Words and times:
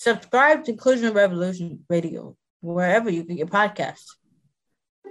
Subscribe 0.00 0.64
to 0.64 0.70
Inclusion 0.70 1.12
Revolution 1.12 1.84
Radio 1.90 2.34
wherever 2.62 3.10
you 3.10 3.22
get 3.22 3.36
your 3.36 3.46
podcasts. 3.46 4.06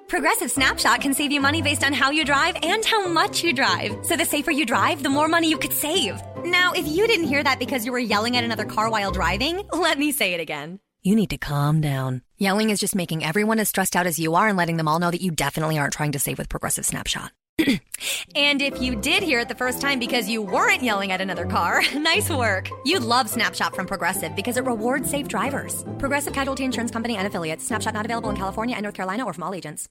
Progressive 0.07 0.49
Snapshot 0.49 0.99
can 0.99 1.13
save 1.13 1.31
you 1.31 1.39
money 1.39 1.61
based 1.61 1.83
on 1.83 1.93
how 1.93 2.09
you 2.09 2.25
drive 2.25 2.57
and 2.63 2.83
how 2.83 3.07
much 3.07 3.43
you 3.43 3.53
drive. 3.53 4.03
So 4.03 4.17
the 4.17 4.25
safer 4.25 4.49
you 4.49 4.65
drive, 4.65 5.03
the 5.03 5.09
more 5.09 5.27
money 5.27 5.47
you 5.47 5.59
could 5.59 5.73
save. 5.73 6.19
Now, 6.43 6.73
if 6.73 6.87
you 6.87 7.05
didn't 7.05 7.27
hear 7.27 7.43
that 7.43 7.59
because 7.59 7.85
you 7.85 7.91
were 7.91 7.99
yelling 7.99 8.35
at 8.35 8.43
another 8.43 8.65
car 8.65 8.89
while 8.89 9.11
driving, 9.11 9.61
let 9.71 9.99
me 9.99 10.11
say 10.11 10.33
it 10.33 10.39
again. 10.39 10.79
You 11.03 11.15
need 11.15 11.29
to 11.29 11.37
calm 11.37 11.81
down. 11.81 12.23
Yelling 12.39 12.71
is 12.71 12.79
just 12.79 12.95
making 12.95 13.23
everyone 13.23 13.59
as 13.59 13.69
stressed 13.69 13.95
out 13.95 14.07
as 14.07 14.17
you 14.17 14.33
are 14.33 14.47
and 14.47 14.57
letting 14.57 14.77
them 14.77 14.87
all 14.87 14.97
know 14.97 15.11
that 15.11 15.21
you 15.21 15.29
definitely 15.29 15.77
aren't 15.77 15.93
trying 15.93 16.13
to 16.13 16.19
save 16.19 16.39
with 16.39 16.49
Progressive 16.49 16.87
Snapshot. 16.87 17.31
And 18.35 18.61
if 18.61 18.81
you 18.81 18.95
did 18.95 19.23
hear 19.23 19.39
it 19.39 19.47
the 19.47 19.55
first 19.55 19.81
time 19.81 19.99
because 19.99 20.29
you 20.29 20.41
weren't 20.41 20.83
yelling 20.83 21.11
at 21.11 21.21
another 21.21 21.45
car, 21.45 21.81
nice 21.95 22.29
work. 22.29 22.69
You'd 22.85 23.03
love 23.03 23.29
Snapshot 23.29 23.75
from 23.75 23.87
Progressive 23.87 24.35
because 24.35 24.57
it 24.57 24.65
rewards 24.65 25.09
safe 25.09 25.27
drivers. 25.27 25.83
Progressive 25.97 26.33
Casualty 26.33 26.63
Insurance 26.63 26.91
Company 26.91 27.15
and 27.17 27.27
affiliates. 27.27 27.65
Snapshot 27.65 27.93
not 27.93 28.05
available 28.05 28.29
in 28.29 28.35
California 28.35 28.75
and 28.75 28.83
North 28.83 28.95
Carolina 28.95 29.25
or 29.25 29.33
from 29.33 29.43
all 29.43 29.53
agents. 29.53 29.89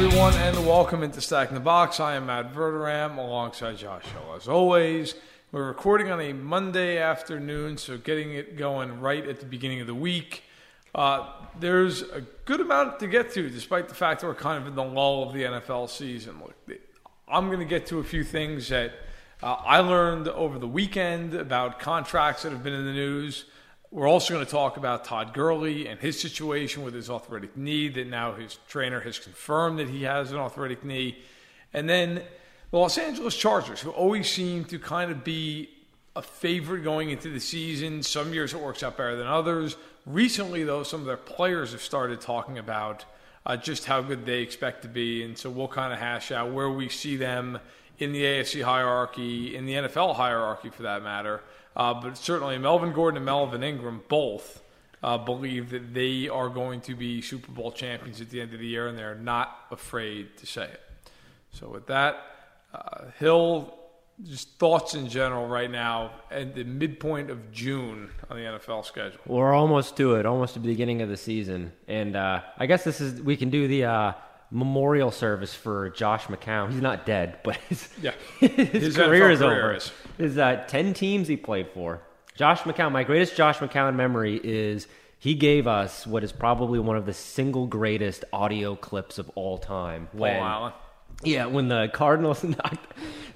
Everyone, 0.00 0.32
and 0.34 0.64
welcome 0.64 1.02
into 1.02 1.20
Stack 1.20 1.48
Stacking 1.48 1.54
the 1.54 1.60
Box. 1.60 1.98
I 1.98 2.14
am 2.14 2.26
Matt 2.26 2.54
Verderame 2.54 3.18
alongside 3.18 3.78
Josh 3.78 4.04
Hill. 4.04 4.32
As 4.36 4.46
always, 4.46 5.16
we're 5.50 5.66
recording 5.66 6.08
on 6.12 6.20
a 6.20 6.32
Monday 6.32 6.98
afternoon, 6.98 7.76
so 7.78 7.98
getting 7.98 8.32
it 8.32 8.56
going 8.56 9.00
right 9.00 9.28
at 9.28 9.40
the 9.40 9.46
beginning 9.46 9.80
of 9.80 9.88
the 9.88 9.96
week. 9.96 10.44
Uh, 10.94 11.26
there's 11.58 12.02
a 12.02 12.20
good 12.44 12.60
amount 12.60 13.00
to 13.00 13.08
get 13.08 13.32
to, 13.32 13.50
despite 13.50 13.88
the 13.88 13.94
fact 13.96 14.20
that 14.20 14.28
we're 14.28 14.36
kind 14.36 14.62
of 14.62 14.68
in 14.68 14.76
the 14.76 14.84
lull 14.84 15.24
of 15.24 15.34
the 15.34 15.42
NFL 15.42 15.90
season. 15.90 16.42
Look, 16.44 16.78
I'm 17.26 17.48
going 17.48 17.58
to 17.58 17.64
get 17.64 17.86
to 17.86 17.98
a 17.98 18.04
few 18.04 18.22
things 18.22 18.68
that 18.68 18.92
uh, 19.42 19.54
I 19.54 19.80
learned 19.80 20.28
over 20.28 20.60
the 20.60 20.68
weekend 20.68 21.34
about 21.34 21.80
contracts 21.80 22.44
that 22.44 22.52
have 22.52 22.62
been 22.62 22.72
in 22.72 22.84
the 22.84 22.92
news. 22.92 23.46
We're 23.90 24.08
also 24.08 24.34
going 24.34 24.44
to 24.44 24.50
talk 24.50 24.76
about 24.76 25.06
Todd 25.06 25.32
Gurley 25.32 25.88
and 25.88 25.98
his 25.98 26.20
situation 26.20 26.82
with 26.82 26.92
his 26.92 27.08
arthritic 27.08 27.56
knee, 27.56 27.88
that 27.88 28.06
now 28.06 28.34
his 28.34 28.58
trainer 28.68 29.00
has 29.00 29.18
confirmed 29.18 29.78
that 29.78 29.88
he 29.88 30.02
has 30.02 30.30
an 30.30 30.36
arthritic 30.36 30.84
knee. 30.84 31.16
And 31.72 31.88
then 31.88 32.22
the 32.70 32.76
Los 32.78 32.98
Angeles 32.98 33.34
Chargers, 33.34 33.80
who 33.80 33.90
always 33.90 34.30
seem 34.30 34.66
to 34.66 34.78
kind 34.78 35.10
of 35.10 35.24
be 35.24 35.70
a 36.14 36.20
favorite 36.20 36.82
going 36.82 37.08
into 37.08 37.30
the 37.30 37.40
season. 37.40 38.02
Some 38.02 38.34
years 38.34 38.52
it 38.52 38.60
works 38.60 38.82
out 38.82 38.98
better 38.98 39.16
than 39.16 39.26
others. 39.26 39.76
Recently, 40.04 40.64
though, 40.64 40.82
some 40.82 41.00
of 41.00 41.06
their 41.06 41.16
players 41.16 41.72
have 41.72 41.80
started 41.80 42.20
talking 42.20 42.58
about 42.58 43.06
uh, 43.46 43.56
just 43.56 43.86
how 43.86 44.02
good 44.02 44.26
they 44.26 44.42
expect 44.42 44.82
to 44.82 44.88
be. 44.88 45.22
And 45.22 45.38
so 45.38 45.48
we'll 45.48 45.66
kind 45.66 45.94
of 45.94 45.98
hash 45.98 46.30
out 46.30 46.52
where 46.52 46.68
we 46.68 46.90
see 46.90 47.16
them 47.16 47.58
in 47.98 48.12
the 48.12 48.22
AFC 48.22 48.62
hierarchy, 48.62 49.56
in 49.56 49.64
the 49.64 49.72
NFL 49.72 50.14
hierarchy 50.16 50.68
for 50.68 50.82
that 50.82 51.02
matter. 51.02 51.40
Uh, 51.78 51.94
but 51.94 52.18
certainly, 52.18 52.58
Melvin 52.58 52.92
Gordon 52.92 53.18
and 53.18 53.24
Melvin 53.24 53.62
Ingram 53.62 54.02
both 54.08 54.60
uh, 55.02 55.16
believe 55.16 55.70
that 55.70 55.94
they 55.94 56.28
are 56.28 56.48
going 56.48 56.80
to 56.82 56.96
be 56.96 57.22
Super 57.22 57.52
Bowl 57.52 57.70
champions 57.70 58.20
at 58.20 58.30
the 58.30 58.40
end 58.40 58.52
of 58.52 58.58
the 58.58 58.66
year, 58.66 58.88
and 58.88 58.98
they're 58.98 59.14
not 59.14 59.66
afraid 59.70 60.36
to 60.38 60.46
say 60.46 60.64
it. 60.64 60.80
So, 61.52 61.68
with 61.68 61.86
that, 61.86 62.20
uh, 62.74 63.04
Hill, 63.20 63.78
just 64.24 64.58
thoughts 64.58 64.94
in 64.94 65.08
general 65.08 65.46
right 65.46 65.70
now 65.70 66.10
at 66.32 66.56
the 66.56 66.64
midpoint 66.64 67.30
of 67.30 67.52
June 67.52 68.10
on 68.28 68.36
the 68.36 68.42
NFL 68.42 68.84
schedule. 68.84 69.20
We're 69.26 69.54
almost 69.54 69.96
to 69.98 70.16
it, 70.16 70.26
almost 70.26 70.54
the 70.54 70.60
beginning 70.60 71.00
of 71.02 71.08
the 71.08 71.16
season, 71.16 71.72
and 71.86 72.16
uh, 72.16 72.42
I 72.56 72.66
guess 72.66 72.82
this 72.82 73.00
is 73.00 73.22
we 73.22 73.36
can 73.36 73.50
do 73.50 73.68
the 73.68 73.84
uh, 73.84 74.12
memorial 74.50 75.10
service 75.10 75.54
for 75.54 75.90
Josh 75.90 76.24
McCown. 76.26 76.70
He's 76.72 76.80
not 76.82 77.04
dead, 77.06 77.38
but 77.44 77.56
his, 77.68 77.88
yeah. 78.00 78.12
his, 78.40 78.70
His 78.82 78.96
career 78.96 79.30
is 79.30 79.40
career 79.40 79.64
over. 79.64 79.74
is. 79.74 79.92
His 80.16 80.38
uh, 80.38 80.64
10 80.68 80.94
teams 80.94 81.28
he 81.28 81.36
played 81.36 81.68
for. 81.74 82.00
Josh 82.34 82.60
McCown, 82.60 82.92
my 82.92 83.04
greatest 83.04 83.36
Josh 83.36 83.58
McCown 83.58 83.94
memory 83.96 84.40
is 84.42 84.86
he 85.18 85.34
gave 85.34 85.66
us 85.66 86.06
what 86.06 86.22
is 86.22 86.30
probably 86.32 86.78
one 86.78 86.96
of 86.96 87.04
the 87.04 87.12
single 87.12 87.66
greatest 87.66 88.24
audio 88.32 88.76
clips 88.76 89.18
of 89.18 89.28
all 89.34 89.58
time. 89.58 90.08
When- 90.12 90.36
Allen. 90.36 90.72
yeah, 91.24 91.46
when 91.46 91.66
the 91.68 91.90
Cardinals 91.92 92.44
knocked 92.44 92.86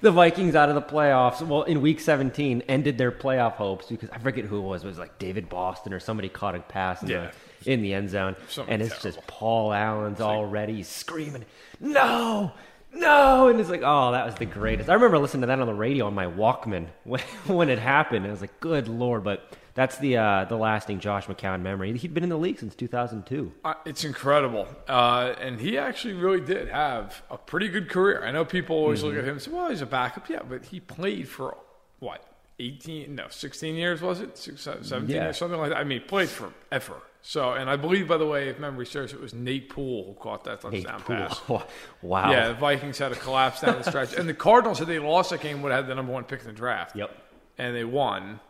the 0.01 0.11
Vikings 0.11 0.55
out 0.55 0.69
of 0.69 0.75
the 0.75 0.81
playoffs, 0.81 1.45
well, 1.45 1.63
in 1.63 1.81
Week 1.81 1.99
17, 1.99 2.63
ended 2.69 2.97
their 2.97 3.11
playoff 3.11 3.53
hopes 3.53 3.87
because 3.87 4.09
I 4.09 4.19
forget 4.19 4.45
who 4.45 4.57
it 4.59 4.61
was. 4.61 4.83
It 4.85 4.87
was 4.87 4.97
like 4.97 5.19
David 5.19 5.49
Boston 5.49 5.93
or 5.93 5.99
somebody 5.99 6.29
caught 6.29 6.55
a 6.55 6.59
pass 6.61 7.03
Yeah. 7.03 7.27
the, 7.27 7.31
in 7.67 7.81
the 7.81 7.93
end 7.93 8.09
zone, 8.09 8.35
Something 8.49 8.73
and 8.73 8.81
it's 8.81 8.91
terrible. 9.01 9.11
just 9.21 9.27
Paul 9.27 9.73
Allen's 9.73 10.21
already 10.21 10.83
screaming, 10.83 11.45
"No, 11.79 12.51
no!" 12.93 13.47
And 13.49 13.59
it's 13.59 13.69
like, 13.69 13.81
oh, 13.83 14.11
that 14.11 14.25
was 14.25 14.35
the 14.35 14.45
greatest. 14.45 14.89
I 14.89 14.93
remember 14.93 15.19
listening 15.19 15.41
to 15.41 15.47
that 15.47 15.59
on 15.59 15.67
the 15.67 15.73
radio 15.73 16.07
on 16.07 16.13
my 16.13 16.25
Walkman 16.25 16.87
when, 17.03 17.21
when 17.47 17.69
it 17.69 17.79
happened. 17.79 18.25
It 18.25 18.31
was 18.31 18.41
like, 18.41 18.59
good 18.59 18.87
lord, 18.87 19.23
but. 19.23 19.49
That's 19.75 19.97
the 19.97 20.17
uh, 20.17 20.45
the 20.45 20.55
lasting 20.55 20.99
Josh 20.99 21.25
McCown 21.25 21.61
memory. 21.61 21.97
He'd 21.97 22.13
been 22.13 22.21
in 22.21 22.29
the 22.29 22.37
league 22.37 22.59
since 22.59 22.75
2002. 22.75 23.51
Uh, 23.65 23.73
it's 23.87 24.03
incredible. 24.03 24.67
Uh, 24.87 25.33
and 25.41 25.59
he 25.59 25.79
actually 25.79 26.13
really 26.13 26.41
did 26.41 26.67
have 26.69 27.23
a 27.31 27.39
pretty 27.39 27.69
good 27.69 27.89
career. 27.89 28.23
I 28.23 28.29
know 28.29 28.45
people 28.45 28.75
always 28.75 29.01
look 29.01 29.15
at 29.15 29.23
him 29.23 29.29
and 29.31 29.41
say, 29.41 29.49
well, 29.49 29.71
he's 29.71 29.81
a 29.81 29.87
backup. 29.87 30.29
Yeah, 30.29 30.43
but 30.47 30.63
he 30.65 30.79
played 30.79 31.27
for, 31.27 31.57
what, 31.97 32.23
18, 32.59 33.15
no, 33.15 33.25
16 33.29 33.73
years, 33.73 33.99
was 33.99 34.19
it? 34.21 34.37
Six, 34.37 34.61
17 34.61 35.09
Yeah. 35.09 35.29
or 35.29 35.33
something 35.33 35.59
like 35.59 35.69
that? 35.69 35.79
I 35.79 35.83
mean, 35.85 36.03
played 36.07 36.29
forever. 36.29 37.01
So, 37.25 37.53
and 37.53 37.69
I 37.69 37.77
believe, 37.77 38.09
by 38.09 38.17
the 38.17 38.27
way, 38.27 38.49
if 38.49 38.59
memory 38.59 38.85
serves, 38.85 39.13
it 39.13 39.21
was 39.21 39.33
Nate 39.33 39.69
Poole 39.69 40.03
who 40.05 40.13
caught 40.13 40.43
that 40.43 40.59
touchdown 40.59 41.01
pass. 41.01 41.39
wow. 42.01 42.29
Yeah, 42.29 42.49
the 42.49 42.53
Vikings 42.55 42.97
had 42.97 43.13
a 43.13 43.15
collapse 43.15 43.61
down 43.61 43.77
the 43.77 43.83
stretch. 43.89 44.13
and 44.13 44.27
the 44.27 44.33
Cardinals, 44.33 44.81
if 44.81 44.87
they 44.87 44.99
lost 44.99 45.29
that 45.29 45.39
game, 45.39 45.61
would 45.61 45.71
have 45.71 45.85
had 45.85 45.89
the 45.89 45.95
number 45.95 46.11
one 46.11 46.25
pick 46.25 46.41
in 46.41 46.47
the 46.47 46.51
draft. 46.51 46.97
Yep. 46.97 47.15
And 47.57 47.73
they 47.73 47.85
won. 47.85 48.41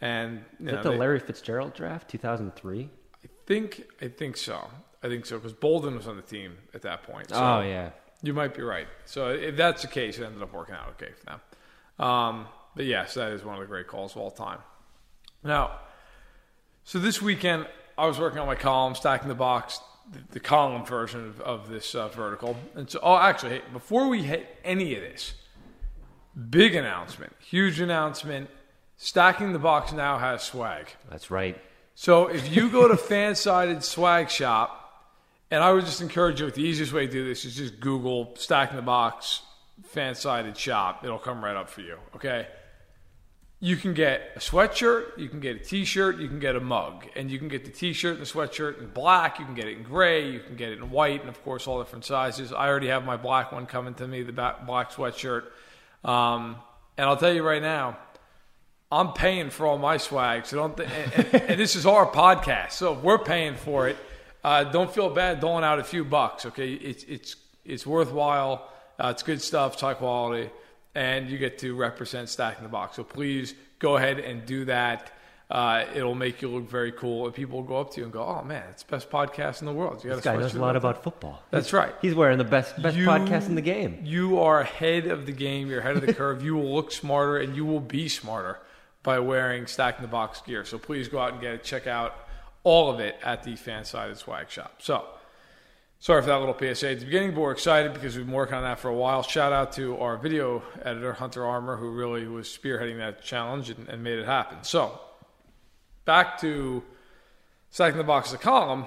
And, 0.00 0.42
you 0.58 0.66
Is 0.68 0.72
know, 0.72 0.72
that 0.72 0.82
the 0.84 0.90
they- 0.92 0.96
Larry 0.98 1.20
Fitzgerald 1.20 1.74
draft, 1.74 2.08
2003? 2.08 2.88
I 3.24 3.28
think, 3.46 3.84
I 4.00 4.08
think 4.08 4.38
so. 4.38 4.70
I 5.02 5.08
think 5.08 5.26
so, 5.26 5.36
because 5.36 5.52
Boldin 5.52 5.94
was 5.94 6.08
on 6.08 6.16
the 6.16 6.22
team 6.22 6.56
at 6.72 6.80
that 6.80 7.02
point. 7.02 7.28
So. 7.28 7.36
oh 7.36 7.60
yeah. 7.60 7.90
You 8.22 8.32
might 8.32 8.54
be 8.54 8.62
right. 8.62 8.88
So 9.04 9.28
if 9.28 9.54
that's 9.54 9.82
the 9.82 9.88
case, 9.88 10.18
it 10.18 10.24
ended 10.24 10.40
up 10.40 10.54
working 10.54 10.74
out 10.74 10.88
okay 10.92 11.12
for 11.12 11.26
them. 11.26 12.06
Um, 12.06 12.46
but 12.74 12.86
yes, 12.86 13.12
that 13.14 13.32
is 13.32 13.44
one 13.44 13.56
of 13.56 13.60
the 13.60 13.66
great 13.66 13.86
calls 13.86 14.12
of 14.12 14.22
all 14.22 14.30
time. 14.30 14.60
Now, 15.42 15.72
so 16.84 16.98
this 16.98 17.20
weekend, 17.20 17.66
I 17.96 18.06
was 18.06 18.18
working 18.18 18.38
on 18.38 18.46
my 18.46 18.54
column, 18.54 18.94
stacking 18.94 19.28
the 19.28 19.34
box, 19.34 19.80
the, 20.12 20.18
the 20.32 20.40
column 20.40 20.84
version 20.84 21.26
of, 21.26 21.40
of 21.40 21.68
this 21.68 21.94
uh, 21.94 22.08
vertical. 22.08 22.56
And 22.74 22.90
so, 22.90 23.00
oh, 23.02 23.16
actually, 23.16 23.56
hey, 23.56 23.62
before 23.72 24.08
we 24.08 24.22
hit 24.22 24.46
any 24.64 24.94
of 24.94 25.02
this, 25.02 25.34
big 26.50 26.74
announcement, 26.74 27.32
huge 27.40 27.80
announcement. 27.80 28.50
Stacking 28.96 29.52
the 29.52 29.58
box 29.58 29.92
now 29.92 30.18
has 30.18 30.42
swag. 30.42 30.86
That's 31.10 31.30
right. 31.30 31.60
So 31.94 32.26
if 32.26 32.54
you 32.54 32.70
go 32.70 32.88
to 32.88 32.94
Fansided 32.94 33.82
Swag 33.82 34.30
Shop, 34.30 34.80
and 35.50 35.62
I 35.62 35.72
would 35.72 35.84
just 35.84 36.00
encourage 36.00 36.40
you, 36.40 36.50
the 36.50 36.62
easiest 36.62 36.92
way 36.92 37.06
to 37.06 37.12
do 37.12 37.26
this 37.26 37.44
is 37.44 37.56
just 37.56 37.80
Google 37.80 38.34
Stacking 38.36 38.76
the 38.76 38.82
Box 38.82 39.42
Fansided 39.94 40.56
Shop. 40.56 41.04
It'll 41.04 41.18
come 41.18 41.44
right 41.44 41.56
up 41.56 41.68
for 41.68 41.80
you, 41.80 41.98
okay? 42.16 42.46
You 43.64 43.76
can 43.76 43.94
get 43.94 44.32
a 44.36 44.40
sweatshirt, 44.40 45.16
you 45.16 45.30
can 45.30 45.40
get 45.40 45.56
a 45.56 45.58
t-shirt, 45.58 46.18
you 46.18 46.28
can 46.28 46.38
get 46.38 46.54
a 46.54 46.60
mug. 46.60 47.06
And 47.16 47.30
you 47.30 47.38
can 47.38 47.48
get 47.48 47.64
the 47.64 47.70
t-shirt 47.70 48.18
and 48.18 48.26
the 48.26 48.30
sweatshirt 48.30 48.78
in 48.78 48.88
black, 48.88 49.38
you 49.38 49.46
can 49.46 49.54
get 49.54 49.68
it 49.68 49.78
in 49.78 49.84
gray, 49.84 50.30
you 50.30 50.40
can 50.40 50.54
get 50.56 50.68
it 50.68 50.78
in 50.80 50.90
white, 50.90 51.20
and 51.20 51.30
of 51.30 51.42
course 51.44 51.66
all 51.66 51.78
different 51.78 52.04
sizes. 52.04 52.52
I 52.52 52.68
already 52.68 52.88
have 52.88 53.06
my 53.06 53.16
black 53.16 53.52
one 53.52 53.64
coming 53.64 53.94
to 53.94 54.06
me, 54.06 54.22
the 54.22 54.32
black 54.32 54.90
sweatshirt. 54.90 55.44
Um, 56.04 56.56
and 56.98 57.08
I'll 57.08 57.16
tell 57.16 57.32
you 57.32 57.42
right 57.42 57.62
now, 57.62 57.96
I'm 58.92 59.12
paying 59.14 59.48
for 59.48 59.66
all 59.66 59.78
my 59.78 59.96
swag, 59.96 60.44
so 60.46 60.58
don't. 60.58 60.76
Th- 60.76 60.88
and, 60.88 61.26
and, 61.32 61.42
and 61.50 61.60
this 61.60 61.74
is 61.74 61.86
our 61.86 62.06
podcast, 62.06 62.72
so 62.72 62.92
we're 62.92 63.18
paying 63.18 63.56
for 63.56 63.88
it. 63.88 63.96
Uh, 64.44 64.64
don't 64.64 64.92
feel 64.92 65.08
bad 65.08 65.40
doling 65.40 65.64
out 65.64 65.78
a 65.78 65.84
few 65.84 66.04
bucks. 66.04 66.44
Okay, 66.46 66.74
it's 66.74 67.02
it's 67.04 67.36
it's 67.64 67.86
worthwhile. 67.86 68.70
Uh, 68.98 69.08
it's 69.08 69.22
good 69.22 69.40
stuff. 69.40 69.72
It's 69.72 69.80
high 69.82 69.94
quality, 69.94 70.50
and 70.94 71.28
you 71.30 71.38
get 71.38 71.58
to 71.58 71.74
represent 71.74 72.28
Stacking 72.28 72.62
the 72.62 72.68
Box. 72.68 72.96
So 72.96 73.04
please 73.04 73.54
go 73.78 73.96
ahead 73.96 74.18
and 74.18 74.44
do 74.46 74.64
that. 74.66 75.10
Uh, 75.50 75.84
it'll 75.94 76.14
make 76.14 76.40
you 76.40 76.48
look 76.48 76.68
very 76.68 76.90
cool, 76.90 77.26
and 77.26 77.34
people 77.34 77.58
will 77.58 77.68
go 77.68 77.76
up 77.76 77.92
to 77.92 78.00
you 78.00 78.04
and 78.04 78.12
go, 78.12 78.24
"Oh 78.24 78.42
man, 78.42 78.64
it's 78.70 78.82
the 78.82 78.90
best 78.90 79.10
podcast 79.10 79.60
in 79.60 79.66
the 79.66 79.72
world." 79.74 80.02
You 80.02 80.10
this 80.10 80.20
guy 80.24 80.36
knows 80.36 80.54
a 80.54 80.58
lot 80.60 80.74
about 80.74 81.02
football. 81.04 81.42
That's 81.50 81.72
right. 81.72 81.94
He's 82.00 82.14
wearing 82.14 82.38
the 82.38 82.44
best 82.44 82.80
best 82.82 82.96
You- 82.96 83.06
podcast 83.06 83.46
in 83.46 83.54
the 83.54 83.60
game. 83.60 84.00
You 84.02 84.40
are 84.40 84.60
ahead 84.60 85.06
of 85.06 85.26
the 85.26 85.32
game. 85.32 85.68
You're 85.68 85.80
ahead 85.80 85.96
of 85.96 86.06
the 86.06 86.14
curve. 86.22 86.42
You 86.42 86.54
will 86.56 86.74
look 86.74 86.90
smarter, 86.92 87.36
and 87.36 87.54
you 87.54 87.64
will 87.66 87.80
be 87.80 88.08
smarter 88.08 88.58
by 89.02 89.18
wearing 89.18 89.66
Stacking 89.66 90.00
the 90.02 90.08
Box 90.08 90.40
gear. 90.40 90.64
So 90.64 90.78
please 90.78 91.08
go 91.08 91.18
out 91.18 91.32
and 91.32 91.40
get 91.42 91.52
it. 91.54 91.62
Check 91.62 91.86
out 91.86 92.16
all 92.64 92.90
of 92.90 92.98
it 92.98 93.16
at 93.22 93.42
the 93.44 93.52
Fansided 93.52 94.16
Swag 94.16 94.48
Shop. 94.48 94.76
So. 94.80 95.04
Sorry 95.98 96.20
for 96.20 96.28
that 96.28 96.38
little 96.38 96.54
PSA 96.54 96.90
at 96.90 96.98
the 96.98 97.06
beginning, 97.06 97.34
but 97.34 97.40
we're 97.40 97.52
excited 97.52 97.94
because 97.94 98.16
we've 98.16 98.26
been 98.26 98.34
working 98.34 98.56
on 98.56 98.62
that 98.62 98.78
for 98.78 98.88
a 98.88 98.94
while. 98.94 99.22
Shout 99.22 99.52
out 99.52 99.72
to 99.72 99.96
our 99.98 100.18
video 100.18 100.62
editor, 100.82 101.14
Hunter 101.14 101.46
Armour, 101.46 101.76
who 101.76 101.90
really 101.90 102.26
was 102.26 102.46
spearheading 102.46 102.98
that 102.98 103.22
challenge 103.22 103.70
and, 103.70 103.88
and 103.88 104.02
made 104.02 104.18
it 104.18 104.26
happen. 104.26 104.58
So, 104.62 105.00
back 106.04 106.38
to 106.40 106.82
Stacking 107.70 107.96
the 107.96 108.04
Box, 108.04 108.32
the 108.32 108.38
column, 108.38 108.84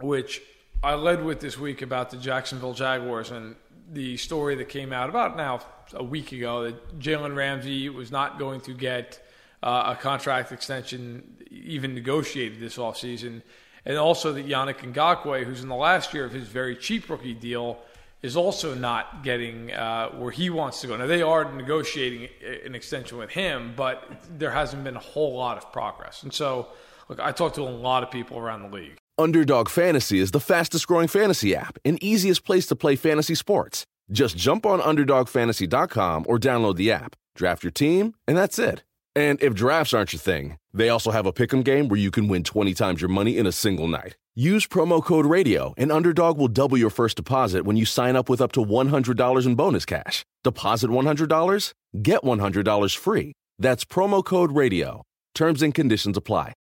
which 0.00 0.42
I 0.82 0.94
led 0.94 1.24
with 1.24 1.40
this 1.40 1.58
week 1.58 1.80
about 1.80 2.10
the 2.10 2.16
Jacksonville 2.16 2.74
Jaguars 2.74 3.30
and 3.30 3.56
the 3.92 4.16
story 4.16 4.56
that 4.56 4.68
came 4.68 4.92
out 4.92 5.08
about 5.08 5.36
now 5.36 5.60
a 5.94 6.02
week 6.02 6.32
ago 6.32 6.64
that 6.64 6.98
Jalen 6.98 7.36
Ramsey 7.36 7.88
was 7.88 8.10
not 8.10 8.38
going 8.38 8.60
to 8.62 8.74
get 8.74 9.24
uh, 9.62 9.94
a 9.96 10.00
contract 10.00 10.52
extension 10.52 11.36
even 11.50 11.94
negotiated 11.94 12.60
this 12.60 12.76
offseason. 12.76 13.42
And 13.86 13.96
also 13.96 14.32
that 14.32 14.46
Yannick 14.46 14.78
Ngakoue, 14.92 15.44
who's 15.44 15.62
in 15.62 15.68
the 15.68 15.76
last 15.76 16.12
year 16.12 16.24
of 16.24 16.32
his 16.32 16.48
very 16.48 16.74
cheap 16.74 17.08
rookie 17.08 17.34
deal, 17.34 17.78
is 18.20 18.36
also 18.36 18.74
not 18.74 19.22
getting 19.22 19.72
uh, 19.72 20.08
where 20.10 20.32
he 20.32 20.50
wants 20.50 20.80
to 20.80 20.88
go. 20.88 20.96
Now, 20.96 21.06
they 21.06 21.22
are 21.22 21.50
negotiating 21.52 22.28
an 22.64 22.74
extension 22.74 23.16
with 23.16 23.30
him, 23.30 23.74
but 23.76 24.02
there 24.28 24.50
hasn't 24.50 24.82
been 24.82 24.96
a 24.96 25.00
whole 25.00 25.36
lot 25.36 25.56
of 25.56 25.72
progress. 25.72 26.24
And 26.24 26.34
so, 26.34 26.66
look, 27.08 27.20
I 27.20 27.30
talked 27.30 27.54
to 27.54 27.62
a 27.62 27.70
lot 27.70 28.02
of 28.02 28.10
people 28.10 28.38
around 28.38 28.62
the 28.62 28.76
league. 28.76 28.98
Underdog 29.18 29.68
Fantasy 29.68 30.18
is 30.18 30.32
the 30.32 30.40
fastest 30.40 30.86
growing 30.88 31.08
fantasy 31.08 31.54
app 31.54 31.78
and 31.84 32.02
easiest 32.02 32.44
place 32.44 32.66
to 32.66 32.76
play 32.76 32.96
fantasy 32.96 33.34
sports. 33.34 33.86
Just 34.10 34.36
jump 34.36 34.66
on 34.66 34.80
UnderdogFantasy.com 34.80 36.26
or 36.28 36.38
download 36.38 36.76
the 36.76 36.90
app, 36.90 37.16
draft 37.34 37.62
your 37.62 37.70
team, 37.70 38.14
and 38.26 38.36
that's 38.36 38.58
it. 38.58 38.82
And 39.16 39.42
if 39.42 39.54
drafts 39.54 39.94
aren't 39.94 40.12
your 40.12 40.20
thing, 40.20 40.58
they 40.74 40.90
also 40.90 41.10
have 41.10 41.24
a 41.24 41.32
pick'em 41.32 41.64
game 41.64 41.88
where 41.88 41.98
you 41.98 42.10
can 42.10 42.28
win 42.28 42.44
20 42.44 42.74
times 42.74 43.00
your 43.00 43.08
money 43.08 43.38
in 43.38 43.46
a 43.46 43.50
single 43.52 43.88
night. 43.88 44.14
Use 44.34 44.66
promo 44.66 45.02
code 45.02 45.24
RADIO, 45.24 45.72
and 45.78 45.90
Underdog 45.90 46.36
will 46.36 46.48
double 46.48 46.76
your 46.76 46.90
first 46.90 47.16
deposit 47.16 47.64
when 47.64 47.78
you 47.78 47.86
sign 47.86 48.14
up 48.14 48.28
with 48.28 48.42
up 48.42 48.52
to 48.52 48.60
$100 48.60 49.46
in 49.46 49.54
bonus 49.54 49.86
cash. 49.86 50.22
Deposit 50.44 50.90
$100, 50.90 51.72
get 52.02 52.20
$100 52.20 52.96
free. 52.98 53.32
That's 53.58 53.86
promo 53.86 54.22
code 54.22 54.52
RADIO. 54.52 55.02
Terms 55.34 55.62
and 55.62 55.74
conditions 55.74 56.18
apply. 56.18 56.52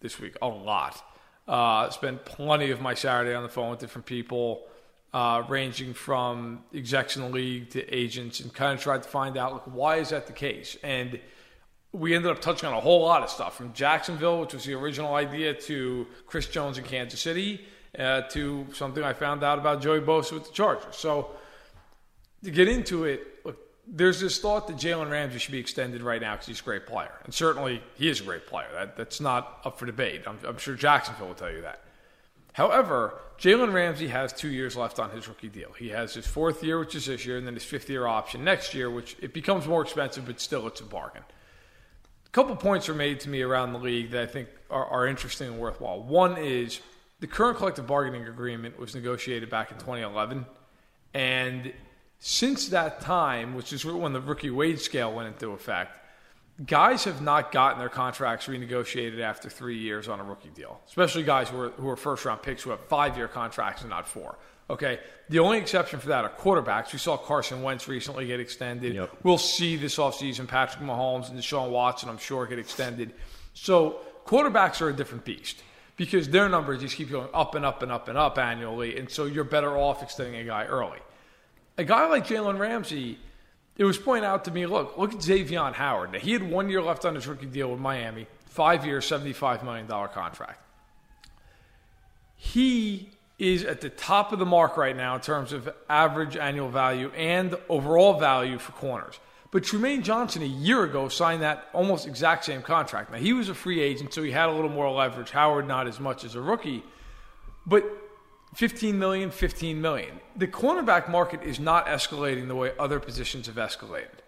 this 0.00 0.18
week 0.18 0.34
a 0.40 0.48
lot. 0.48 1.04
Uh, 1.46 1.90
spent 1.90 2.24
plenty 2.24 2.70
of 2.70 2.80
my 2.80 2.94
Saturday 2.94 3.34
on 3.34 3.42
the 3.42 3.48
phone 3.50 3.70
with 3.70 3.80
different 3.80 4.06
people, 4.06 4.62
uh, 5.12 5.42
ranging 5.48 5.94
from 5.94 6.62
execs 6.74 7.16
in 7.16 7.22
the 7.22 7.28
league 7.28 7.70
to 7.70 7.94
agents, 7.94 8.40
and 8.40 8.52
kind 8.52 8.74
of 8.74 8.82
tried 8.82 9.02
to 9.02 9.08
find 9.08 9.36
out 9.36 9.52
like 9.52 9.62
why 9.64 9.96
is 9.96 10.10
that 10.10 10.26
the 10.26 10.32
case. 10.32 10.76
And 10.82 11.18
we 11.92 12.14
ended 12.14 12.30
up 12.30 12.40
touching 12.40 12.68
on 12.68 12.74
a 12.74 12.80
whole 12.80 13.00
lot 13.00 13.22
of 13.22 13.30
stuff 13.30 13.56
from 13.56 13.72
Jacksonville, 13.72 14.40
which 14.40 14.52
was 14.52 14.64
the 14.64 14.74
original 14.74 15.14
idea, 15.14 15.54
to 15.54 16.06
Chris 16.26 16.46
Jones 16.46 16.76
in 16.76 16.84
Kansas 16.84 17.20
City, 17.20 17.64
uh, 17.98 18.22
to 18.22 18.66
something 18.74 19.02
I 19.02 19.14
found 19.14 19.42
out 19.42 19.58
about 19.58 19.80
Joey 19.80 20.00
Bosa 20.00 20.32
with 20.32 20.46
the 20.46 20.52
Chargers. 20.52 20.96
So 20.96 21.30
to 22.44 22.50
get 22.50 22.68
into 22.68 23.04
it, 23.04 23.44
look, 23.44 23.58
there's 23.86 24.20
this 24.20 24.38
thought 24.38 24.66
that 24.68 24.76
Jalen 24.76 25.10
Ramsey 25.10 25.38
should 25.38 25.52
be 25.52 25.58
extended 25.58 26.02
right 26.02 26.20
now 26.20 26.34
because 26.34 26.46
he's 26.46 26.60
a 26.60 26.64
great 26.64 26.86
player, 26.86 27.14
and 27.24 27.32
certainly 27.32 27.82
he 27.94 28.08
is 28.08 28.20
a 28.20 28.24
great 28.24 28.46
player. 28.46 28.68
That, 28.74 28.96
that's 28.96 29.20
not 29.20 29.62
up 29.64 29.78
for 29.78 29.86
debate. 29.86 30.22
I'm, 30.26 30.38
I'm 30.46 30.58
sure 30.58 30.74
Jacksonville 30.74 31.28
will 31.28 31.34
tell 31.34 31.50
you 31.50 31.62
that. 31.62 31.80
However, 32.58 33.14
Jalen 33.38 33.72
Ramsey 33.72 34.08
has 34.08 34.32
two 34.32 34.48
years 34.48 34.76
left 34.76 34.98
on 34.98 35.10
his 35.10 35.28
rookie 35.28 35.48
deal. 35.48 35.70
He 35.78 35.90
has 35.90 36.12
his 36.12 36.26
fourth 36.26 36.64
year, 36.64 36.80
which 36.80 36.96
is 36.96 37.06
this 37.06 37.24
year, 37.24 37.38
and 37.38 37.46
then 37.46 37.54
his 37.54 37.62
fifth 37.62 37.88
year 37.88 38.04
option 38.04 38.42
next 38.42 38.74
year, 38.74 38.90
which 38.90 39.16
it 39.20 39.32
becomes 39.32 39.68
more 39.68 39.80
expensive, 39.80 40.26
but 40.26 40.40
still 40.40 40.66
it's 40.66 40.80
a 40.80 40.84
bargain. 40.84 41.22
A 42.26 42.30
couple 42.30 42.56
points 42.56 42.88
are 42.88 42.96
made 42.96 43.20
to 43.20 43.28
me 43.28 43.42
around 43.42 43.74
the 43.74 43.78
league 43.78 44.10
that 44.10 44.24
I 44.24 44.26
think 44.26 44.48
are, 44.70 44.84
are 44.86 45.06
interesting 45.06 45.46
and 45.46 45.60
worthwhile. 45.60 46.02
One 46.02 46.36
is 46.36 46.80
the 47.20 47.28
current 47.28 47.58
collective 47.58 47.86
bargaining 47.86 48.26
agreement 48.26 48.76
was 48.76 48.92
negotiated 48.92 49.48
back 49.48 49.70
in 49.70 49.78
2011, 49.78 50.44
and 51.14 51.72
since 52.18 52.70
that 52.70 53.00
time, 53.00 53.54
which 53.54 53.72
is 53.72 53.84
when 53.84 54.12
the 54.12 54.20
rookie 54.20 54.50
wage 54.50 54.80
scale 54.80 55.12
went 55.12 55.28
into 55.28 55.52
effect, 55.52 55.96
guys 56.64 57.04
have 57.04 57.22
not 57.22 57.52
gotten 57.52 57.78
their 57.78 57.88
contracts 57.88 58.46
renegotiated 58.46 59.20
after 59.20 59.48
three 59.48 59.78
years 59.78 60.08
on 60.08 60.20
a 60.20 60.24
rookie 60.24 60.50
deal, 60.50 60.80
especially 60.86 61.22
guys 61.22 61.48
who 61.48 61.60
are, 61.60 61.70
who 61.70 61.88
are 61.88 61.96
first 61.96 62.24
round 62.24 62.42
picks 62.42 62.62
who 62.62 62.70
have 62.70 62.80
five 62.86 63.16
year 63.16 63.28
contracts 63.28 63.82
and 63.82 63.90
not 63.90 64.08
four. 64.08 64.36
Okay. 64.70 65.00
The 65.30 65.38
only 65.38 65.58
exception 65.58 65.98
for 65.98 66.08
that 66.08 66.24
are 66.24 66.30
quarterbacks. 66.30 66.92
We 66.92 66.98
saw 66.98 67.16
Carson 67.16 67.62
Wentz 67.62 67.88
recently 67.88 68.26
get 68.26 68.40
extended. 68.40 68.94
Yep. 68.94 69.10
We'll 69.22 69.38
see 69.38 69.76
this 69.76 69.96
offseason 69.96 70.46
Patrick 70.46 70.84
Mahomes 70.84 71.30
and 71.30 71.38
Deshaun 71.38 71.70
Watson, 71.70 72.08
I'm 72.08 72.18
sure, 72.18 72.46
get 72.46 72.58
extended. 72.58 73.12
So 73.54 74.00
quarterbacks 74.26 74.80
are 74.82 74.88
a 74.88 74.92
different 74.92 75.24
beast 75.24 75.62
because 75.96 76.28
their 76.28 76.48
numbers 76.48 76.80
just 76.80 76.96
keep 76.96 77.10
going 77.10 77.28
up 77.32 77.54
and 77.54 77.64
up 77.64 77.82
and 77.82 77.90
up 77.90 78.08
and 78.08 78.18
up 78.18 78.38
annually. 78.38 78.98
And 78.98 79.10
so 79.10 79.24
you're 79.24 79.44
better 79.44 79.76
off 79.76 80.02
extending 80.02 80.36
a 80.36 80.44
guy 80.44 80.66
early. 80.66 80.98
A 81.78 81.84
guy 81.84 82.06
like 82.08 82.26
Jalen 82.26 82.58
Ramsey, 82.58 83.18
it 83.78 83.84
was 83.84 83.96
pointed 83.96 84.26
out 84.26 84.44
to 84.44 84.50
me 84.50 84.66
look, 84.66 84.98
look 84.98 85.14
at 85.14 85.22
Xavier 85.22 85.72
Howard. 85.72 86.12
Now, 86.12 86.18
he 86.18 86.32
had 86.32 86.42
one 86.42 86.68
year 86.68 86.82
left 86.82 87.04
on 87.04 87.14
his 87.14 87.26
rookie 87.26 87.46
deal 87.46 87.70
with 87.70 87.80
Miami, 87.80 88.26
five 88.46 88.84
year, 88.84 88.98
$75 88.98 89.62
million 89.62 89.86
contract. 89.86 90.60
He 92.36 93.10
is 93.38 93.64
at 93.64 93.80
the 93.80 93.88
top 93.88 94.32
of 94.32 94.40
the 94.40 94.46
mark 94.46 94.76
right 94.76 94.96
now 94.96 95.14
in 95.14 95.20
terms 95.20 95.52
of 95.52 95.72
average 95.88 96.36
annual 96.36 96.68
value 96.68 97.10
and 97.16 97.56
overall 97.68 98.18
value 98.18 98.58
for 98.58 98.72
corners. 98.72 99.20
But 99.50 99.62
Trumaine 99.62 100.02
Johnson 100.02 100.42
a 100.42 100.46
year 100.46 100.82
ago 100.82 101.08
signed 101.08 101.42
that 101.42 101.68
almost 101.72 102.06
exact 102.06 102.44
same 102.44 102.62
contract. 102.62 103.12
Now 103.12 103.18
he 103.18 103.32
was 103.32 103.48
a 103.48 103.54
free 103.54 103.80
agent, 103.80 104.12
so 104.12 104.22
he 104.22 104.32
had 104.32 104.48
a 104.48 104.52
little 104.52 104.70
more 104.70 104.90
leverage. 104.90 105.30
Howard 105.30 105.68
not 105.68 105.86
as 105.86 106.00
much 106.00 106.24
as 106.24 106.34
a 106.34 106.40
rookie, 106.40 106.82
but 107.64 107.84
15 108.54 108.98
million, 108.98 109.30
15 109.30 109.80
million. 109.80 110.20
The 110.36 110.46
cornerback 110.46 111.08
market 111.08 111.42
is 111.42 111.60
not 111.60 111.86
escalating 111.86 112.48
the 112.48 112.56
way 112.56 112.72
other 112.78 112.98
positions 112.98 113.46
have 113.46 113.56
escalated. 113.56 114.18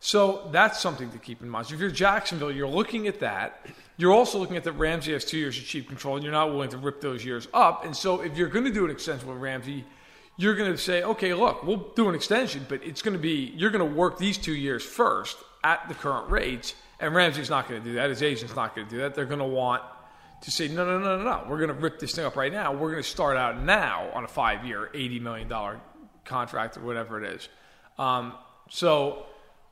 So 0.00 0.48
that's 0.52 0.80
something 0.80 1.10
to 1.10 1.18
keep 1.18 1.42
in 1.42 1.48
mind. 1.48 1.66
So 1.66 1.74
if 1.74 1.80
you're 1.80 1.90
Jacksonville, 1.90 2.52
you're 2.52 2.68
looking 2.68 3.08
at 3.08 3.20
that. 3.20 3.66
You're 3.96 4.12
also 4.12 4.38
looking 4.38 4.56
at 4.56 4.64
that 4.64 4.72
Ramsey 4.72 5.12
has 5.12 5.24
two 5.24 5.38
years 5.38 5.58
of 5.58 5.64
cheap 5.64 5.88
control, 5.88 6.14
and 6.14 6.22
you're 6.22 6.32
not 6.32 6.50
willing 6.50 6.70
to 6.70 6.78
rip 6.78 7.00
those 7.00 7.24
years 7.24 7.48
up. 7.52 7.84
And 7.84 7.96
so 7.96 8.20
if 8.20 8.36
you're 8.36 8.48
going 8.48 8.64
to 8.64 8.72
do 8.72 8.84
an 8.84 8.90
extension 8.90 9.28
with 9.28 9.38
Ramsey, 9.38 9.84
you're 10.36 10.54
going 10.54 10.70
to 10.70 10.78
say, 10.78 11.02
okay, 11.02 11.34
look, 11.34 11.64
we'll 11.64 11.92
do 11.96 12.08
an 12.08 12.14
extension, 12.14 12.64
but 12.68 12.82
it's 12.84 13.02
going 13.02 13.16
to 13.16 13.20
be, 13.20 13.52
you're 13.56 13.70
going 13.70 13.86
to 13.86 13.96
work 13.96 14.18
these 14.18 14.38
two 14.38 14.54
years 14.54 14.84
first 14.84 15.36
at 15.64 15.88
the 15.88 15.94
current 15.94 16.30
rates. 16.30 16.74
And 17.00 17.12
Ramsey's 17.12 17.50
not 17.50 17.68
going 17.68 17.82
to 17.82 17.88
do 17.88 17.94
that. 17.96 18.08
His 18.08 18.22
agent's 18.22 18.54
not 18.54 18.76
going 18.76 18.86
to 18.86 18.90
do 18.90 19.00
that. 19.00 19.16
They're 19.16 19.24
going 19.24 19.40
to 19.40 19.44
want 19.44 19.82
to 20.42 20.50
say, 20.50 20.68
no, 20.68 20.84
no, 20.84 20.98
no, 20.98 21.18
no, 21.18 21.24
no. 21.24 21.44
We're 21.48 21.58
going 21.58 21.68
to 21.68 21.74
rip 21.74 21.98
this 21.98 22.14
thing 22.14 22.24
up 22.24 22.36
right 22.36 22.52
now. 22.52 22.72
We're 22.72 22.90
going 22.90 23.02
to 23.02 23.08
start 23.08 23.36
out 23.36 23.60
now 23.62 24.10
on 24.14 24.24
a 24.24 24.28
five 24.28 24.64
year, 24.64 24.90
$80 24.94 25.20
million 25.20 25.80
contract 26.24 26.76
or 26.76 26.80
whatever 26.80 27.22
it 27.22 27.34
is. 27.34 27.48
Um, 27.98 28.34
so 28.70 29.26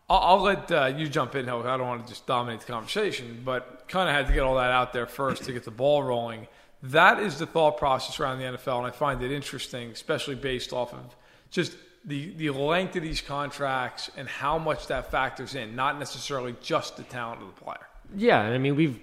I'll, 0.09 0.19
I'll 0.19 0.43
let 0.43 0.71
uh, 0.73 0.93
you 0.97 1.09
jump 1.09 1.35
in, 1.35 1.47
Hill. 1.47 1.63
I 1.67 1.77
don't 1.77 1.87
want 1.87 2.07
to 2.07 2.09
just 2.09 2.27
dominate 2.27 2.61
the 2.61 2.67
conversation, 2.67 3.43
but 3.45 3.89
kind 3.89 4.09
of 4.09 4.15
had 4.15 4.27
to 4.27 4.33
get 4.33 4.41
all 4.41 4.57
that 4.57 4.73
out 4.73 4.93
there 4.93 5.07
first 5.07 5.45
to 5.45 5.53
get 5.53 5.65
the 5.65 5.71
ball 5.71 6.03
rolling. 6.03 6.49
That 6.83 7.21
is 7.21 7.39
the 7.39 7.47
thought 7.47 7.79
process 7.79 8.21
around 8.21 8.39
the 8.39 8.45
NFL, 8.45 8.79
and 8.79 8.87
I 8.87 8.91
find 8.91 9.23
it 9.23 9.33
interesting, 9.33 9.91
especially 9.91 10.35
based 10.35 10.73
off 10.73 10.93
of 10.93 11.17
just 11.51 11.77
the, 12.05 12.33
the 12.35 12.51
length 12.51 12.97
of 12.97 13.03
these 13.03 13.21
contracts 13.21 14.11
and 14.17 14.29
how 14.29 14.59
much 14.59 14.87
that 14.89 15.11
factors 15.11 15.55
in, 15.55 15.75
not 15.75 15.99
necessarily 15.99 16.55
just 16.61 16.97
the 16.97 17.03
talent 17.05 17.43
of 17.43 17.49
the 17.49 17.61
player. 17.61 17.87
Yeah, 18.15 18.41
I 18.41 18.59
mean 18.59 18.77
we've 18.77 19.01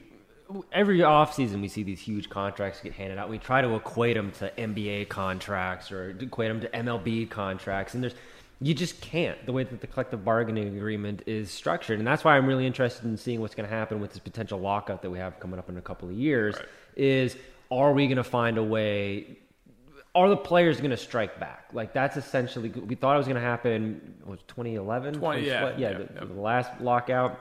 every 0.72 1.00
offseason 1.00 1.62
we 1.62 1.68
see 1.68 1.84
these 1.84 2.00
huge 2.00 2.30
contracts 2.30 2.80
get 2.82 2.94
handed 2.94 3.18
out. 3.18 3.30
We 3.30 3.38
try 3.38 3.62
to 3.62 3.76
equate 3.76 4.16
them 4.16 4.32
to 4.40 4.52
NBA 4.52 5.10
contracts 5.10 5.92
or 5.92 6.16
equate 6.20 6.50
them 6.50 6.62
to 6.62 6.70
MLB 6.70 7.30
contracts, 7.30 7.94
and 7.94 8.04
there's 8.04 8.16
you 8.62 8.74
just 8.74 9.02
can't 9.02 9.46
the 9.46 9.52
way 9.52 9.64
that 9.64 9.82
the 9.82 9.88
collective 9.88 10.24
bargaining 10.24 10.76
agreement 10.76 11.24
is 11.26 11.52
structured, 11.52 12.00
and 12.00 12.08
that's 12.08 12.24
why 12.24 12.38
I'm 12.38 12.48
really 12.48 12.66
interested 12.66 13.06
in 13.06 13.18
seeing 13.18 13.42
what's 13.42 13.56
going 13.56 13.68
to 13.68 13.76
happen 13.76 14.00
with 14.00 14.12
this 14.12 14.20
potential 14.20 14.60
lockout 14.60 15.02
that 15.02 15.10
we 15.10 15.20
have 15.20 15.40
coming 15.40 15.60
up 15.60 15.70
in 15.70 15.78
a 15.78 15.82
couple 15.82 16.10
of 16.10 16.16
years. 16.16 16.56
Right. 16.56 16.66
Is 16.96 17.38
are 17.72 17.92
we 17.94 18.08
going 18.08 18.18
to 18.18 18.24
find 18.24 18.58
a 18.58 18.64
way? 18.64 19.38
Are 20.16 20.30
the 20.30 20.38
players 20.38 20.78
going 20.78 20.92
to 20.92 20.98
strike 20.98 21.40
back? 21.40 21.70
Like 21.74 21.94
that's 21.94 22.18
essentially 22.18 22.70
we 22.70 22.96
thought 22.96 23.16
it 23.16 23.18
was 23.18 23.28
going 23.28 23.36
to 23.36 23.42
happen. 23.42 24.16
Was 24.26 24.40
2011? 24.48 25.16
20, 25.16 25.46
yeah, 25.46 25.52
yeah, 25.52 25.78
yeah, 25.78 25.98
the, 25.98 26.04
yeah. 26.04 26.26
the 26.26 26.34
last 26.34 26.72
lockout. 26.80 27.40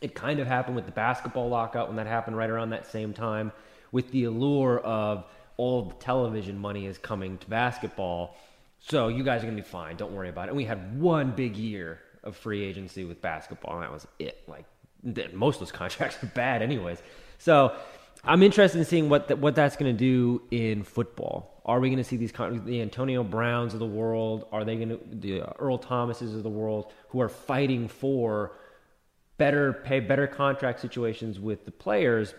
It 0.00 0.14
kind 0.14 0.40
of 0.40 0.46
happened 0.46 0.76
with 0.76 0.86
the 0.86 0.92
basketball 0.92 1.48
lockout 1.48 1.88
when 1.88 1.96
that 1.96 2.06
happened 2.06 2.36
right 2.36 2.50
around 2.50 2.70
that 2.70 2.86
same 2.86 3.12
time, 3.12 3.52
with 3.92 4.10
the 4.12 4.24
allure 4.24 4.78
of 4.80 5.24
all 5.56 5.82
the 5.82 5.94
television 5.96 6.58
money 6.58 6.86
is 6.86 6.96
coming 6.96 7.36
to 7.38 7.48
basketball. 7.48 8.36
So 8.78 9.08
you 9.08 9.22
guys 9.22 9.42
are 9.42 9.46
going 9.46 9.56
to 9.56 9.62
be 9.62 9.68
fine. 9.68 9.96
Don't 9.96 10.12
worry 10.12 10.30
about 10.30 10.46
it. 10.46 10.48
And 10.48 10.56
we 10.56 10.64
had 10.64 10.98
one 10.98 11.32
big 11.32 11.56
year 11.56 12.00
of 12.22 12.36
free 12.36 12.64
agency 12.64 13.04
with 13.04 13.20
basketball, 13.20 13.74
and 13.74 13.82
that 13.82 13.92
was 13.92 14.06
it. 14.18 14.42
Like 14.46 14.64
most 15.34 15.56
of 15.56 15.60
those 15.60 15.72
contracts 15.82 16.22
are 16.22 16.26
bad, 16.26 16.62
anyways. 16.62 17.02
So 17.38 17.74
I'm 18.24 18.42
interested 18.42 18.78
in 18.78 18.84
seeing 18.84 19.08
what 19.08 19.38
what 19.38 19.54
that's 19.54 19.76
going 19.76 19.94
to 19.94 19.98
do 19.98 20.42
in 20.50 20.82
football. 20.82 21.62
Are 21.64 21.80
we 21.80 21.88
going 21.88 21.98
to 21.98 22.04
see 22.04 22.16
these 22.16 22.32
the 22.32 22.80
Antonio 22.82 23.22
Browns 23.22 23.74
of 23.74 23.80
the 23.80 23.86
world? 23.86 24.46
Are 24.52 24.64
they 24.64 24.76
going 24.76 24.88
to 24.90 25.00
the 25.10 25.42
Earl 25.58 25.78
Thomases 25.78 26.34
of 26.34 26.42
the 26.42 26.50
world 26.50 26.92
who 27.08 27.20
are 27.20 27.28
fighting 27.28 27.88
for 27.88 28.52
better 29.40 29.72
pay, 29.72 29.98
better 29.98 30.28
contract 30.28 30.78
situations 30.78 31.40
with 31.40 31.64
the 31.64 31.72
players? 31.72 32.34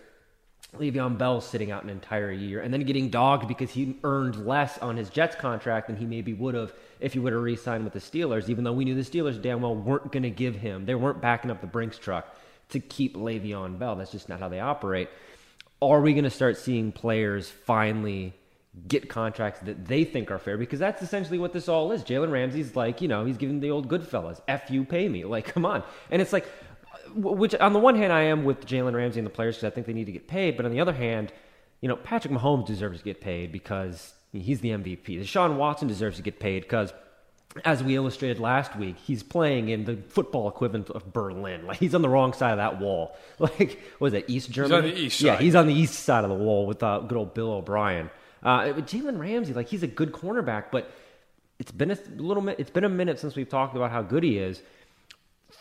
Le'Veon 0.78 1.18
Bell 1.18 1.42
sitting 1.42 1.70
out 1.70 1.82
an 1.82 1.90
entire 1.90 2.32
year 2.32 2.62
and 2.62 2.72
then 2.72 2.84
getting 2.84 3.10
dogged 3.10 3.46
because 3.46 3.70
he 3.70 3.98
earned 4.04 4.46
less 4.46 4.78
on 4.78 4.96
his 4.96 5.10
Jets 5.10 5.36
contract 5.36 5.88
than 5.88 5.96
he 5.96 6.06
maybe 6.06 6.32
would 6.32 6.54
have 6.54 6.72
if 6.98 7.12
he 7.12 7.18
would 7.18 7.34
have 7.34 7.42
re-signed 7.42 7.84
with 7.84 7.92
the 7.92 7.98
Steelers. 7.98 8.48
Even 8.48 8.64
though 8.64 8.72
we 8.72 8.86
knew 8.86 8.94
the 8.94 9.02
Steelers 9.02 9.42
damn 9.42 9.60
well 9.60 9.76
weren't 9.76 10.10
going 10.10 10.22
to 10.22 10.30
give 10.30 10.56
him, 10.56 10.86
they 10.86 10.94
weren't 10.94 11.20
backing 11.20 11.50
up 11.50 11.60
the 11.60 11.66
Brinks 11.66 11.98
truck 11.98 12.34
to 12.70 12.80
keep 12.80 13.16
Le'Veon 13.16 13.78
Bell. 13.78 13.96
That's 13.96 14.12
just 14.12 14.30
not 14.30 14.40
how 14.40 14.48
they 14.48 14.60
operate 14.60 15.10
are 15.82 16.00
we 16.00 16.12
going 16.12 16.24
to 16.24 16.30
start 16.30 16.56
seeing 16.56 16.92
players 16.92 17.50
finally 17.50 18.32
get 18.86 19.10
contracts 19.10 19.60
that 19.60 19.84
they 19.84 20.04
think 20.04 20.30
are 20.30 20.38
fair? 20.38 20.56
Because 20.56 20.78
that's 20.78 21.02
essentially 21.02 21.38
what 21.38 21.52
this 21.52 21.68
all 21.68 21.90
is. 21.90 22.04
Jalen 22.04 22.30
Ramsey's 22.30 22.76
like, 22.76 23.02
you 23.02 23.08
know, 23.08 23.24
he's 23.24 23.36
giving 23.36 23.60
the 23.60 23.70
old 23.70 23.88
Goodfellas, 23.88 24.40
F 24.46 24.70
you, 24.70 24.84
pay 24.84 25.08
me. 25.08 25.24
Like, 25.24 25.46
come 25.46 25.66
on. 25.66 25.82
And 26.10 26.22
it's 26.22 26.32
like, 26.32 26.46
which 27.14 27.54
on 27.54 27.72
the 27.72 27.78
one 27.78 27.94
hand, 27.94 28.12
I 28.12 28.22
am 28.22 28.44
with 28.44 28.66
Jalen 28.66 28.94
Ramsey 28.94 29.20
and 29.20 29.26
the 29.26 29.30
players 29.30 29.56
because 29.56 29.70
I 29.70 29.74
think 29.74 29.86
they 29.86 29.92
need 29.92 30.06
to 30.06 30.12
get 30.12 30.28
paid. 30.28 30.56
But 30.56 30.66
on 30.66 30.72
the 30.72 30.80
other 30.80 30.92
hand, 30.92 31.32
you 31.80 31.88
know, 31.88 31.96
Patrick 31.96 32.32
Mahomes 32.32 32.66
deserves 32.66 32.98
to 32.98 33.04
get 33.04 33.20
paid 33.20 33.52
because 33.52 34.14
he's 34.32 34.60
the 34.60 34.70
MVP. 34.70 35.20
Deshaun 35.20 35.56
Watson 35.56 35.88
deserves 35.88 36.16
to 36.16 36.22
get 36.22 36.40
paid 36.40 36.62
because 36.62 36.92
as 37.64 37.82
we 37.82 37.96
illustrated 37.96 38.38
last 38.38 38.76
week, 38.76 38.96
he's 38.96 39.22
playing 39.22 39.68
in 39.68 39.84
the 39.84 39.96
football 39.96 40.48
equivalent 40.48 40.90
of 40.90 41.12
Berlin. 41.12 41.66
Like 41.66 41.78
he's 41.78 41.94
on 41.94 42.02
the 42.02 42.08
wrong 42.08 42.32
side 42.32 42.52
of 42.52 42.58
that 42.58 42.80
wall. 42.80 43.16
Like 43.38 43.80
was 43.98 44.14
it 44.14 44.24
East 44.28 44.50
Germany? 44.50 44.74
He's 44.74 44.90
on 44.90 44.94
the 44.94 45.00
east 45.00 45.18
side. 45.18 45.26
Yeah, 45.26 45.36
he's 45.38 45.54
on 45.54 45.66
the 45.66 45.74
east 45.74 45.94
side 45.94 46.24
of 46.24 46.30
the 46.30 46.36
wall 46.36 46.66
with 46.66 46.82
uh, 46.82 47.00
good 47.00 47.18
old 47.18 47.34
Bill 47.34 47.52
O'Brien. 47.52 48.10
Uh, 48.42 48.64
Jalen 48.74 49.18
Ramsey, 49.18 49.52
like 49.52 49.68
he's 49.68 49.82
a 49.82 49.88
good 49.88 50.12
cornerback, 50.12 50.66
but 50.72 50.90
it's 51.58 51.72
been 51.72 51.90
a 51.90 51.98
little 52.16 52.48
It's 52.48 52.70
been 52.70 52.84
a 52.84 52.88
minute 52.88 53.18
since 53.18 53.36
we've 53.36 53.48
talked 53.48 53.76
about 53.76 53.90
how 53.90 54.02
good 54.02 54.22
he 54.22 54.38
is. 54.38 54.62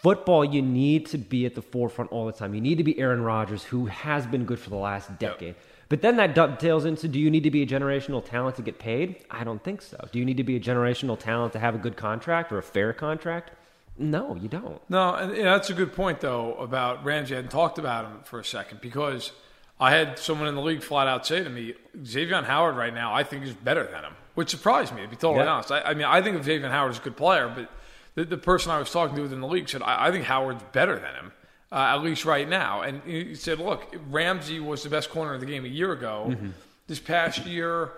Football, 0.01 0.43
you 0.43 0.63
need 0.63 1.05
to 1.07 1.19
be 1.19 1.45
at 1.45 1.53
the 1.53 1.61
forefront 1.61 2.11
all 2.11 2.25
the 2.25 2.31
time. 2.31 2.55
You 2.55 2.61
need 2.61 2.79
to 2.79 2.83
be 2.83 2.97
Aaron 2.97 3.21
Rodgers, 3.21 3.63
who 3.63 3.85
has 3.85 4.25
been 4.25 4.45
good 4.45 4.59
for 4.59 4.71
the 4.71 4.75
last 4.75 5.19
decade. 5.19 5.49
Yep. 5.49 5.57
But 5.89 6.01
then 6.01 6.17
that 6.17 6.33
dovetails 6.33 6.85
into 6.85 7.07
do 7.07 7.19
you 7.19 7.29
need 7.29 7.43
to 7.43 7.51
be 7.51 7.61
a 7.61 7.67
generational 7.67 8.25
talent 8.25 8.55
to 8.55 8.63
get 8.63 8.79
paid? 8.79 9.23
I 9.29 9.43
don't 9.43 9.63
think 9.63 9.83
so. 9.83 10.07
Do 10.11 10.17
you 10.17 10.25
need 10.25 10.37
to 10.37 10.43
be 10.43 10.55
a 10.55 10.59
generational 10.59 11.19
talent 11.19 11.53
to 11.53 11.59
have 11.59 11.75
a 11.75 11.77
good 11.77 11.97
contract 11.97 12.51
or 12.51 12.57
a 12.57 12.63
fair 12.63 12.93
contract? 12.93 13.51
No, 13.95 14.35
you 14.35 14.47
don't. 14.47 14.81
No, 14.89 15.13
and 15.13 15.37
you 15.37 15.43
know, 15.43 15.51
that's 15.51 15.69
a 15.69 15.75
good 15.75 15.93
point, 15.93 16.19
though, 16.21 16.55
about 16.55 17.05
Ramsey. 17.05 17.35
I 17.35 17.37
hadn't 17.37 17.51
talked 17.51 17.77
about 17.77 18.05
him 18.05 18.21
for 18.23 18.39
a 18.39 18.45
second 18.45 18.81
because 18.81 19.31
I 19.79 19.91
had 19.91 20.17
someone 20.17 20.47
in 20.47 20.55
the 20.55 20.61
league 20.61 20.81
flat 20.81 21.07
out 21.07 21.27
say 21.27 21.43
to 21.43 21.49
me, 21.49 21.75
Xavier 22.03 22.41
Howard 22.41 22.75
right 22.75 22.93
now, 22.93 23.13
I 23.13 23.23
think 23.23 23.43
is 23.43 23.53
better 23.53 23.83
than 23.83 24.03
him, 24.03 24.13
which 24.33 24.49
surprised 24.49 24.95
me, 24.95 25.03
to 25.03 25.07
be 25.07 25.15
totally 25.15 25.45
yeah. 25.45 25.51
honest. 25.51 25.71
I, 25.71 25.81
I, 25.81 25.93
mean, 25.93 26.05
I 26.05 26.23
think 26.23 26.37
of 26.37 26.45
Xavier 26.45 26.69
Howard 26.69 26.91
as 26.91 26.97
a 26.97 27.01
good 27.01 27.17
player, 27.17 27.51
but 27.53 27.69
the, 28.15 28.25
the 28.25 28.37
person 28.37 28.71
I 28.71 28.79
was 28.79 28.91
talking 28.91 29.15
to 29.15 29.21
within 29.21 29.41
the 29.41 29.47
league 29.47 29.69
said, 29.69 29.81
I, 29.81 30.07
I 30.07 30.11
think 30.11 30.25
Howard's 30.25 30.63
better 30.71 30.95
than 30.95 31.15
him 31.15 31.31
uh, 31.71 31.75
at 31.75 32.03
least 32.03 32.25
right 32.25 32.47
now. 32.47 32.81
And 32.81 33.01
he 33.03 33.35
said, 33.35 33.59
look, 33.59 33.95
Ramsey 34.09 34.59
was 34.59 34.83
the 34.83 34.89
best 34.89 35.09
corner 35.09 35.33
of 35.33 35.39
the 35.39 35.45
game 35.45 35.65
a 35.65 35.69
year 35.69 35.91
ago. 35.91 36.27
Mm-hmm. 36.29 36.49
This 36.87 36.99
past 36.99 37.45
year, 37.45 37.91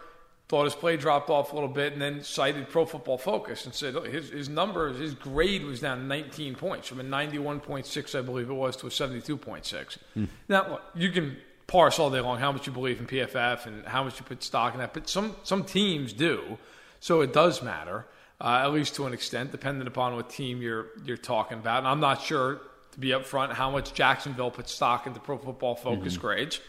thought 0.50 0.66
his 0.66 0.76
play 0.76 0.98
dropped 0.98 1.30
off 1.32 1.52
a 1.52 1.56
little 1.56 1.70
bit, 1.70 1.94
and 1.94 2.02
then 2.02 2.24
cited 2.24 2.70
Pro 2.70 2.86
Football 2.86 3.18
Focus 3.18 3.66
and 3.66 3.74
said 3.74 3.96
look, 3.96 4.08
his 4.08 4.30
his 4.30 4.50
numbers, 4.50 5.00
his 5.00 5.16
grade 5.16 5.64
was 5.64 5.80
down 5.80 6.08
19 6.08 6.56
points 6.56 6.88
from 6.88 7.00
a 7.00 7.04
91.6, 7.04 8.20
I 8.20 8.22
believe 8.22 8.50
it 8.50 8.54
was, 8.54 8.76
to 8.78 8.88
a 8.88 8.90
72.6. 8.90 9.98
Mm. 10.16 10.28
Now, 10.50 10.70
look, 10.70 10.82
you 10.94 11.10
can 11.10 11.38
parse 11.66 11.98
all 11.98 12.12
day 12.12 12.20
long 12.20 12.38
how 12.38 12.52
much 12.52 12.68
you 12.68 12.74
believe 12.74 13.00
in 13.00 13.08
PFF 13.08 13.66
and 13.66 13.86
how 13.86 14.04
much 14.04 14.20
you 14.20 14.26
put 14.26 14.44
stock 14.44 14.74
in 14.74 14.80
that, 14.80 14.94
but 14.94 15.10
some 15.10 15.36
some 15.44 15.64
teams 15.64 16.14
do, 16.14 16.60
so 17.00 17.22
it 17.22 17.34
does 17.34 17.64
matter. 17.64 18.06
Uh, 18.44 18.62
at 18.66 18.74
least 18.74 18.96
to 18.96 19.06
an 19.06 19.14
extent, 19.14 19.52
depending 19.52 19.88
upon 19.88 20.16
what 20.16 20.30
team 20.30 20.62
you're 20.62 20.88
you're 21.06 21.16
talking 21.16 21.58
about. 21.58 21.80
And 21.80 21.88
I'm 21.88 22.02
not 22.02 22.22
sure 22.22 22.60
to 22.92 23.00
be 23.00 23.10
upfront, 23.10 23.54
how 23.54 23.72
much 23.72 23.94
Jacksonville 23.94 24.52
puts 24.52 24.74
stock 24.74 25.08
into 25.08 25.22
Pro 25.22 25.38
Football 25.38 25.76
Focus 25.76 26.14
mm-hmm. 26.14 26.22
grades. 26.22 26.60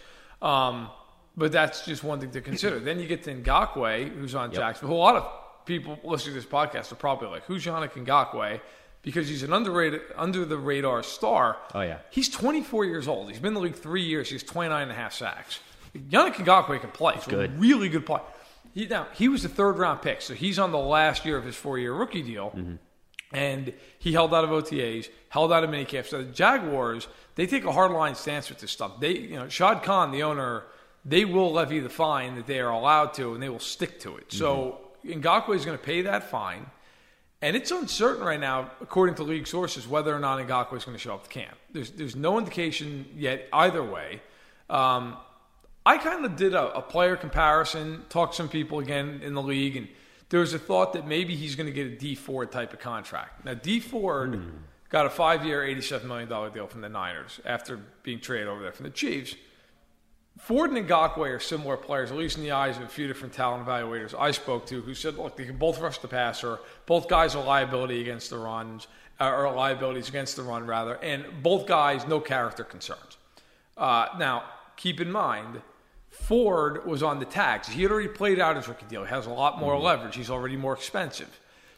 Um, 0.40 0.88
but 1.36 1.50
that's 1.50 1.84
just 1.84 2.04
one 2.04 2.20
thing 2.20 2.30
to 2.30 2.40
consider. 2.40 2.78
then 2.78 3.00
you 3.00 3.08
get 3.08 3.24
to 3.24 3.34
Ngakoue, 3.34 4.14
who's 4.14 4.36
on 4.36 4.52
yep. 4.52 4.60
Jacksonville. 4.60 4.96
A 4.96 4.98
lot 4.98 5.16
of 5.16 5.66
people 5.66 5.98
listening 6.04 6.36
to 6.36 6.40
this 6.40 6.48
podcast 6.48 6.92
are 6.92 6.96
probably 6.96 7.28
like, 7.28 7.44
"Who's 7.46 7.64
Yannick 7.64 7.90
Ngakoue?" 7.90 8.60
Because 9.02 9.28
he's 9.28 9.42
an 9.42 9.52
underrated, 9.52 10.00
under 10.16 10.44
the 10.44 10.56
radar 10.56 11.02
star. 11.02 11.58
Oh 11.74 11.80
yeah, 11.80 11.98
he's 12.10 12.28
24 12.28 12.84
years 12.84 13.08
old. 13.08 13.30
He's 13.30 13.40
been 13.40 13.48
in 13.48 13.54
the 13.54 13.60
league 13.60 13.74
three 13.74 14.04
years. 14.04 14.30
He's 14.30 14.44
29 14.44 14.80
and 14.80 14.92
a 14.92 14.94
half 14.94 15.12
sacks. 15.12 15.58
Yannick 15.92 16.34
Ngakoue 16.34 16.80
can 16.80 16.90
play. 16.90 17.14
He's 17.14 17.26
good, 17.26 17.58
really 17.58 17.88
good 17.88 18.06
play. 18.06 18.20
He 18.74 18.86
now 18.86 19.06
he 19.14 19.28
was 19.28 19.44
a 19.44 19.48
third 19.48 19.78
round 19.78 20.02
pick, 20.02 20.20
so 20.20 20.34
he's 20.34 20.58
on 20.58 20.72
the 20.72 20.78
last 20.78 21.24
year 21.24 21.38
of 21.38 21.44
his 21.44 21.56
four 21.56 21.78
year 21.78 21.94
rookie 21.94 22.22
deal. 22.22 22.50
Mm-hmm 22.50 22.74
and 23.34 23.72
he 23.98 24.12
held 24.12 24.32
out 24.32 24.44
of 24.44 24.50
OTAs, 24.50 25.08
held 25.28 25.52
out 25.52 25.64
of 25.64 25.70
minicamp. 25.70 26.06
So 26.06 26.22
the 26.22 26.30
Jaguars, 26.30 27.08
they 27.34 27.46
take 27.46 27.64
a 27.64 27.72
hard 27.72 27.90
line 27.90 28.14
stance 28.14 28.48
with 28.48 28.60
this 28.60 28.70
stuff. 28.70 29.00
They, 29.00 29.18
you 29.18 29.36
know, 29.36 29.48
Shad 29.48 29.82
Khan, 29.82 30.12
the 30.12 30.22
owner, 30.22 30.62
they 31.04 31.24
will 31.24 31.52
levy 31.52 31.80
the 31.80 31.90
fine 31.90 32.36
that 32.36 32.46
they 32.46 32.60
are 32.60 32.70
allowed 32.70 33.14
to, 33.14 33.34
and 33.34 33.42
they 33.42 33.48
will 33.48 33.58
stick 33.58 34.00
to 34.00 34.16
it. 34.16 34.28
Mm-hmm. 34.28 34.38
So 34.38 34.80
Ngakoue 35.04 35.56
is 35.56 35.64
going 35.64 35.76
to 35.76 35.84
pay 35.84 36.02
that 36.02 36.30
fine, 36.30 36.64
and 37.42 37.56
it's 37.56 37.72
uncertain 37.72 38.24
right 38.24 38.40
now, 38.40 38.70
according 38.80 39.16
to 39.16 39.24
league 39.24 39.48
sources, 39.48 39.86
whether 39.88 40.14
or 40.14 40.20
not 40.20 40.38
Ngakoue 40.46 40.76
is 40.76 40.84
going 40.84 40.96
to 40.96 41.02
show 41.02 41.14
up 41.14 41.24
to 41.24 41.30
camp. 41.30 41.56
There's 41.72 41.90
there's 41.90 42.16
no 42.16 42.38
indication 42.38 43.06
yet 43.16 43.48
either 43.52 43.82
way. 43.82 44.22
Um, 44.70 45.16
I 45.86 45.98
kind 45.98 46.24
of 46.24 46.36
did 46.36 46.54
a, 46.54 46.76
a 46.76 46.82
player 46.82 47.16
comparison, 47.16 48.04
talked 48.08 48.32
to 48.32 48.36
some 48.38 48.48
people 48.48 48.78
again 48.78 49.20
in 49.22 49.34
the 49.34 49.42
league, 49.42 49.76
and 49.76 49.88
there 50.30 50.40
was 50.40 50.54
a 50.54 50.58
thought 50.58 50.94
that 50.94 51.06
maybe 51.06 51.36
he's 51.36 51.54
going 51.54 51.66
to 51.66 51.72
get 51.72 51.86
a 51.86 51.96
Dee 51.96 52.14
Ford 52.14 52.50
type 52.50 52.72
of 52.72 52.80
contract. 52.80 53.44
Now, 53.44 53.54
Dee 53.54 53.80
Ford 53.80 54.32
mm. 54.32 54.50
got 54.88 55.06
a 55.06 55.10
five 55.10 55.44
year, 55.44 55.60
$87 55.62 56.04
million 56.04 56.28
deal 56.28 56.66
from 56.66 56.80
the 56.80 56.88
Niners 56.88 57.40
after 57.44 57.78
being 58.02 58.20
traded 58.20 58.48
over 58.48 58.62
there 58.62 58.72
from 58.72 58.84
the 58.84 58.90
Chiefs. 58.90 59.34
Ford 60.38 60.72
and 60.72 60.88
Ngakoue 60.88 61.36
are 61.36 61.38
similar 61.38 61.76
players, 61.76 62.10
at 62.10 62.16
least 62.16 62.38
in 62.38 62.42
the 62.42 62.50
eyes 62.50 62.76
of 62.76 62.82
a 62.82 62.88
few 62.88 63.06
different 63.06 63.34
talent 63.34 63.66
evaluators 63.66 64.18
I 64.18 64.32
spoke 64.32 64.66
to, 64.66 64.80
who 64.80 64.94
said, 64.94 65.16
look, 65.16 65.36
they 65.36 65.44
can 65.44 65.58
both 65.58 65.78
rush 65.80 65.98
the 65.98 66.08
passer. 66.08 66.58
Both 66.86 67.08
guys 67.08 67.36
are 67.36 67.44
liability 67.44 68.00
against 68.00 68.30
the 68.30 68.38
runs, 68.38 68.88
uh, 69.20 69.30
or 69.30 69.52
liabilities 69.54 70.08
against 70.08 70.34
the 70.34 70.42
run, 70.42 70.66
rather, 70.66 70.96
and 70.96 71.24
both 71.42 71.66
guys, 71.66 72.06
no 72.08 72.18
character 72.18 72.64
concerns. 72.64 73.18
Uh, 73.76 74.08
now, 74.18 74.44
keep 74.76 75.00
in 75.00 75.10
mind, 75.10 75.62
Ford 76.20 76.86
was 76.86 77.02
on 77.02 77.18
the 77.18 77.24
tax. 77.24 77.68
He 77.68 77.82
had 77.82 77.90
already 77.90 78.08
played 78.08 78.38
out 78.38 78.56
his 78.56 78.66
rookie 78.68 78.86
deal. 78.86 79.04
He 79.04 79.10
has 79.10 79.26
a 79.26 79.30
lot 79.30 79.58
more 79.58 79.74
mm-hmm. 79.74 79.84
leverage. 79.84 80.16
He's 80.16 80.30
already 80.30 80.56
more 80.56 80.72
expensive. 80.72 81.28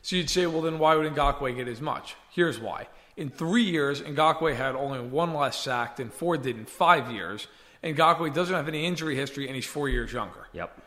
So 0.02 0.14
you'd 0.14 0.30
say, 0.30 0.46
well, 0.46 0.62
then 0.62 0.78
why 0.78 0.94
would 0.94 1.12
Ngakoue 1.12 1.56
get 1.56 1.66
as 1.66 1.80
much? 1.80 2.14
Here's 2.30 2.60
why. 2.60 2.86
In 3.16 3.28
three 3.28 3.64
years, 3.64 4.02
Ngakoue 4.02 4.54
had 4.54 4.76
only 4.76 5.00
one 5.00 5.34
less 5.34 5.58
sack 5.58 5.96
than 5.96 6.10
Ford 6.10 6.42
did 6.42 6.56
in 6.56 6.64
five 6.64 7.10
years. 7.10 7.48
Ngakoue 7.82 8.32
doesn't 8.32 8.54
have 8.54 8.68
any 8.68 8.84
injury 8.84 9.16
history, 9.16 9.46
and 9.46 9.54
he's 9.56 9.66
four 9.66 9.88
years 9.88 10.12
younger. 10.12 10.46
Yep. 10.52 10.80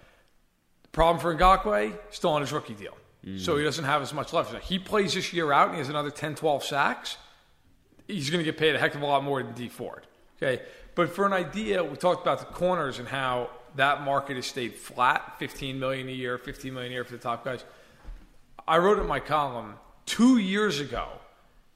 Problem 0.91 1.19
for 1.19 1.35
Ngakoue, 1.35 1.97
still 2.11 2.31
on 2.31 2.41
his 2.41 2.53
rookie 2.53 2.75
deal. 2.75 2.97
Mm-hmm. 3.25 3.39
So 3.39 3.57
he 3.57 3.63
doesn't 3.63 3.85
have 3.85 4.01
as 4.01 4.13
much 4.13 4.31
leverage. 4.31 4.63
He 4.63 4.79
plays 4.79 5.13
this 5.13 5.33
year 5.33 5.51
out 5.51 5.67
and 5.67 5.75
he 5.75 5.79
has 5.79 5.89
another 5.89 6.11
10, 6.11 6.35
12 6.35 6.63
sacks. 6.63 7.17
He's 8.07 8.29
going 8.29 8.39
to 8.39 8.49
get 8.49 8.57
paid 8.57 8.75
a 8.75 8.79
heck 8.79 8.95
of 8.95 9.01
a 9.01 9.05
lot 9.05 9.23
more 9.23 9.43
than 9.43 9.53
Dee 9.53 9.69
Ford. 9.69 10.07
Okay. 10.41 10.63
But 10.99 11.15
for 11.15 11.25
an 11.25 11.31
idea, 11.31 11.81
we 11.81 11.95
talked 11.95 12.23
about 12.23 12.39
the 12.39 12.53
corners 12.53 12.99
and 12.99 13.07
how 13.07 13.51
that 13.77 14.01
market 14.01 14.35
has 14.35 14.47
stayed 14.47 14.75
flat, 14.75 15.39
15 15.39 15.79
million 15.79 16.09
a 16.09 16.11
year, 16.11 16.37
15 16.37 16.73
million 16.73 16.91
a 16.91 16.95
year 16.95 17.05
for 17.05 17.13
the 17.13 17.17
top 17.17 17.45
guys. 17.45 17.63
I 18.67 18.79
wrote 18.79 18.99
in 18.99 19.07
my 19.07 19.21
column 19.21 19.75
two 20.05 20.39
years 20.39 20.81
ago. 20.81 21.07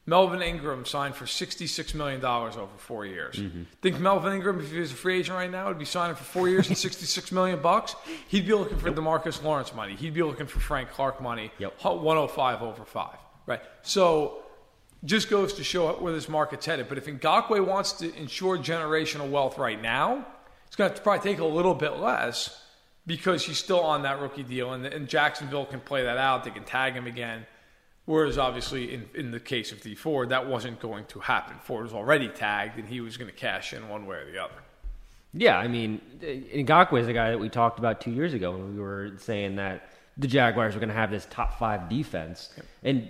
Melvin 0.05 0.41
Ingram 0.41 0.85
signed 0.85 1.15
for 1.15 1.23
$66 1.23 1.95
million 1.95 2.21
over 2.25 2.67
four 2.75 3.05
years. 3.05 3.37
Mm-hmm. 3.37 3.63
Think 3.81 4.01
Melvin 4.01 4.33
Ingram, 4.33 4.59
if 4.59 4.69
he 4.69 4.79
was 4.79 4.91
a 4.91 4.95
free 4.95 5.19
agent 5.19 5.37
right 5.37 5.49
now, 5.49 5.69
would 5.69 5.79
be 5.79 5.85
signing 5.85 6.17
for 6.17 6.25
four 6.25 6.49
years 6.49 6.67
and 6.67 6.77
66 6.89 7.31
million 7.31 7.61
bucks? 7.61 7.95
He'd 8.27 8.45
be 8.45 8.53
looking 8.53 8.77
for. 8.77 8.91
Demarcus 8.91 9.41
Lawrence 9.41 9.73
money. 9.73 9.95
He'd 9.95 10.13
be 10.13 10.23
looking 10.23 10.47
for 10.47 10.59
Frank 10.59 10.89
Clark 10.89 11.21
money. 11.21 11.49
Yep. 11.59 11.81
105 11.81 12.61
over 12.61 12.83
five. 12.83 13.15
Right. 13.45 13.61
So 13.83 14.42
just 15.05 15.29
goes 15.29 15.53
to 15.53 15.63
show 15.63 15.91
where 15.93 16.13
this 16.13 16.29
market's 16.29 16.65
headed. 16.65 16.87
But 16.89 16.97
if 16.97 17.05
Ngakoue 17.05 17.65
wants 17.65 17.93
to 17.93 18.15
ensure 18.15 18.57
generational 18.57 19.29
wealth 19.29 19.57
right 19.57 19.81
now, 19.81 20.25
it's 20.67 20.75
going 20.75 20.89
to, 20.89 20.95
to 20.95 21.01
probably 21.01 21.29
take 21.29 21.39
a 21.39 21.45
little 21.45 21.75
bit 21.75 21.97
less 21.97 22.61
because 23.05 23.45
he's 23.45 23.57
still 23.57 23.81
on 23.81 24.03
that 24.03 24.21
rookie 24.21 24.43
deal, 24.43 24.73
and, 24.73 24.85
and 24.85 25.09
Jacksonville 25.09 25.65
can 25.65 25.81
play 25.81 26.03
that 26.03 26.17
out. 26.17 26.43
They 26.43 26.51
can 26.51 26.63
tag 26.63 26.93
him 26.93 27.05
again. 27.05 27.45
Whereas, 28.05 28.37
obviously, 28.37 28.93
in, 28.93 29.05
in 29.13 29.31
the 29.31 29.39
case 29.39 29.71
of 29.71 29.81
Dee 29.81 29.95
Ford, 29.95 30.29
that 30.29 30.47
wasn't 30.47 30.79
going 30.79 31.05
to 31.05 31.19
happen. 31.19 31.55
Ford 31.63 31.83
was 31.83 31.93
already 31.93 32.27
tagged, 32.27 32.77
and 32.77 32.87
he 32.87 33.01
was 33.01 33.15
going 33.17 33.29
to 33.29 33.35
cash 33.35 33.73
in 33.73 33.87
one 33.87 34.05
way 34.05 34.17
or 34.17 34.31
the 34.31 34.43
other. 34.43 34.55
Yeah, 35.33 35.57
I 35.57 35.67
mean, 35.67 36.01
Ngakoue 36.21 36.99
is 36.99 37.07
a 37.07 37.13
guy 37.13 37.31
that 37.31 37.39
we 37.39 37.49
talked 37.49 37.79
about 37.79 38.01
two 38.01 38.11
years 38.11 38.33
ago 38.33 38.51
when 38.51 38.75
we 38.75 38.81
were 38.81 39.13
saying 39.17 39.55
that 39.55 39.89
the 40.17 40.27
Jaguars 40.27 40.75
were 40.75 40.79
going 40.79 40.89
to 40.89 40.95
have 40.95 41.11
this 41.11 41.27
top 41.29 41.57
five 41.57 41.89
defense, 41.89 42.53
and 42.83 43.09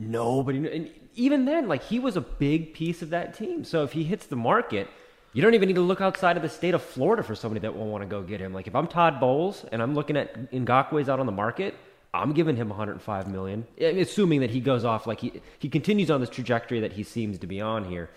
nobody. 0.00 0.66
And 0.74 0.90
even 1.14 1.44
then, 1.44 1.68
like 1.68 1.82
he 1.82 1.98
was 1.98 2.16
a 2.16 2.20
big 2.20 2.74
piece 2.74 3.02
of 3.02 3.10
that 3.10 3.34
team. 3.34 3.64
So 3.64 3.84
if 3.84 3.92
he 3.92 4.04
hits 4.04 4.26
the 4.26 4.36
market, 4.36 4.88
you 5.32 5.42
don't 5.42 5.54
even 5.54 5.68
need 5.68 5.74
to 5.74 5.80
look 5.80 6.00
outside 6.00 6.36
of 6.36 6.42
the 6.42 6.48
state 6.48 6.74
of 6.74 6.82
Florida 6.82 7.22
for 7.22 7.34
somebody 7.34 7.60
that 7.60 7.76
will 7.76 7.86
want 7.86 8.02
to 8.02 8.08
go 8.08 8.22
get 8.22 8.40
him. 8.40 8.52
Like 8.52 8.66
if 8.66 8.74
I'm 8.74 8.86
Todd 8.86 9.20
Bowles 9.20 9.64
and 9.70 9.82
I'm 9.82 9.94
looking 9.94 10.16
at 10.16 10.50
Ngakoue's 10.50 11.08
out 11.08 11.20
on 11.20 11.26
the 11.26 11.32
market, 11.32 11.74
I'm 12.12 12.32
giving 12.32 12.56
him 12.56 12.68
105 12.68 13.28
million, 13.28 13.66
eh, 13.78 14.00
assuming 14.00 14.40
that 14.40 14.50
he 14.50 14.60
goes 14.60 14.84
off 14.84 15.06
like 15.06 15.20
he 15.20 15.40
he 15.58 15.68
continues 15.68 16.10
on 16.10 16.20
this 16.20 16.30
trajectory 16.30 16.80
that 16.80 16.92
he 16.92 17.04
seems 17.04 17.38
to 17.38 17.46
be 17.46 17.60
on 17.60 17.84
here. 17.84 18.10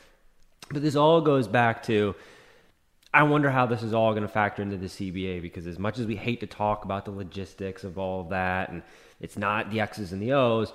But 0.72 0.82
this 0.82 0.96
all 0.96 1.22
goes 1.22 1.48
back 1.48 1.84
to 1.84 2.16
I 3.14 3.22
wonder 3.24 3.52
how 3.52 3.68
this 3.68 3.84
is 3.84 3.94
all 3.94 4.12
going 4.14 4.24
to 4.24 4.28
factor 4.28 4.64
into 4.64 4.78
the 4.78 4.88
CBA 4.88 5.44
because 5.44 5.68
as 5.68 5.78
much 5.78 6.00
as 6.00 6.08
we 6.08 6.16
hate 6.16 6.40
to 6.40 6.48
talk 6.48 6.84
about 6.84 7.06
the 7.06 7.12
logistics 7.12 7.84
of 7.84 8.00
all 8.00 8.22
of 8.22 8.30
that 8.30 8.70
and 8.70 8.82
it's 9.22 9.38
not 9.38 9.70
the 9.70 9.82
X's 9.82 10.12
and 10.12 10.22
the 10.22 10.34
O's, 10.34 10.74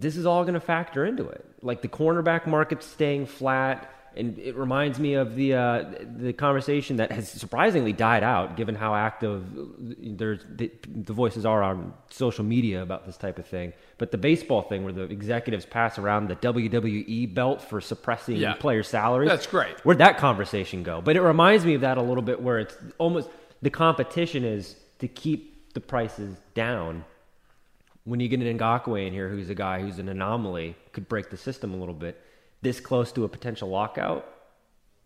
this 0.00 0.16
is 0.16 0.26
all 0.26 0.42
going 0.42 0.54
to 0.54 0.60
factor 0.60 1.04
into 1.04 1.28
it. 1.28 1.44
Like 1.62 1.82
the 1.82 1.88
cornerback 1.88 2.46
market 2.46 2.82
staying 2.82 3.26
flat, 3.26 3.92
and 4.16 4.38
it 4.38 4.56
reminds 4.56 4.98
me 4.98 5.14
of 5.14 5.36
the 5.36 5.54
uh, 5.54 5.84
the 6.16 6.32
conversation 6.32 6.96
that 6.96 7.12
has 7.12 7.28
surprisingly 7.28 7.92
died 7.92 8.24
out, 8.24 8.56
given 8.56 8.74
how 8.74 8.94
active 8.94 9.44
there's 9.78 10.44
the, 10.50 10.70
the, 10.86 11.12
voices 11.12 11.46
are 11.46 11.62
on 11.62 11.92
social 12.10 12.44
media 12.44 12.82
about 12.82 13.06
this 13.06 13.16
type 13.16 13.38
of 13.38 13.46
thing. 13.46 13.72
But 13.98 14.10
the 14.10 14.18
baseball 14.18 14.62
thing, 14.62 14.82
where 14.82 14.92
the 14.92 15.02
executives 15.02 15.64
pass 15.64 15.98
around 15.98 16.28
the 16.28 16.36
WWE 16.36 17.32
belt 17.32 17.62
for 17.62 17.80
suppressing 17.80 18.36
yeah. 18.36 18.54
player 18.54 18.82
salaries, 18.82 19.28
that's 19.28 19.46
great. 19.46 19.78
Where'd 19.84 19.98
that 19.98 20.18
conversation 20.18 20.82
go? 20.82 21.00
But 21.00 21.16
it 21.16 21.22
reminds 21.22 21.64
me 21.64 21.74
of 21.74 21.82
that 21.82 21.98
a 21.98 22.02
little 22.02 22.22
bit, 22.22 22.42
where 22.42 22.58
it's 22.58 22.76
almost 22.98 23.28
the 23.62 23.70
competition 23.70 24.44
is 24.44 24.74
to 24.98 25.08
keep 25.08 25.72
the 25.74 25.80
prices 25.80 26.36
down. 26.54 27.04
When 28.10 28.18
you 28.18 28.26
get 28.26 28.40
an 28.40 28.58
Ngakoue 28.58 29.06
in 29.06 29.12
here, 29.12 29.28
who's 29.28 29.50
a 29.50 29.54
guy 29.54 29.80
who's 29.80 30.00
an 30.00 30.08
anomaly, 30.08 30.74
could 30.90 31.08
break 31.08 31.30
the 31.30 31.36
system 31.36 31.72
a 31.72 31.76
little 31.76 31.94
bit 31.94 32.20
this 32.60 32.80
close 32.80 33.12
to 33.12 33.22
a 33.22 33.28
potential 33.28 33.68
lockout, 33.68 34.26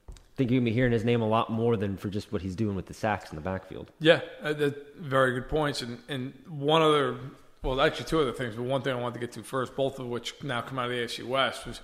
I 0.09 0.13
think 0.37 0.51
you're 0.51 0.59
going 0.59 0.65
to 0.65 0.71
be 0.71 0.75
hearing 0.75 0.93
his 0.93 1.05
name 1.05 1.21
a 1.21 1.29
lot 1.29 1.53
more 1.53 1.77
than 1.77 1.99
for 1.99 2.09
just 2.09 2.33
what 2.33 2.41
he's 2.41 2.57
doing 2.57 2.75
with 2.75 2.87
the 2.87 2.95
sacks 2.95 3.29
in 3.29 3.37
the 3.37 3.43
backfield. 3.43 3.91
Yeah, 4.01 4.23
uh, 4.43 4.71
very 4.97 5.35
good 5.35 5.51
points. 5.51 5.83
And, 5.83 5.99
and 6.09 6.33
one 6.49 6.81
other, 6.81 7.19
well, 7.63 7.79
actually 7.79 8.07
two 8.07 8.23
other 8.23 8.33
things, 8.33 8.57
but 8.57 8.63
one 8.63 8.81
thing 8.81 8.95
I 8.95 8.99
wanted 8.99 9.17
to 9.17 9.21
get 9.21 9.33
to 9.33 9.43
first, 9.43 9.77
both 9.77 9.99
of 9.99 10.07
which 10.07 10.43
now 10.43 10.63
come 10.63 10.79
out 10.79 10.87
of 10.87 10.93
the 10.93 11.05
AFC 11.05 11.27
West, 11.27 11.67
was 11.67 11.83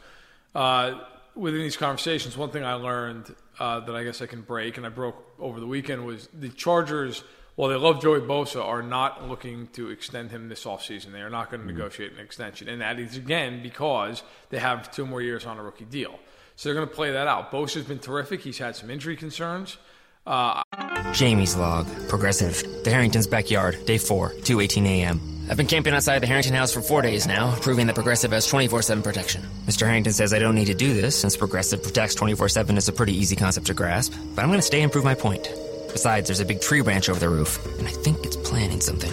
uh, 0.54 1.00
within 1.34 1.60
these 1.60 1.76
conversations, 1.76 2.34
one 2.38 2.48
thing 2.48 2.64
I 2.64 2.74
learned 2.74 3.34
uh, 3.58 3.80
that 3.80 3.94
I 3.94 4.04
guess 4.04 4.22
I 4.22 4.26
can 4.26 4.40
break, 4.40 4.78
and 4.78 4.86
I 4.86 4.88
broke 4.88 5.22
over 5.38 5.60
the 5.60 5.66
weekend, 5.66 6.06
was 6.06 6.30
the 6.32 6.48
Chargers– 6.48 7.22
well, 7.60 7.68
they 7.68 7.76
love 7.76 8.00
Joey 8.00 8.20
Bosa, 8.20 8.64
are 8.64 8.80
not 8.80 9.28
looking 9.28 9.66
to 9.74 9.90
extend 9.90 10.30
him 10.30 10.48
this 10.48 10.64
offseason. 10.64 11.12
They 11.12 11.20
are 11.20 11.28
not 11.28 11.50
going 11.50 11.60
to 11.60 11.66
mm-hmm. 11.66 11.76
negotiate 11.76 12.14
an 12.14 12.18
extension. 12.18 12.70
And 12.70 12.80
that 12.80 12.98
is, 12.98 13.18
again, 13.18 13.62
because 13.62 14.22
they 14.48 14.58
have 14.58 14.90
two 14.90 15.04
more 15.04 15.20
years 15.20 15.44
on 15.44 15.58
a 15.58 15.62
rookie 15.62 15.84
deal. 15.84 16.18
So 16.56 16.70
they're 16.70 16.74
going 16.74 16.88
to 16.88 16.94
play 16.94 17.10
that 17.10 17.26
out. 17.26 17.52
Bosa's 17.52 17.84
been 17.84 17.98
terrific. 17.98 18.40
He's 18.40 18.56
had 18.56 18.76
some 18.76 18.88
injury 18.88 19.14
concerns. 19.14 19.76
Uh, 20.26 20.62
Jamie's 21.12 21.54
log, 21.54 21.86
progressive. 22.08 22.62
The 22.84 22.90
Harrington's 22.90 23.26
backyard, 23.26 23.84
day 23.84 23.98
four, 23.98 24.30
2:18 24.30 24.86
a.m. 24.86 25.20
I've 25.50 25.58
been 25.58 25.66
camping 25.66 25.92
outside 25.92 26.20
the 26.20 26.26
Harrington 26.26 26.54
house 26.54 26.72
for 26.72 26.80
four 26.80 27.02
days 27.02 27.26
now, 27.26 27.54
proving 27.60 27.88
that 27.88 27.94
Progressive 27.94 28.30
has 28.30 28.50
24-7 28.50 29.02
protection. 29.02 29.42
Mr. 29.66 29.84
Harrington 29.84 30.12
says 30.14 30.32
I 30.32 30.38
don't 30.38 30.54
need 30.54 30.68
to 30.68 30.74
do 30.74 30.94
this 30.94 31.18
since 31.18 31.36
Progressive 31.36 31.82
protects 31.82 32.14
24-7 32.14 32.78
is 32.78 32.88
a 32.88 32.92
pretty 32.92 33.14
easy 33.14 33.36
concept 33.36 33.66
to 33.66 33.74
grasp, 33.74 34.14
but 34.34 34.42
I'm 34.42 34.48
going 34.48 34.60
to 34.60 34.66
stay 34.66 34.80
and 34.80 34.92
prove 34.92 35.04
my 35.04 35.14
point. 35.14 35.48
Besides, 35.92 36.28
there's 36.28 36.40
a 36.40 36.44
big 36.44 36.60
tree 36.60 36.80
branch 36.80 37.08
over 37.08 37.20
the 37.20 37.28
roof, 37.28 37.58
and 37.78 37.86
I 37.86 37.90
think 37.90 38.24
it's 38.24 38.36
planning 38.36 38.80
something. 38.80 39.12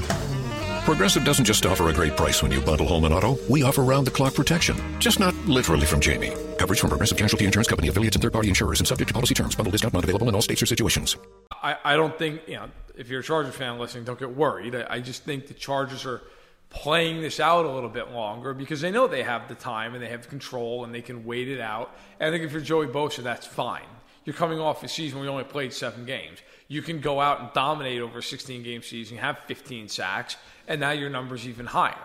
Progressive 0.86 1.26
doesn't 1.26 1.44
just 1.44 1.66
offer 1.66 1.90
a 1.90 1.94
great 1.94 2.16
price 2.16 2.42
when 2.42 2.52
you 2.52 2.62
bundle 2.62 2.88
home 2.88 3.04
and 3.04 3.14
auto. 3.14 3.38
We 3.50 3.64
offer 3.64 3.84
round-the-clock 3.84 4.36
protection, 4.36 4.78
just 5.00 5.20
not 5.20 5.36
literally 5.46 5.86
from 5.86 6.00
Jamie. 6.00 6.32
Coverage 6.58 6.80
from 6.80 6.90
Progressive 6.90 7.18
Casualty 7.18 7.46
Insurance 7.46 7.68
Company 7.68 7.90
affiliates 7.90 8.16
and 8.16 8.24
third-party 8.24 8.48
insurers, 8.48 8.80
and 8.80 8.88
subject 8.88 9.10
to 9.10 9.14
policy 9.14 9.34
terms. 9.34 9.54
Bundle 9.56 9.72
discount 9.72 9.94
not 9.94 10.06
available 10.06 10.30
in 10.30 10.36
all 10.36 10.42
states 10.42 10.62
or 10.62 10.66
situations. 10.66 11.18
I, 11.52 11.76
I 11.84 11.96
don't 11.98 12.18
think 12.18 12.42
you 12.48 12.56
know 12.56 12.70
if 12.96 13.10
you're 13.10 13.20
a 13.20 13.24
Chargers 13.24 13.56
fan 13.56 13.80
listening, 13.80 14.06
don't 14.06 14.20
get 14.20 14.36
worried. 14.36 14.76
I, 14.76 14.86
I 14.90 15.00
just 15.00 15.24
think 15.24 15.48
the 15.48 15.54
Chargers 15.54 16.06
are 16.06 16.22
playing 16.70 17.22
this 17.22 17.40
out 17.40 17.66
a 17.66 17.72
little 17.72 17.90
bit 17.90 18.12
longer 18.12 18.54
because 18.54 18.82
they 18.82 18.92
know 18.92 19.08
they 19.08 19.24
have 19.24 19.48
the 19.48 19.56
time 19.56 19.94
and 19.94 20.04
they 20.04 20.10
have 20.10 20.30
control 20.30 20.84
and 20.84 20.94
they 20.94 21.02
can 21.02 21.26
wait 21.26 21.48
it 21.48 21.60
out. 21.60 21.96
And 22.20 22.28
I 22.28 22.32
think 22.32 22.46
if 22.46 22.52
you're 22.52 22.62
Joey 22.62 22.88
Bosa, 22.88 23.24
that's 23.24 23.46
fine. 23.46 23.86
You're 24.26 24.36
coming 24.36 24.60
off 24.60 24.84
a 24.84 24.88
season 24.88 25.18
where 25.18 25.26
you 25.26 25.32
only 25.32 25.46
played 25.46 25.74
seven 25.74 26.06
games 26.06 26.40
you 26.68 26.82
can 26.82 27.00
go 27.00 27.20
out 27.20 27.40
and 27.40 27.50
dominate 27.54 28.02
over 28.02 28.20
a 28.20 28.24
16 28.24 28.64
game 28.64 28.82
season, 28.82 29.18
have 29.18 29.40
15 29.48 29.88
sacks, 29.90 30.38
and 30.68 30.82
now 30.82 30.92
your 30.92 31.10
number's 31.10 31.48
even 31.48 31.66
higher. 31.66 31.96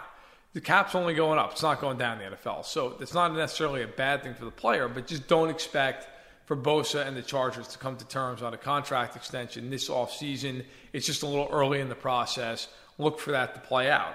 The 0.53 0.61
cap's 0.61 0.95
only 0.95 1.15
going 1.15 1.39
up, 1.39 1.53
it's 1.53 1.63
not 1.63 1.81
going 1.81 1.99
down 1.99 2.21
in 2.21 2.31
the 2.31 2.37
NFL. 2.37 2.65
So 2.65 2.97
it's 3.01 3.15
not 3.15 3.35
necessarily 3.35 3.83
a 3.83 3.89
bad 3.89 4.23
thing 4.23 4.35
for 4.35 4.45
the 4.45 4.51
player, 4.51 4.87
but 4.87 5.07
just 5.07 5.27
don't 5.27 5.49
expect 5.49 6.09
for 6.45 6.57
Bosa 6.57 7.07
and 7.07 7.17
the 7.17 7.23
Chargers 7.23 7.69
to 7.69 7.79
come 7.79 7.97
to 7.97 8.07
terms 8.07 8.43
on 8.43 8.53
a 8.53 8.59
contract 8.59 9.17
extension 9.17 9.71
this 9.71 9.89
offseason. 9.89 10.65
It's 10.93 11.07
just 11.07 11.23
a 11.23 11.27
little 11.27 11.49
early 11.51 11.81
in 11.81 11.89
the 11.89 11.95
process. 11.95 12.69
Look 12.99 13.19
for 13.19 13.33
that 13.33 13.55
to 13.55 13.61
play 13.61 13.91
out. 13.91 14.15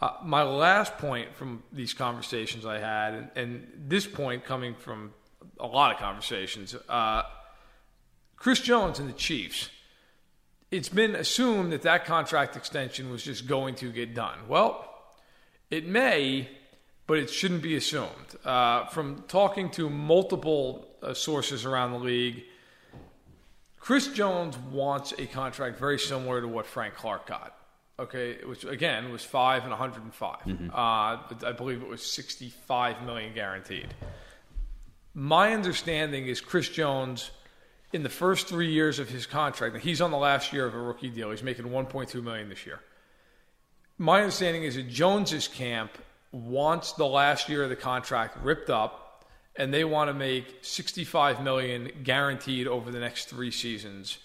Uh, 0.00 0.12
my 0.24 0.42
last 0.42 0.96
point 0.98 1.34
from 1.34 1.62
these 1.72 1.94
conversations 1.94 2.66
I 2.66 2.78
had, 2.78 3.14
and, 3.14 3.30
and, 3.36 3.72
this 3.86 4.04
point 4.04 4.44
coming 4.44 4.74
from 4.74 5.12
a 5.60 5.66
lot 5.66 5.92
of 5.92 6.00
conversations, 6.00 6.74
uh, 6.88 7.22
Chris 8.36 8.58
Jones 8.58 8.98
and 8.98 9.08
the 9.08 9.14
Chiefs 9.14 9.70
it's 10.72 10.88
been 10.88 11.14
assumed 11.14 11.70
that 11.72 11.82
that 11.82 12.06
contract 12.06 12.56
extension 12.56 13.10
was 13.10 13.22
just 13.22 13.46
going 13.46 13.74
to 13.76 13.92
get 13.92 14.14
done. 14.14 14.38
Well, 14.48 14.88
it 15.70 15.86
may, 15.86 16.48
but 17.06 17.18
it 17.18 17.28
shouldn't 17.28 17.62
be 17.62 17.76
assumed. 17.76 18.08
Uh, 18.42 18.86
from 18.86 19.22
talking 19.28 19.70
to 19.72 19.90
multiple 19.90 20.88
uh, 21.02 21.12
sources 21.12 21.66
around 21.66 21.92
the 21.92 21.98
league, 21.98 22.44
Chris 23.78 24.08
Jones 24.08 24.56
wants 24.56 25.12
a 25.18 25.26
contract 25.26 25.78
very 25.78 25.98
similar 25.98 26.40
to 26.40 26.48
what 26.48 26.64
Frank 26.64 26.94
Clark 26.94 27.26
got. 27.26 27.54
Okay, 27.98 28.38
which 28.44 28.64
again 28.64 29.12
was 29.12 29.22
five 29.22 29.62
and 29.62 29.70
105. 29.70 30.38
Mm-hmm. 30.40 30.70
Uh, 30.70 30.74
I 30.74 31.52
believe 31.54 31.82
it 31.82 31.88
was 31.88 32.02
65 32.02 33.02
million 33.02 33.34
guaranteed. 33.34 33.94
My 35.14 35.52
understanding 35.52 36.26
is 36.26 36.40
Chris 36.40 36.70
Jones 36.70 37.30
in 37.92 38.02
the 38.02 38.08
first 38.08 38.48
three 38.48 38.72
years 38.72 38.98
of 38.98 39.08
his 39.08 39.26
contract, 39.26 39.76
he's 39.78 40.00
on 40.00 40.10
the 40.10 40.18
last 40.18 40.52
year 40.52 40.66
of 40.66 40.74
a 40.74 40.78
rookie 40.78 41.10
deal. 41.10 41.30
He's 41.30 41.42
making 41.42 41.66
1.2 41.66 42.22
million 42.22 42.48
this 42.48 42.64
year. 42.64 42.80
My 43.98 44.20
understanding 44.20 44.64
is 44.64 44.76
that 44.76 44.88
Jones's 44.88 45.46
camp 45.46 45.92
wants 46.32 46.92
the 46.92 47.06
last 47.06 47.48
year 47.48 47.62
of 47.62 47.68
the 47.68 47.76
contract 47.76 48.38
ripped 48.42 48.70
up, 48.70 49.24
and 49.56 49.72
they 49.72 49.84
want 49.84 50.08
to 50.08 50.14
make 50.14 50.58
65 50.62 51.42
million 51.42 51.90
guaranteed 52.02 52.66
over 52.66 52.90
the 52.90 53.00
next 53.00 53.28
three 53.28 53.50
seasons 53.50 54.18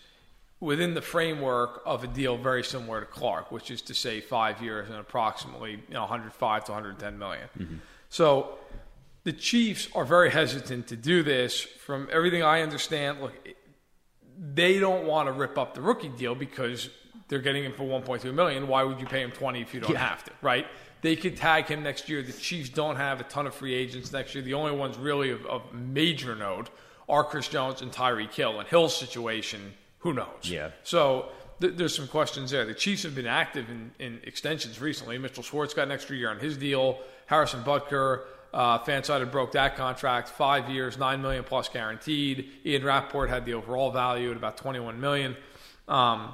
within 0.59 0.93
the 0.93 1.01
framework 1.01 1.81
of 1.85 2.03
a 2.03 2.07
deal 2.07 2.37
very 2.37 2.63
similar 2.63 3.01
to 3.01 3.05
Clark, 3.05 3.51
which 3.51 3.69
is 3.69 3.81
to 3.83 3.93
say 3.93 4.21
five 4.21 4.61
years 4.61 4.89
and 4.89 4.97
approximately 4.97 5.71
you 5.71 5.93
know 5.93 6.01
105 6.01 6.63
to 6.63 6.71
110 6.71 7.19
million. 7.19 7.47
Mm-hmm. 7.59 7.75
So 8.09 8.57
the 9.23 9.33
Chiefs 9.33 9.89
are 9.93 10.05
very 10.05 10.31
hesitant 10.31 10.87
to 10.87 10.95
do 10.95 11.21
this. 11.21 11.61
From 11.61 12.07
everything 12.11 12.43
I 12.43 12.61
understand, 12.61 13.21
look, 13.21 13.33
they 14.37 14.79
don't 14.79 15.05
want 15.05 15.27
to 15.27 15.31
rip 15.31 15.57
up 15.57 15.73
the 15.73 15.81
rookie 15.81 16.09
deal 16.09 16.35
because 16.35 16.89
they're 17.27 17.39
getting 17.39 17.63
him 17.63 17.73
for 17.73 17.83
1.2 17.83 18.33
million. 18.33 18.67
Why 18.67 18.83
would 18.83 18.99
you 18.99 19.05
pay 19.05 19.21
him 19.21 19.31
20 19.31 19.61
if 19.61 19.73
you 19.73 19.79
don't 19.79 19.91
yeah. 19.91 19.99
have 19.99 20.23
to, 20.25 20.31
right? 20.41 20.65
They 21.01 21.15
could 21.15 21.37
tag 21.37 21.65
him 21.65 21.83
next 21.83 22.09
year. 22.09 22.21
The 22.21 22.33
Chiefs 22.33 22.69
don't 22.69 22.95
have 22.95 23.19
a 23.19 23.23
ton 23.23 23.47
of 23.47 23.53
free 23.53 23.73
agents 23.73 24.11
next 24.11 24.33
year. 24.33 24.43
The 24.43 24.53
only 24.53 24.71
ones 24.71 24.97
really 24.97 25.31
of, 25.31 25.45
of 25.45 25.73
major 25.73 26.35
note 26.35 26.69
are 27.07 27.23
Chris 27.23 27.47
Jones 27.47 27.81
and 27.81 27.91
Tyreek 27.91 28.33
Hill. 28.33 28.59
And 28.59 28.67
Hill's 28.67 28.95
situation, 28.95 29.73
who 29.99 30.13
knows? 30.13 30.27
Yeah. 30.43 30.71
So 30.83 31.29
th- 31.61 31.75
there's 31.75 31.95
some 31.95 32.07
questions 32.07 32.51
there. 32.51 32.65
The 32.65 32.73
Chiefs 32.73 33.03
have 33.03 33.15
been 33.15 33.27
active 33.27 33.69
in, 33.69 33.91
in 33.99 34.19
extensions 34.23 34.81
recently. 34.81 35.17
Mitchell 35.17 35.43
Schwartz 35.43 35.73
got 35.73 35.83
an 35.83 35.91
extra 35.91 36.15
year 36.15 36.29
on 36.29 36.39
his 36.39 36.57
deal. 36.57 36.99
Harrison 37.27 37.63
Butker 37.63 38.23
uh, 38.57 38.79
Fansided 38.79 39.31
broke 39.31 39.51
that 39.51 39.77
contract, 39.77 40.29
five 40.29 40.67
years, 40.67 40.97
nine 40.97 41.21
million 41.21 41.43
plus 41.43 41.69
guaranteed. 41.69 42.49
Ian 42.65 42.83
Rapoport 42.83 43.29
had 43.29 43.45
the 43.45 43.53
overall 43.53 43.91
value 43.91 44.31
at 44.31 44.35
about 44.35 44.57
21 44.57 44.99
million. 44.99 45.37
Um, 45.87 46.33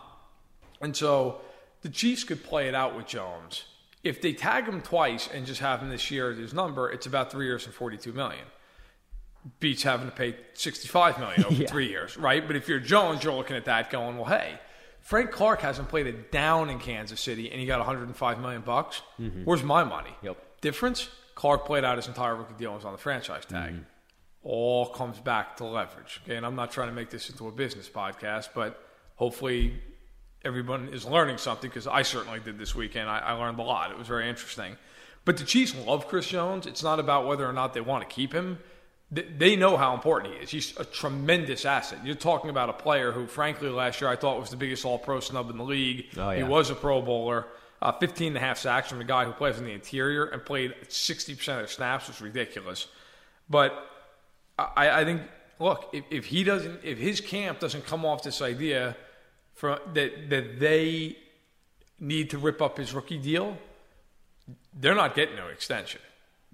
and 0.80 0.96
so 0.96 1.42
the 1.82 1.90
Chiefs 1.90 2.24
could 2.24 2.42
play 2.42 2.70
it 2.70 2.76
out 2.76 2.96
with 2.96 3.08
Jones. 3.08 3.66
If 4.06 4.22
they 4.22 4.32
tag 4.32 4.68
him 4.68 4.80
twice 4.82 5.28
and 5.34 5.46
just 5.46 5.60
have 5.60 5.82
him 5.82 5.90
this 5.90 6.10
year 6.12 6.32
as 6.32 6.38
his 6.38 6.54
number, 6.54 6.90
it's 6.90 7.06
about 7.06 7.30
three 7.30 7.46
years 7.46 7.66
and 7.66 7.76
42 7.76 8.14
million. 8.14 8.46
Beats 9.60 9.84
having 9.84 10.10
to 10.10 10.16
pay 10.16 10.38
65 10.54 11.20
million 11.20 11.44
over 11.44 11.54
yeah. 11.64 11.68
three 11.68 11.90
years, 11.90 12.16
right? 12.16 12.48
But 12.48 12.56
if 12.56 12.70
you're 12.70 12.80
Jones, 12.80 13.26
you're 13.26 13.34
looking 13.34 13.58
at 13.58 13.66
that 13.66 13.90
going, 13.90 14.16
well, 14.16 14.30
hey, 14.30 14.62
Frank 15.02 15.32
Clark 15.32 15.60
hasn't 15.60 15.90
played 15.90 16.08
it 16.08 16.32
down 16.32 16.70
in 16.70 16.80
Kansas 16.80 17.20
City 17.20 17.52
and 17.52 17.60
he 17.60 17.66
got 17.66 17.80
105 17.80 18.40
million 18.40 18.62
bucks. 18.62 19.02
Mm-hmm. 19.20 19.44
Where's 19.44 19.62
my 19.62 19.84
money? 19.84 20.16
Yep. 20.22 20.62
Difference? 20.62 21.10
Clark 21.36 21.66
played 21.66 21.84
out 21.84 21.98
his 21.98 22.08
entire 22.08 22.36
rookie 22.36 22.54
deal 22.58 22.70
and 22.72 22.78
was 22.78 22.86
on 22.86 22.92
the 22.92 22.98
franchise 22.98 23.46
tag. 23.46 23.72
Mm-hmm. 23.74 23.82
All 24.44 24.88
comes 24.88 25.20
back 25.20 25.58
to 25.58 25.64
leverage. 25.66 26.22
Okay, 26.26 26.36
and 26.36 26.46
I'm 26.46 26.56
not 26.56 26.72
trying 26.72 26.90
to 26.90 26.94
make 26.94 27.10
this 27.10 27.30
into 27.30 27.48
a 27.48 27.52
business 27.52 27.88
podcast, 27.90 28.50
but 28.54 28.82
hopefully 29.16 29.82
everyone 30.44 30.90
is 30.90 31.06
learning 31.06 31.38
something 31.38 31.70
because 31.70 31.88
I 31.88 32.02
certainly 32.02 32.40
did 32.40 32.58
this 32.58 32.76
weekend. 32.76 33.10
I, 33.10 33.20
I 33.20 33.32
learned 33.34 33.58
a 33.60 33.64
lot. 33.64 33.92
It 33.92 33.98
was 33.98 34.08
very 34.08 34.28
interesting. 34.28 34.76
But 35.26 35.38
the 35.38 35.46
Chiefs 35.46 35.74
love 35.86 36.08
Chris 36.10 36.28
Jones. 36.28 36.66
It's 36.68 36.84
not 36.84 37.00
about 37.00 37.26
whether 37.26 37.48
or 37.48 37.54
not 37.54 37.74
they 37.74 37.80
want 37.82 38.08
to 38.08 38.14
keep 38.14 38.34
him. 38.34 38.60
They- 39.10 39.22
They 39.24 39.56
know 39.56 39.78
how 39.78 39.94
important 39.94 40.34
he 40.34 40.40
is. 40.42 40.50
He's 40.50 40.78
a 40.78 40.84
tremendous 40.84 41.64
asset. 41.64 42.00
You're 42.06 42.16
talking 42.16 42.50
about 42.50 42.70
a 42.70 42.74
player 42.74 43.14
who, 43.14 43.28
frankly, 43.28 43.70
last 43.70 44.02
year 44.02 44.10
I 44.10 44.18
thought 44.18 44.40
was 44.42 44.50
the 44.50 44.58
biggest 44.58 44.84
all 44.84 45.00
pro 45.00 45.22
snub 45.22 45.50
in 45.50 45.58
the 45.58 45.64
league. 45.64 46.08
Oh, 46.18 46.32
He 46.32 46.44
was 46.44 46.70
a 46.70 46.76
Pro 46.76 47.02
Bowler. 47.02 47.46
Uh, 47.84 47.92
15 47.92 48.28
and 48.28 48.38
a 48.38 48.40
half 48.40 48.58
sacks 48.58 48.88
from 48.88 49.02
a 49.02 49.04
guy 49.04 49.26
who 49.26 49.34
plays 49.34 49.58
in 49.58 49.66
the 49.66 49.72
interior 49.74 50.24
and 50.24 50.46
played 50.46 50.74
60% 50.88 51.62
of 51.62 51.70
snaps 51.70 52.08
was 52.08 52.22
ridiculous. 52.22 52.88
But 53.50 53.74
I, 54.58 55.02
I 55.02 55.04
think, 55.04 55.24
look, 55.60 55.90
if, 55.92 56.06
if 56.10 56.26
he 56.28 56.46
doesn't, 56.46 56.80
if 56.82 56.98
his 56.98 57.20
camp 57.20 57.60
doesn't 57.60 57.86
come 57.86 58.06
off 58.06 58.24
this 58.24 58.42
idea 58.42 58.96
from 59.54 59.80
that 59.96 60.30
that 60.30 60.62
they 60.62 61.18
need 62.00 62.30
to 62.30 62.38
rip 62.38 62.62
up 62.62 62.78
his 62.78 62.94
rookie 62.94 63.18
deal, 63.18 63.58
they're 64.80 64.96
not 64.96 65.14
getting 65.14 65.36
no 65.36 65.48
extension. 65.50 66.00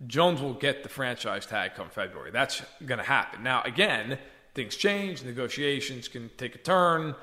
Jones 0.07 0.41
will 0.41 0.55
get 0.55 0.81
the 0.81 0.89
franchise 0.89 1.45
tag 1.45 1.75
come 1.75 1.89
February. 1.89 2.31
That's 2.31 2.63
going 2.83 2.97
to 2.97 3.05
happen. 3.05 3.43
Now, 3.43 3.61
again, 3.61 4.17
things 4.55 4.75
change. 4.75 5.23
Negotiations 5.23 6.07
can 6.07 6.31
take 6.37 6.55
a 6.55 6.59
turn. 6.59 7.13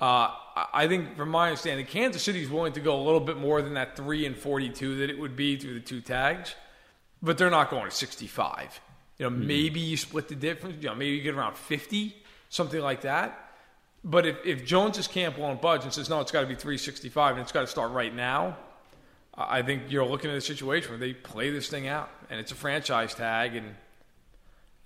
Uh, 0.00 0.28
I- 0.72 0.86
think, 0.88 1.16
from 1.16 1.30
my 1.30 1.48
understanding, 1.48 1.86
Kansas 1.86 2.22
City 2.22 2.42
is 2.42 2.50
willing 2.50 2.74
to 2.74 2.80
go 2.80 3.00
a 3.00 3.02
little 3.02 3.20
bit 3.20 3.38
more 3.38 3.62
than 3.62 3.74
that 3.74 3.96
three 3.96 4.26
and 4.26 4.36
forty-two 4.36 4.96
that 4.98 5.10
it 5.10 5.18
would 5.18 5.36
be 5.36 5.56
through 5.56 5.74
the 5.74 5.80
two 5.80 6.00
tags, 6.02 6.54
but 7.22 7.38
they're 7.38 7.50
not 7.50 7.70
going 7.70 7.84
to 7.84 7.90
sixty-five. 7.90 8.80
You 9.18 9.24
know, 9.24 9.30
maybe 9.30 9.80
you 9.80 9.96
split 9.96 10.28
the 10.28 10.34
difference. 10.34 10.76
You 10.82 10.90
know, 10.90 10.94
maybe 10.94 11.16
you 11.16 11.22
get 11.22 11.34
around 11.34 11.56
fifty, 11.56 12.14
something 12.50 12.80
like 12.80 13.00
that. 13.02 13.42
But 14.04 14.26
if, 14.26 14.36
if 14.44 14.64
Jones's 14.66 15.08
camp 15.08 15.38
won't 15.38 15.60
budge 15.62 15.82
and 15.84 15.92
says 15.92 16.08
no, 16.10 16.20
it's 16.20 16.30
got 16.30 16.42
to 16.42 16.46
be 16.46 16.54
three 16.54 16.76
sixty-five 16.78 17.32
and 17.36 17.42
it's 17.42 17.52
got 17.52 17.62
to 17.62 17.66
start 17.66 17.92
right 17.92 18.14
now, 18.14 18.56
I 19.34 19.62
think 19.62 19.84
you're 19.88 20.04
looking 20.06 20.30
at 20.30 20.36
a 20.36 20.40
situation 20.42 20.90
where 20.90 20.98
they 20.98 21.14
play 21.14 21.50
this 21.50 21.68
thing 21.68 21.88
out, 21.88 22.10
and 22.30 22.38
it's 22.38 22.52
a 22.52 22.54
franchise 22.54 23.14
tag, 23.14 23.56
and 23.56 23.74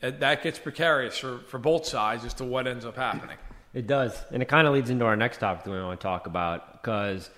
that- 0.00 0.20
that 0.20 0.42
gets 0.42 0.58
precarious 0.58 1.18
for, 1.18 1.40
for 1.48 1.58
both 1.58 1.84
sides 1.84 2.24
as 2.24 2.32
to 2.34 2.44
what 2.44 2.66
ends 2.66 2.84
up 2.84 2.96
happening. 2.96 3.36
It 3.72 3.87
does. 3.87 4.24
And 4.33 4.42
it 4.42 4.46
kind 4.46 4.66
of 4.66 4.74
leads 4.74 4.90
into 4.90 5.04
our 5.04 5.16
next 5.16 5.38
topic 5.38 5.64
that 5.64 5.70
we 5.70 5.80
want 5.80 6.00
to 6.00 6.04
talk 6.04 6.26
about 6.26 6.83
because 6.83 7.30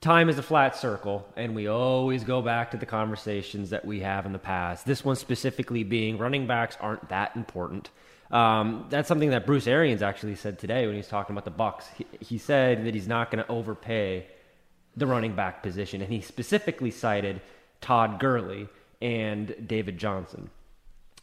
time 0.00 0.28
is 0.28 0.38
a 0.38 0.42
flat 0.42 0.76
circle, 0.76 1.26
and 1.36 1.54
we 1.54 1.66
always 1.66 2.24
go 2.24 2.42
back 2.42 2.70
to 2.72 2.76
the 2.76 2.86
conversations 2.86 3.70
that 3.70 3.84
we 3.84 4.00
have 4.00 4.26
in 4.26 4.32
the 4.32 4.38
past. 4.38 4.86
This 4.86 5.04
one 5.04 5.16
specifically 5.16 5.84
being 5.84 6.18
running 6.18 6.46
backs 6.46 6.76
aren't 6.80 7.08
that 7.08 7.34
important. 7.36 7.90
Um, 8.30 8.86
that's 8.90 9.06
something 9.06 9.30
that 9.30 9.46
Bruce 9.46 9.66
Arians 9.66 10.02
actually 10.02 10.34
said 10.34 10.58
today 10.58 10.86
when 10.86 10.94
he 10.94 10.98
was 10.98 11.08
talking 11.08 11.36
about 11.36 11.44
the 11.44 11.50
Bucs. 11.62 11.84
He, 11.96 12.06
he 12.20 12.38
said 12.38 12.84
that 12.84 12.94
he's 12.94 13.06
not 13.06 13.30
going 13.30 13.44
to 13.44 13.50
overpay 13.50 14.26
the 14.96 15.06
running 15.06 15.34
back 15.36 15.62
position, 15.62 16.00
and 16.00 16.12
he 16.12 16.20
specifically 16.20 16.90
cited 16.90 17.40
Todd 17.80 18.18
Gurley 18.18 18.68
and 19.00 19.54
David 19.66 19.98
Johnson 19.98 20.50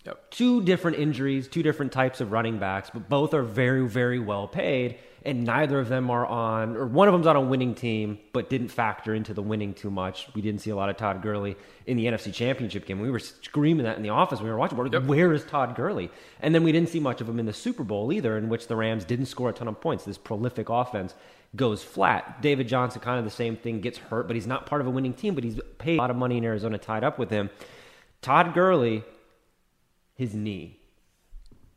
Yep. 0.06 0.32
two 0.32 0.62
different 0.64 0.98
injuries, 0.98 1.48
two 1.48 1.64
different 1.64 1.94
types 1.94 2.20
of 2.20 2.34
running 2.34 2.60
backs, 2.60 2.90
but 2.94 3.08
both 3.08 3.34
are 3.34 3.42
very, 3.44 3.88
very 3.88 4.20
well 4.20 4.50
paid, 4.50 4.98
and 5.24 5.46
neither 5.46 5.80
of 5.80 5.88
them 5.88 6.10
are 6.12 6.26
on, 6.26 6.76
or 6.76 6.86
one 6.86 7.08
of 7.08 7.14
them's 7.14 7.26
on 7.26 7.38
a 7.38 7.42
winning 7.42 7.74
team, 7.74 8.20
but 8.34 8.50
didn't 8.50 8.68
factor 8.68 9.16
into 9.16 9.34
the 9.34 9.42
winning 9.42 9.74
too 9.74 9.90
much. 9.90 10.28
We 10.36 10.42
didn't 10.42 10.60
see 10.60 10.72
a 10.72 10.76
lot 10.76 10.90
of 10.90 10.98
Todd 10.98 11.22
Gurley 11.22 11.56
in 11.86 11.96
the 11.96 12.06
NFC 12.08 12.34
Championship 12.34 12.86
game. 12.86 13.00
We 13.00 13.10
were 13.10 13.20
screaming 13.20 13.86
that 13.86 13.96
in 13.96 14.04
the 14.04 14.10
office 14.10 14.42
we 14.42 14.50
were 14.50 14.58
watching. 14.58 14.78
We're 14.78 14.86
like, 14.86 14.94
Yep. 14.94 15.04
Where 15.06 15.32
is 15.32 15.46
Todd 15.46 15.74
Gurley? 15.76 16.12
And 16.42 16.54
then 16.54 16.64
we 16.64 16.74
didn't 16.74 16.90
see 16.90 17.00
much 17.00 17.22
of 17.22 17.30
him 17.30 17.40
in 17.40 17.46
the 17.46 17.54
Super 17.54 17.86
Bowl 17.86 18.12
either, 18.12 18.38
in 18.38 18.50
which 18.50 18.68
the 18.68 18.76
Rams 18.76 19.06
didn't 19.06 19.28
score 19.28 19.50
a 19.50 19.54
ton 19.54 19.70
of 19.70 19.80
points. 19.80 20.04
This 20.04 20.18
prolific 20.18 20.68
offense 20.68 21.16
goes 21.56 21.82
flat. 21.82 22.42
David 22.42 22.68
Johnson, 22.68 23.00
kind 23.00 23.20
of 23.20 23.24
the 23.24 23.32
same 23.32 23.56
thing, 23.56 23.80
gets 23.80 24.00
hurt, 24.00 24.28
but 24.28 24.36
he's 24.36 24.48
not 24.48 24.66
part 24.66 24.82
of 24.82 24.88
a 24.88 24.90
winning 24.90 25.14
team, 25.14 25.34
but 25.34 25.46
he's 25.46 25.62
paid 25.78 25.98
a 25.98 26.02
lot 26.02 26.10
of 26.10 26.18
money 26.18 26.38
in 26.38 26.44
Arizona 26.44 26.78
tied 26.78 27.06
up 27.06 27.18
with 27.18 27.30
him. 27.30 27.50
Todd 28.22 28.54
Gurley 28.54 29.04
his 30.16 30.34
knee. 30.34 30.80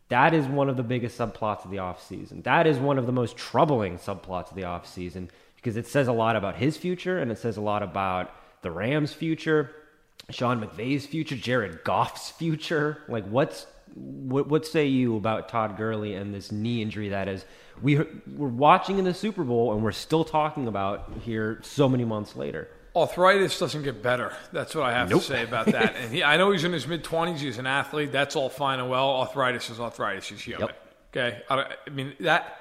That 0.08 0.34
is 0.34 0.46
one 0.46 0.68
of 0.68 0.76
the 0.76 0.82
biggest 0.82 1.18
subplots 1.18 1.64
of 1.64 1.70
the 1.70 1.78
offseason. 1.78 2.44
That 2.44 2.66
is 2.66 2.78
one 2.78 2.98
of 2.98 3.06
the 3.06 3.12
most 3.12 3.36
troubling 3.36 3.98
subplots 3.98 4.50
of 4.50 4.56
the 4.56 4.62
offseason 4.62 5.28
because 5.56 5.76
it 5.76 5.86
says 5.86 6.06
a 6.06 6.12
lot 6.12 6.36
about 6.36 6.56
his 6.56 6.76
future 6.76 7.18
and 7.18 7.32
it 7.32 7.38
says 7.38 7.56
a 7.56 7.60
lot 7.60 7.82
about 7.82 8.30
the 8.62 8.70
Rams' 8.70 9.12
future, 9.12 9.70
Sean 10.30 10.60
McVay's 10.60 11.06
future, 11.06 11.36
Jared 11.36 11.82
Goff's 11.82 12.30
future. 12.30 12.98
Like, 13.08 13.26
what's 13.26 13.66
what, 13.94 14.48
what 14.48 14.66
say 14.66 14.86
you 14.86 15.16
about 15.16 15.48
Todd 15.48 15.76
Gurley 15.76 16.14
and 16.14 16.34
this 16.34 16.52
knee 16.52 16.82
injury 16.82 17.08
that 17.10 17.28
is 17.28 17.44
we 17.80 17.96
we're 17.96 18.48
watching 18.48 18.98
in 18.98 19.04
the 19.04 19.14
Super 19.14 19.42
Bowl 19.42 19.72
and 19.72 19.82
we're 19.82 19.92
still 19.92 20.24
talking 20.24 20.68
about 20.68 21.10
here 21.22 21.60
so 21.62 21.88
many 21.88 22.04
months 22.04 22.36
later. 22.36 22.68
Arthritis 22.96 23.58
doesn't 23.58 23.82
get 23.82 24.02
better. 24.02 24.34
That's 24.52 24.74
what 24.74 24.84
I 24.84 24.92
have 24.92 25.10
to 25.10 25.20
say 25.20 25.44
about 25.44 25.66
that. 25.66 25.94
And 25.96 26.12
he, 26.12 26.24
I 26.24 26.36
know 26.38 26.50
he's 26.50 26.64
in 26.64 26.72
his 26.72 26.86
mid 26.86 27.04
twenties. 27.04 27.42
He's 27.42 27.58
an 27.58 27.66
athlete. 27.66 28.10
That's 28.10 28.34
all 28.36 28.48
fine 28.48 28.80
and 28.80 28.88
well. 28.88 29.10
Arthritis 29.20 29.68
is 29.70 29.78
arthritis. 29.78 30.28
He's 30.28 30.40
human. 30.40 30.68
Yep. 30.68 30.82
Okay. 31.14 31.42
I, 31.50 31.74
I 31.86 31.90
mean 31.90 32.14
that 32.20 32.58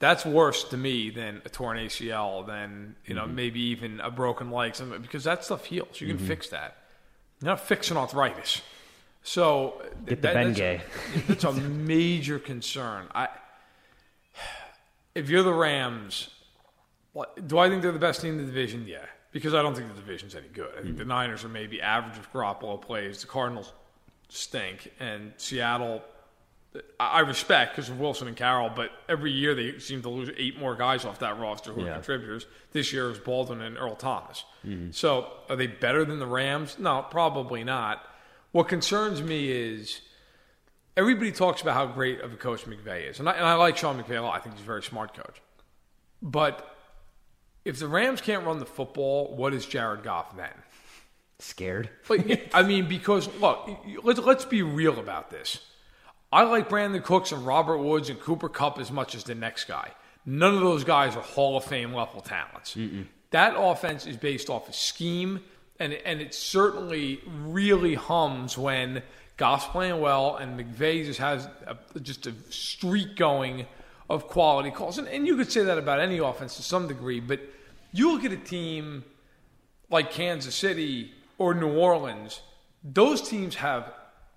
that's 0.00 0.24
worse 0.26 0.64
to 0.64 0.76
me 0.76 1.10
than 1.10 1.42
a 1.44 1.48
torn 1.48 1.76
ACL, 1.78 2.44
than 2.46 2.96
you 3.06 3.14
Mm-hmm. 3.14 3.26
know 3.28 3.32
maybe 3.32 3.60
even 3.60 4.00
a 4.00 4.10
broken 4.10 4.50
leg, 4.50 4.74
something 4.74 5.00
because 5.00 5.24
that 5.24 5.44
stuff 5.44 5.64
heals. 5.64 6.00
You 6.00 6.08
can 6.08 6.18
fix 6.18 6.48
that. 6.48 6.76
You're 7.40 7.50
not 7.50 7.60
fixing 7.60 7.96
arthritis. 7.96 8.62
So 9.22 9.80
Get 10.06 10.22
the 10.22 10.28
that- 10.28 10.34
that's, 10.34 10.58
Bengay. 10.58 10.80
that's 11.28 11.44
a 11.44 11.52
major 11.52 12.38
concern. 12.40 13.06
I 13.14 13.28
if 15.14 15.28
you're 15.30 15.42
the 15.42 15.52
Rams, 15.54 16.28
do 17.46 17.58
I 17.58 17.68
think 17.68 17.82
they're 17.82 17.92
the 17.92 17.98
best 17.98 18.20
team 18.20 18.32
in 18.34 18.38
the 18.38 18.44
division? 18.44 18.86
Yeah, 18.86 19.04
because 19.32 19.54
I 19.54 19.62
don't 19.62 19.74
think 19.74 19.88
the 19.88 20.00
division's 20.00 20.34
any 20.34 20.48
good. 20.48 20.70
I 20.78 20.82
think 20.82 20.98
the 20.98 21.04
Niners 21.04 21.44
are 21.44 21.48
maybe 21.48 21.80
average 21.80 22.16
if 22.18 22.32
Garoppolo 22.32 22.80
plays. 22.80 23.20
The 23.20 23.26
Cardinals 23.26 23.72
stink, 24.28 24.92
and 25.00 25.32
Seattle. 25.36 26.02
I 27.00 27.20
respect 27.20 27.74
because 27.74 27.88
of 27.88 27.98
Wilson 27.98 28.28
and 28.28 28.36
Carroll, 28.36 28.70
but 28.74 28.90
every 29.08 29.32
year 29.32 29.54
they 29.54 29.78
seem 29.78 30.02
to 30.02 30.10
lose 30.10 30.30
eight 30.36 30.58
more 30.58 30.76
guys 30.76 31.04
off 31.06 31.18
that 31.20 31.38
roster 31.38 31.72
who 31.72 31.86
are 31.86 31.94
contributors. 31.94 32.46
This 32.72 32.92
year 32.92 33.08
was 33.08 33.18
Baldwin 33.18 33.62
and 33.62 33.78
Earl 33.78 33.96
Thomas. 33.96 34.44
Mm-hmm. 34.66 34.90
So 34.90 35.32
are 35.48 35.56
they 35.56 35.66
better 35.66 36.04
than 36.04 36.18
the 36.18 36.26
Rams? 36.26 36.78
No, 36.78 37.04
probably 37.10 37.64
not. 37.64 38.04
What 38.52 38.68
concerns 38.68 39.22
me 39.22 39.50
is 39.50 40.02
everybody 40.96 41.32
talks 41.32 41.62
about 41.62 41.74
how 41.74 41.86
great 41.86 42.20
of 42.20 42.34
a 42.34 42.36
coach 42.36 42.64
McVay 42.66 43.08
is, 43.10 43.18
and 43.18 43.28
I, 43.28 43.32
and 43.32 43.46
I 43.46 43.54
like 43.54 43.78
Sean 43.78 44.00
McVay 44.00 44.18
a 44.18 44.20
lot. 44.20 44.36
I 44.36 44.40
think 44.40 44.54
he's 44.54 44.62
a 44.62 44.66
very 44.66 44.82
smart 44.82 45.14
coach. 45.14 45.40
But 46.20 46.77
if 47.68 47.78
the 47.78 47.86
Rams 47.86 48.22
can't 48.22 48.46
run 48.46 48.58
the 48.58 48.66
football, 48.66 49.36
what 49.36 49.52
is 49.52 49.66
Jared 49.66 50.02
Goff 50.02 50.34
then? 50.36 50.50
Scared? 51.38 51.90
Like, 52.08 52.50
I 52.54 52.62
mean, 52.62 52.88
because 52.88 53.28
look, 53.36 53.68
let's 54.02 54.18
let's 54.18 54.44
be 54.46 54.62
real 54.62 54.98
about 54.98 55.30
this. 55.30 55.60
I 56.32 56.42
like 56.44 56.68
Brandin 56.68 57.04
Cooks 57.04 57.30
and 57.30 57.46
Robert 57.46 57.78
Woods 57.78 58.08
and 58.08 58.18
Cooper 58.18 58.48
Kupp 58.48 58.78
as 58.78 58.90
much 58.90 59.14
as 59.14 59.24
the 59.24 59.34
next 59.34 59.64
guy. 59.64 59.92
None 60.24 60.54
of 60.54 60.60
those 60.60 60.82
guys 60.82 61.14
are 61.14 61.22
Hall 61.22 61.58
of 61.58 61.64
Fame 61.64 61.92
level 61.92 62.22
talents. 62.22 62.76
That 63.30 63.54
offense 63.56 64.06
is 64.06 64.16
based 64.16 64.48
off 64.48 64.68
of 64.68 64.74
scheme, 64.74 65.40
and 65.78 65.92
and 65.92 66.22
it 66.22 66.34
certainly 66.34 67.20
really 67.26 67.94
hums 67.94 68.56
when 68.56 69.02
Goff's 69.36 69.66
playing 69.66 70.00
well 70.00 70.36
and 70.36 70.58
McVay 70.58 71.04
just 71.04 71.20
has 71.20 71.46
a, 71.66 72.00
just 72.00 72.26
a 72.26 72.32
streak 72.48 73.14
going 73.16 73.66
of 74.08 74.26
quality 74.26 74.70
calls. 74.70 74.96
And, 74.96 75.06
and 75.08 75.26
you 75.26 75.36
could 75.36 75.52
say 75.52 75.64
that 75.64 75.76
about 75.76 76.00
any 76.00 76.18
offense 76.18 76.56
to 76.56 76.62
some 76.62 76.88
degree, 76.88 77.20
but 77.20 77.40
you 77.92 78.12
look 78.12 78.24
at 78.24 78.32
a 78.32 78.36
team 78.36 79.04
like 79.90 80.10
Kansas 80.10 80.54
City 80.54 81.12
or 81.38 81.54
New 81.54 81.76
Orleans, 81.76 82.40
those 82.84 83.26
teams 83.26 83.54
have 83.56 83.92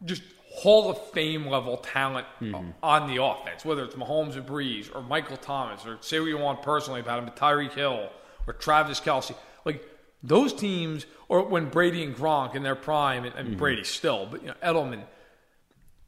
just 0.06 0.24
Hall 0.54 0.90
of 0.90 1.02
Fame 1.12 1.48
level 1.48 1.78
talent 1.78 2.28
mm-hmm. 2.42 2.72
on 2.84 3.14
the 3.14 3.24
offense, 3.24 3.64
whether 3.64 3.84
it's 3.84 3.96
Mahomes 3.96 4.36
or 4.36 4.42
Brees 4.42 4.94
or 4.94 5.02
Michael 5.02 5.38
Thomas 5.38 5.86
or 5.86 5.98
say 6.02 6.20
what 6.20 6.28
you 6.28 6.38
want 6.38 6.62
personally 6.62 7.00
about 7.00 7.20
him, 7.20 7.26
but 7.26 7.36
Tyreek 7.38 7.74
Hill 7.74 8.10
or 8.48 8.54
Travis 8.54 9.00
Kelce. 9.00 9.34
Like 9.64 9.86
those 10.24 10.54
teams, 10.54 11.06
or 11.30 11.44
when 11.44 11.70
Brady 11.70 12.04
and 12.04 12.16
Gronk 12.16 12.56
in 12.56 12.64
their 12.64 12.76
prime, 12.76 13.24
and, 13.24 13.36
and 13.36 13.50
mm-hmm. 13.50 13.58
Brady 13.58 13.84
still, 13.84 14.28
but 14.30 14.42
you 14.42 14.50
know, 14.50 14.56
Edelman, 14.62 15.04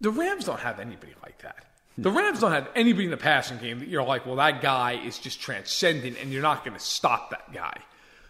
the 0.01 0.11
Rams 0.11 0.45
don't 0.45 0.59
have 0.59 0.79
anybody 0.79 1.13
like 1.23 1.41
that. 1.41 1.65
The 1.97 2.09
Rams 2.09 2.39
don't 2.39 2.51
have 2.51 2.69
anybody 2.75 3.05
in 3.05 3.11
the 3.11 3.17
passing 3.17 3.59
game 3.59 3.79
that 3.79 3.87
you're 3.87 4.03
like, 4.03 4.25
well, 4.25 4.37
that 4.37 4.61
guy 4.61 4.93
is 4.93 5.19
just 5.19 5.39
transcendent 5.39 6.17
and 6.19 6.31
you're 6.31 6.41
not 6.41 6.65
going 6.65 6.75
to 6.75 6.83
stop 6.83 7.29
that 7.29 7.53
guy. 7.53 7.77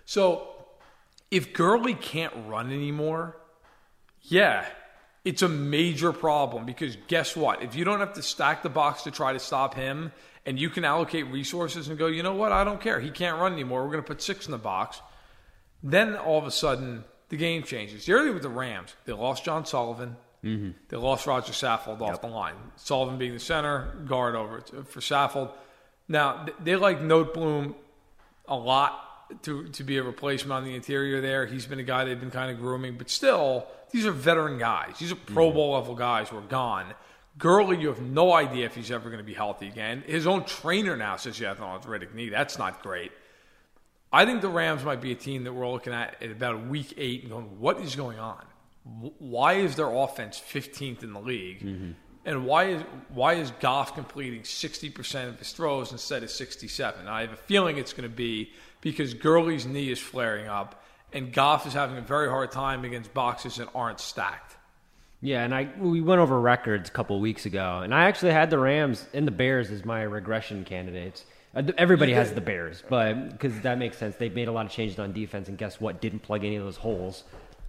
So 0.06 0.47
if 1.32 1.54
Gurley 1.54 1.93
can't 1.93 2.34
run 2.47 2.71
anymore, 2.71 3.38
yeah, 4.23 4.65
it's 5.23 5.41
a 5.41 5.49
major 5.49 6.12
problem 6.12 6.65
because 6.65 6.97
guess 7.08 7.36
what? 7.36 7.63
If 7.63 7.76
you 7.76 7.86
don't 7.86 7.99
have 7.99 8.13
to 8.13 8.21
stack 8.21 8.63
the 8.63 8.69
box 8.69 9.04
to 9.04 9.12
try 9.12 9.32
to 9.32 9.39
stop 9.39 9.76
him 9.76 10.12
and 10.45 10.60
you 10.60 10.69
can 10.69 10.84
allocate 10.84 11.28
resources 11.28 11.88
and 11.88 11.97
go, 11.97 12.08
you 12.08 12.21
know 12.21 12.34
what? 12.34 12.52
I 12.52 12.65
don't 12.65 12.82
care. 12.82 12.99
He 12.99 13.10
can't 13.10 13.39
run 13.39 13.54
anymore. 13.54 13.84
We're 13.84 13.91
going 13.91 14.04
to 14.04 14.08
put 14.08 14.21
six 14.21 14.45
in 14.45 14.52
the 14.52 14.58
box. 14.58 15.02
Then 15.82 16.15
all 16.15 16.38
of 16.38 16.45
a 16.45 16.52
sudden, 16.52 17.06
the 17.30 17.38
game 17.38 17.63
changes. 17.63 18.06
The 18.06 18.13
earlier 18.13 18.34
with 18.34 18.43
the 18.43 18.49
Rams, 18.49 18.93
they 19.06 19.13
lost 19.13 19.45
John 19.45 19.65
Sullivan. 19.65 20.17
Mm-hmm. 20.44 20.72
They 20.90 20.98
lost 20.98 21.26
Roger 21.26 21.54
Saffold 21.54 22.02
off 22.02 22.22
the 22.22 22.28
line. 22.28 22.56
Sullivan 22.76 23.18
being 23.18 23.34
the 23.34 23.40
center, 23.40 23.94
guard 24.06 24.36
over 24.36 24.60
to- 24.60 24.84
for 24.84 25.00
Saffold. 25.00 25.52
Now, 26.08 26.46
they 26.62 26.76
like 26.76 27.00
Noteboom 27.00 27.76
a 28.48 28.56
lot 28.56 29.42
to 29.44 29.70
to 29.70 29.84
be 29.84 29.98
a 29.98 30.04
replacement 30.04 30.52
on 30.52 30.66
the 30.66 30.76
interior 30.76 31.22
there. 31.22 31.46
He's 31.46 31.66
been 31.66 31.80
a 31.80 31.84
guy 31.84 32.04
they've 32.04 32.20
been 32.20 32.30
kind 32.30 32.52
of 32.52 32.60
grooming, 32.60 32.98
but 32.98 33.10
still, 33.10 33.68
these 33.92 34.06
are 34.06 34.12
veteran 34.12 34.58
guys. 34.58 35.00
These 35.00 35.12
are 35.14 35.16
Pro 35.16 35.52
Bowl 35.52 35.72
level 35.74 35.96
guys 35.96 36.30
who 36.30 36.38
are 36.38 36.42
gone. 36.42 36.94
Gurley, 37.38 37.80
you 37.80 37.88
have 37.88 38.02
no 38.02 38.34
idea 38.34 38.66
if 38.66 38.76
he's 38.76 38.92
ever 38.92 39.10
going 39.10 39.18
to 39.20 39.26
be 39.26 39.34
healthy 39.34 39.68
again. 39.68 40.04
His 40.06 40.28
own 40.28 40.44
trainer 40.44 40.96
now 40.96 41.16
says 41.16 41.38
he 41.38 41.46
has 41.46 41.58
an 41.58 41.64
arthritic 41.64 42.14
knee. 42.14 42.30
That's 42.30 42.60
not 42.60 42.84
great. 42.84 43.12
I 44.12 44.26
think 44.26 44.42
the 44.42 44.50
Rams 44.50 44.84
might 44.84 45.02
be 45.02 45.12
a 45.12 45.16
team 45.16 45.46
that 45.46 45.54
we're 45.54 45.68
looking 45.68 45.94
at 45.94 46.22
at 46.22 46.30
about 46.30 46.68
week 46.68 46.94
eight 46.98 47.22
and 47.22 47.32
going, 47.32 47.60
what 47.60 47.80
is 47.80 47.96
going 47.96 48.20
on? 48.20 48.46
Why 48.84 49.54
is 49.54 49.76
their 49.76 49.89
offense 49.89 50.39
15th 50.39 51.04
in 51.04 51.13
the 51.13 51.19
league? 51.19 51.62
Mm-hmm. 51.62 51.91
And 52.26 52.46
why 52.46 52.65
is 52.65 52.82
why 53.10 53.34
is 53.34 53.52
Goff 53.60 53.96
completing 53.96 54.41
60% 54.41 55.30
of 55.30 55.39
his 55.39 55.52
throws 55.52 55.91
instead 55.91 56.24
of 56.24 56.32
67? 56.32 57.08
I 57.08 57.22
have 57.22 57.34
a 57.34 57.38
feeling 57.38 57.78
it's 57.78 57.93
going 57.93 58.10
to 58.10 58.15
be 58.15 58.52
because 58.82 59.13
Gurley's 59.13 59.65
knee 59.65 59.91
is 59.91 60.00
flaring 60.00 60.48
up 60.48 60.84
and 61.13 61.32
Goff 61.32 61.67
is 61.67 61.74
having 61.74 61.98
a 61.98 62.02
very 62.02 62.30
hard 62.30 62.52
time 62.52 62.84
against 62.84 63.13
boxes 63.13 63.58
that 63.58 63.69
aren't 63.76 64.00
stacked. 64.00 64.58
Yeah, 65.22 65.43
and 65.43 65.56
I 65.56 65.69
we 65.80 66.02
went 66.02 66.19
over 66.19 66.39
records 66.39 66.89
a 66.89 66.91
couple 66.91 67.17
weeks 67.22 67.46
ago, 67.46 67.80
and 67.80 67.96
I 67.96 68.06
actually 68.06 68.34
had 68.34 68.50
the 68.50 68.60
Rams 68.60 69.06
and 69.13 69.26
the 69.26 69.32
Bears 69.32 69.72
as 69.72 69.86
my 69.86 70.02
regression 70.02 70.65
candidates. 70.65 71.24
Uh, 71.56 71.63
everybody 71.78 72.13
has 72.13 72.34
the 72.34 72.41
Bears, 72.41 72.84
but 72.89 73.30
because 73.30 73.58
that 73.62 73.78
makes 73.78 73.98
sense. 73.98 74.17
They've 74.17 74.34
made 74.34 74.50
a 74.50 74.52
lot 74.52 74.65
of 74.65 74.72
changes 74.72 75.00
on 75.00 75.13
defense, 75.13 75.48
and 75.48 75.58
guess 75.58 75.80
what? 75.80 76.02
Didn't 76.02 76.19
plug 76.19 76.43
any 76.43 76.58
of 76.58 76.65
those 76.65 76.76
holes. 76.76 77.24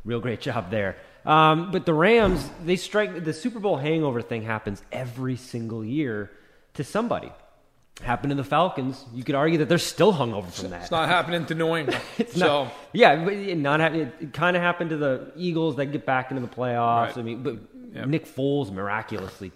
Real 0.04 0.20
great 0.20 0.40
job 0.40 0.70
there. 0.70 0.96
Um, 1.24 1.70
but 1.70 1.86
the 1.86 1.94
Rams, 1.94 2.48
they 2.64 2.76
strike 2.76 3.24
the 3.24 3.32
Super 3.32 3.58
Bowl 3.58 3.76
hangover 3.76 4.20
thing 4.20 4.42
happens 4.42 4.82
every 4.92 5.36
single 5.36 5.84
year 5.84 6.30
to 6.74 6.84
somebody. 6.84 7.32
Happened 8.02 8.30
to 8.30 8.34
the 8.34 8.44
Falcons. 8.44 9.04
You 9.14 9.22
could 9.22 9.36
argue 9.36 9.58
that 9.58 9.68
they're 9.68 9.78
still 9.78 10.12
hungover 10.12 10.50
from 10.50 10.70
that. 10.70 10.82
It's 10.82 10.90
not 10.90 11.08
happening 11.08 11.46
to 11.46 11.54
New 11.54 11.76
England. 11.76 12.02
it's 12.18 12.36
so. 12.36 12.64
not. 12.64 12.74
Yeah, 12.92 13.24
but 13.24 13.32
it 13.32 13.56
not 13.56 13.80
it, 13.94 14.12
it 14.20 14.32
kind 14.32 14.56
of 14.56 14.62
happened 14.62 14.90
to 14.90 14.96
the 14.96 15.32
Eagles 15.36 15.76
that 15.76 15.86
get 15.86 16.04
back 16.04 16.30
into 16.30 16.42
the 16.42 16.52
playoffs. 16.52 17.06
Right. 17.06 17.18
I 17.18 17.22
mean, 17.22 17.42
but 17.44 17.58
Yep. 17.94 18.06
Nick 18.08 18.26
Foles 18.26 18.72
miraculously 18.72 19.52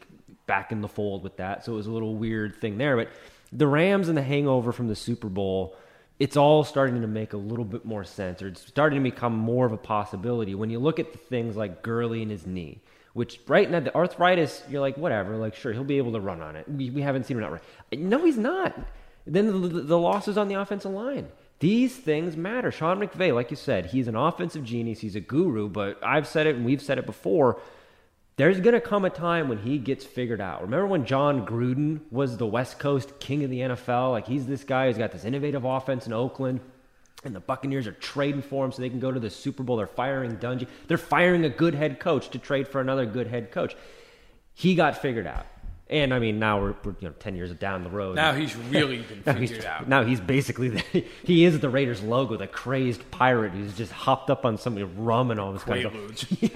back 0.47 0.71
in 0.71 0.81
the 0.81 0.89
fold 0.89 1.25
with 1.25 1.37
that, 1.39 1.65
so 1.65 1.73
it 1.73 1.77
was 1.77 1.87
a 1.89 1.91
little 1.91 2.15
weird 2.15 2.57
thing 2.57 2.79
there. 2.79 2.97
But 2.97 3.09
the 3.53 3.67
Rams 3.67 4.09
and 4.09 4.17
the 4.17 4.23
hangover 4.23 4.71
from 4.73 4.87
the 4.89 4.95
Super 4.95 5.29
Bowl, 5.29 5.77
it's 6.19 6.37
all 6.37 6.65
starting 6.65 7.01
to 7.01 7.07
make 7.07 7.33
a 7.33 7.37
little 7.37 7.65
bit 7.65 7.85
more 7.85 8.05
sense, 8.05 8.43
or 8.43 8.49
it's 8.49 8.67
starting 8.67 9.03
to 9.03 9.11
become 9.11 9.35
more 9.35 9.67
of 9.67 9.73
a 9.73 9.77
possibility 9.77 10.55
when 10.55 10.71
you 10.71 10.79
look 10.79 10.99
at 10.99 11.13
the 11.13 11.19
things 11.19 11.57
like 11.57 11.83
Gurley 11.83 12.23
and 12.23 12.31
his 12.31 12.47
knee. 12.47 12.81
Which 13.15 13.41
right 13.49 13.69
now 13.69 13.81
the 13.81 13.95
arthritis, 13.95 14.63
you're 14.69 14.81
like 14.81 14.97
whatever, 14.97 15.37
like 15.37 15.55
sure 15.55 15.73
he'll 15.73 15.83
be 15.83 15.99
able 15.99 16.13
to 16.13 16.21
run 16.21 16.41
on 16.41 16.57
it. 16.57 16.69
We, 16.69 16.91
we 16.91 17.03
haven't 17.03 17.25
seen 17.25 17.37
him 17.37 17.43
not 17.43 17.53
run. 17.53 17.61
No, 17.93 18.25
he's 18.25 18.39
not. 18.39 18.79
Then 19.27 19.63
the, 19.63 19.69
the, 19.81 19.99
losses 19.99 20.39
on 20.39 20.49
the 20.49 20.55
offensive 20.55 20.93
line. 20.93 21.29
These 21.59 21.97
things 21.97 22.37
matter. 22.37 22.71
Sean 22.71 23.01
McVay, 23.01 23.35
like 23.35 23.51
you 23.51 23.57
said, 23.57 23.87
he's 23.87 24.09
an 24.09 24.15
offensive 24.15 24.63
genius. 24.63 25.01
He's 25.01 25.17
a 25.17 25.21
guru. 25.21 25.69
But 25.69 25.99
I've 26.03 26.29
said 26.29 26.47
it 26.47 26.57
and 26.57 26.65
we've 26.65 26.83
said 26.83 26.99
it 26.99 27.07
before. 27.07 27.61
There's 28.39 28.61
going 28.61 28.75
to 28.75 28.81
come 28.81 29.05
a 29.05 29.11
time 29.11 29.49
when 29.49 29.59
he 29.59 29.79
gets 29.79 30.05
figured 30.05 30.41
out. 30.41 30.63
Remember 30.63 30.87
when 30.87 31.05
Jon 31.05 31.45
Gruden 31.45 32.01
was 32.13 32.37
the 32.37 32.47
West 32.47 32.79
Coast 32.79 33.19
king 33.19 33.43
of 33.43 33.51
the 33.51 33.59
NFL? 33.59 34.13
Like 34.13 34.29
he's 34.29 34.47
this 34.47 34.63
guy 34.63 34.87
who's 34.87 34.97
got 34.97 35.11
this 35.11 35.25
innovative 35.25 35.65
offense 35.65 36.07
in 36.07 36.13
Oakland. 36.13 36.61
And 37.25 37.35
the 37.35 37.41
Buccaneers 37.41 37.89
are 37.89 37.93
trading 37.93 38.43
for 38.43 38.65
him 38.65 38.71
so 38.71 38.81
they 38.81 38.91
can 38.91 39.01
go 39.01 39.11
to 39.11 39.19
the 39.19 39.29
Super 39.29 39.65
Bowl. 39.65 39.77
They're 39.77 39.89
firing 39.89 40.37
Dungy. 40.37 40.69
They're 40.87 40.97
firing 40.97 41.45
a 41.45 41.49
good 41.49 41.75
head 41.75 41.99
coach 41.99 42.29
to 42.29 42.39
trade 42.39 42.69
for 42.69 42.81
another 42.81 43.07
good 43.07 43.27
head 43.27 43.51
coach. 43.51 43.75
He 44.55 44.77
got 44.77 45.03
figured 45.03 45.27
out. 45.27 45.45
And 45.91 46.13
I 46.13 46.19
mean, 46.19 46.39
now 46.39 46.61
we're, 46.61 46.75
we're 46.85 46.95
you 47.01 47.09
know 47.09 47.15
ten 47.19 47.35
years 47.35 47.53
down 47.55 47.83
the 47.83 47.91
road. 47.91 48.17
Now 48.17 48.35
he's 48.35 48.55
really 48.55 48.99
been 49.09 49.23
now 49.25 49.33
figured 49.33 49.51
he's, 49.57 49.65
out. 49.65 49.89
Now 49.89 50.05
he's 50.05 50.21
basically 50.21 50.69
the, 50.69 51.05
he 51.25 51.45
is 51.45 51.61
the 51.61 51.71
Raiders 51.71 52.03
logo, 52.03 52.37
the 52.37 52.47
crazed 52.47 53.11
pirate 53.11 53.53
who's 53.53 53.75
just 53.75 53.93
hopped 53.93 54.29
up 54.29 54.45
on 54.45 54.59
somebody 54.59 54.85
rum 54.85 55.31
and 55.31 55.41
all 55.41 55.53
this 55.53 55.63
kind 55.63 55.87
of 55.87 55.93
Quaaludes. 55.93 56.37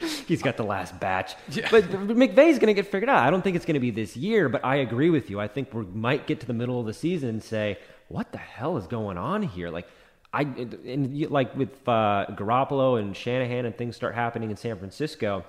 yes. 0.00 0.24
He's 0.26 0.42
got 0.42 0.56
the 0.56 0.64
last 0.64 0.98
batch. 1.00 1.34
Yeah. 1.50 1.68
But 1.70 1.84
McVay's 1.84 2.58
going 2.58 2.66
to 2.66 2.74
get 2.74 2.86
figured 2.86 3.08
out. 3.08 3.26
I 3.26 3.30
don't 3.30 3.42
think 3.42 3.56
it's 3.56 3.64
going 3.64 3.74
to 3.74 3.80
be 3.80 3.90
this 3.90 4.16
year, 4.16 4.48
but 4.48 4.64
I 4.64 4.76
agree 4.76 5.08
with 5.08 5.30
you. 5.30 5.40
I 5.40 5.48
think 5.48 5.72
we 5.72 5.84
might 5.86 6.26
get 6.26 6.40
to 6.40 6.46
the 6.46 6.52
middle 6.52 6.78
of 6.78 6.86
the 6.86 6.94
season 6.94 7.28
and 7.30 7.42
say, 7.42 7.78
what 8.08 8.32
the 8.32 8.38
hell 8.38 8.76
is 8.76 8.86
going 8.86 9.16
on 9.16 9.42
here? 9.42 9.70
Like, 9.70 9.88
I 10.32 10.42
and 10.42 11.30
like 11.30 11.56
with 11.56 11.70
uh, 11.88 12.26
Garoppolo 12.30 13.00
and 13.00 13.16
Shanahan 13.16 13.64
and 13.64 13.76
things 13.76 13.96
start 13.96 14.14
happening 14.14 14.50
in 14.50 14.56
San 14.56 14.76
Francisco, 14.78 15.44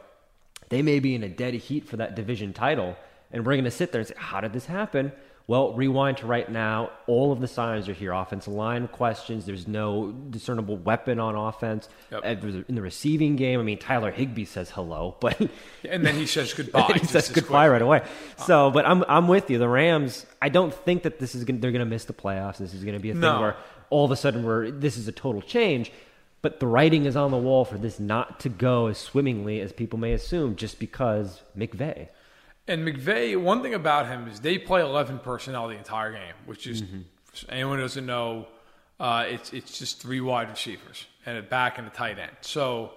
they 0.70 0.82
may 0.82 1.00
be 1.00 1.16
in 1.16 1.24
a 1.24 1.30
dead 1.30 1.56
heat 1.56 1.88
for 1.88 1.98
that 1.98 2.16
division 2.16 2.54
title, 2.54 2.96
and 3.32 3.46
we're 3.46 3.54
going 3.54 3.66
to 3.66 3.72
sit 3.72 3.92
there 3.92 4.00
and 4.00 4.08
say, 4.08 4.16
"How 4.18 4.42
did 4.42 4.54
this 4.54 4.66
happen?" 4.66 5.12
Well, 5.50 5.72
rewind 5.72 6.18
to 6.18 6.28
right 6.28 6.52
now. 6.52 6.92
All 7.08 7.32
of 7.32 7.40
the 7.40 7.48
signs 7.48 7.88
are 7.88 7.94
here. 7.94 8.12
Offensive 8.12 8.52
line 8.52 8.90
questions. 8.90 9.46
There's 9.46 9.66
no 9.66 10.12
discernible 10.12 10.76
weapon 10.76 11.22
on 11.22 11.36
offense. 11.36 11.88
Yep. 12.12 12.66
In 12.68 12.76
the 12.76 12.82
receiving 12.82 13.38
game, 13.38 13.58
I 13.62 13.64
mean, 13.64 13.78
Tyler 13.78 14.12
Higbee 14.12 14.44
says 14.44 14.70
hello, 14.70 15.16
but 15.22 15.40
And 15.90 16.06
then 16.06 16.16
he 16.16 16.26
says 16.26 16.54
goodbye. 16.54 16.92
he 17.00 17.06
says 17.08 17.30
goodbye 17.30 17.70
right 17.70 17.82
away. 17.82 18.02
So, 18.46 18.72
but 18.72 18.86
I'm 18.86 19.06
I'm 19.08 19.30
with 19.30 19.50
you. 19.50 19.58
The 19.58 19.70
Rams. 19.70 20.26
I 20.42 20.50
don't 20.50 20.74
think 20.74 21.04
that 21.04 21.18
this 21.20 21.34
is 21.34 21.46
gonna, 21.46 21.60
they're 21.60 21.72
going 21.72 21.80
to 21.80 21.86
miss 21.86 22.04
the 22.06 22.14
playoffs. 22.14 22.58
This 22.58 22.74
is 22.74 22.84
going 22.84 22.96
to 22.98 23.02
be 23.02 23.12
a 23.12 23.14
thing 23.14 23.22
No. 23.22 23.40
where 23.40 23.56
all 23.90 24.04
of 24.04 24.12
a 24.12 24.18
sudden 24.18 24.44
we're 24.44 24.70
this 24.70 24.98
is 24.98 25.08
a 25.08 25.14
total 25.14 25.42
change. 25.42 25.94
But 26.42 26.60
the 26.60 26.68
writing 26.68 27.06
is 27.06 27.16
on 27.16 27.32
the 27.32 27.38
wall 27.38 27.64
for 27.64 27.78
this 27.78 28.00
not 28.02 28.42
to 28.42 28.50
go 28.50 28.88
as 28.88 28.98
swimmingly 28.98 29.62
as 29.62 29.72
people 29.72 29.98
may 29.98 30.12
assume, 30.12 30.58
just 30.58 30.78
because 30.78 31.42
McVay. 31.58 32.10
And 32.68 32.86
McVay, 32.86 33.42
one 33.42 33.62
thing 33.62 33.74
about 33.74 34.08
him 34.08 34.28
is 34.28 34.42
they 34.42 34.58
play 34.58 34.82
11 34.82 35.20
personnel 35.20 35.70
the 35.70 35.78
entire 35.78 36.12
game, 36.12 36.34
which 36.46 36.68
is, 36.68 36.84
for 37.24 37.52
anyone 37.52 37.78
who 37.78 37.84
doesn't 37.84 38.06
know, 38.06 38.48
uh, 39.00 39.26
it's, 39.28 39.54
it's 39.54 39.78
just 39.78 40.02
three 40.02 40.20
wide 40.20 40.50
receivers 40.50 41.06
and 41.26 41.38
a 41.38 41.42
back 41.42 41.78
and 41.78 41.88
a 41.88 41.90
tight 41.90 42.20
end. 42.20 42.32
So 42.42 42.92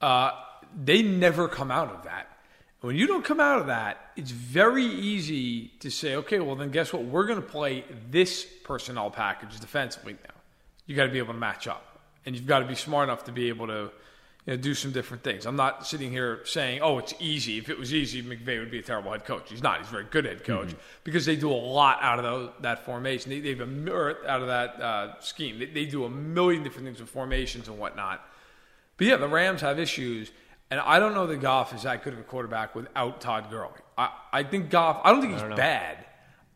uh, 0.00 0.32
they 0.84 1.02
never 1.02 1.48
come 1.48 1.70
out 1.70 1.90
of 1.92 2.04
that. 2.04 2.26
When 2.82 2.96
you 2.96 3.06
don't 3.06 3.24
come 3.24 3.40
out 3.40 3.60
of 3.60 3.66
that, 3.66 4.10
it's 4.16 4.30
very 4.30 4.84
easy 4.84 5.68
to 5.80 5.90
say, 5.90 6.16
okay, 6.16 6.40
well, 6.40 6.56
then 6.56 6.70
guess 6.70 6.92
what? 6.92 7.02
We're 7.02 7.26
going 7.26 7.42
to 7.42 7.46
play 7.46 7.84
this 8.10 8.44
personnel 8.64 9.10
package 9.10 9.58
defensively 9.60 10.14
now. 10.14 10.34
You 10.86 10.96
got 10.96 11.04
to 11.04 11.12
be 11.12 11.18
able 11.18 11.34
to 11.34 11.38
match 11.38 11.66
up. 11.68 12.00
And 12.24 12.34
you've 12.34 12.46
got 12.46 12.60
to 12.60 12.66
be 12.66 12.74
smart 12.74 13.08
enough 13.08 13.24
to 13.24 13.32
be 13.32 13.48
able 13.48 13.66
to 13.66 13.90
you 14.46 14.56
know, 14.56 14.62
do 14.62 14.74
some 14.74 14.90
different 14.90 15.22
things. 15.22 15.46
I'm 15.46 15.56
not 15.56 15.86
sitting 15.86 16.10
here 16.10 16.40
saying, 16.44 16.80
oh, 16.82 16.98
it's 16.98 17.14
easy. 17.20 17.58
If 17.58 17.68
it 17.68 17.78
was 17.78 17.92
easy, 17.92 18.22
McVay 18.22 18.58
would 18.58 18.70
be 18.70 18.78
a 18.78 18.82
terrible 18.82 19.12
head 19.12 19.24
coach. 19.24 19.50
He's 19.50 19.62
not. 19.62 19.78
He's 19.78 19.88
a 19.88 19.90
very 19.90 20.06
good 20.10 20.24
head 20.24 20.44
coach 20.44 20.74
because 21.04 21.26
they 21.26 21.36
do 21.36 21.50
a 21.50 21.52
lot 21.52 21.98
out 22.00 22.18
of 22.18 22.24
those, 22.24 22.50
that 22.60 22.84
formation. 22.84 23.30
They, 23.30 23.40
they 23.40 23.50
have 23.50 23.60
a 23.60 24.16
out 24.26 24.40
of 24.40 24.46
that 24.48 24.80
uh, 24.80 25.20
scheme. 25.20 25.58
They, 25.58 25.66
they 25.66 25.84
do 25.84 26.04
a 26.04 26.10
million 26.10 26.62
different 26.62 26.86
things 26.86 27.00
with 27.00 27.10
formations 27.10 27.68
and 27.68 27.78
whatnot. 27.78 28.26
But 28.96 29.06
yeah, 29.06 29.16
the 29.16 29.28
Rams 29.28 29.60
have 29.60 29.78
issues, 29.78 30.30
and 30.70 30.80
I 30.80 30.98
don't 30.98 31.14
know 31.14 31.26
that 31.26 31.40
Goff 31.40 31.74
is 31.74 31.82
that 31.82 32.02
good 32.02 32.12
of 32.12 32.18
a 32.18 32.22
quarterback 32.22 32.74
without 32.74 33.20
Todd 33.20 33.50
Gurley. 33.50 33.80
I, 33.96 34.10
I 34.32 34.42
think 34.42 34.70
Goff. 34.70 35.00
I 35.04 35.12
don't 35.12 35.20
think 35.20 35.34
he's 35.34 35.56
bad. 35.56 36.06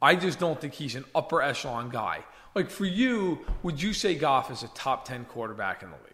I 0.00 0.16
just 0.16 0.38
don't 0.38 0.60
think 0.60 0.74
he's 0.74 0.94
an 0.94 1.04
upper 1.14 1.40
echelon 1.42 1.90
guy. 1.90 2.24
Like 2.54 2.70
for 2.70 2.84
you, 2.84 3.40
would 3.62 3.80
you 3.80 3.92
say 3.92 4.14
Goff 4.14 4.50
is 4.50 4.62
a 4.62 4.68
top 4.68 5.06
ten 5.06 5.24
quarterback 5.26 5.82
in 5.82 5.90
the 5.90 5.96
league? 5.96 6.13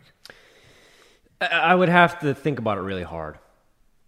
I- 1.40 1.74
would 1.74 1.88
have 1.88 2.20
to 2.20 2.34
think 2.34 2.58
about 2.58 2.78
it 2.78 2.82
really 2.82 3.02
hard 3.02 3.38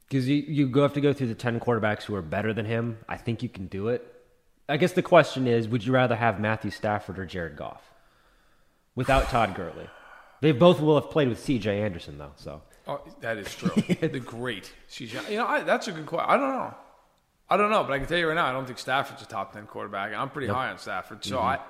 because 0.08 0.28
you 0.28 0.36
you 0.36 0.72
have 0.80 0.92
to 0.94 1.00
go 1.00 1.12
through 1.12 1.28
the 1.28 1.34
ten 1.34 1.60
quarterbacks 1.60 2.04
who 2.04 2.14
are 2.14 2.22
better 2.22 2.52
than 2.52 2.66
him. 2.66 2.98
I 3.08 3.16
think 3.16 3.42
you 3.42 3.48
can 3.48 3.66
do 3.66 3.88
it. 3.88 4.06
I 4.68 4.76
guess 4.76 4.92
the 4.92 5.02
question 5.02 5.46
is, 5.46 5.68
would 5.68 5.84
you 5.84 5.92
rather 5.92 6.16
have 6.16 6.40
Matthew 6.40 6.70
Stafford 6.70 7.18
or 7.18 7.26
Jared 7.26 7.56
Goff 7.56 7.82
without 8.94 9.28
Todd 9.28 9.54
Gurley? 9.54 9.88
They 10.40 10.52
both 10.52 10.80
will 10.80 11.00
have 11.00 11.10
played 11.10 11.28
with 11.28 11.38
C.J. 11.38 11.80
Anderson 11.82 12.18
though, 12.18 12.32
so 12.36 12.62
Oh, 12.86 13.00
that 13.20 13.38
is 13.38 13.54
true. 13.54 13.70
the 14.00 14.18
great 14.24 14.72
CJ. 14.90 15.30
You 15.30 15.38
know, 15.38 15.46
I, 15.46 15.62
that's 15.62 15.86
a 15.88 15.92
good 15.92 16.06
question. 16.06 16.28
I 16.28 16.36
don't 16.36 16.50
know. 16.50 16.74
I 17.48 17.56
don't 17.56 17.70
know, 17.70 17.84
but 17.84 17.92
I 17.92 17.98
can 17.98 18.08
tell 18.08 18.18
you 18.18 18.26
right 18.26 18.34
now, 18.34 18.46
I 18.46 18.52
don't 18.52 18.66
think 18.66 18.78
Stafford's 18.78 19.22
a 19.22 19.26
top 19.26 19.52
ten 19.52 19.66
quarterback. 19.66 20.14
I'm 20.14 20.30
pretty 20.30 20.48
high 20.48 20.70
on 20.70 20.78
Stafford, 20.78 21.24
so 21.24 21.36
mm-hmm. 21.36 21.46
I, 21.46 21.60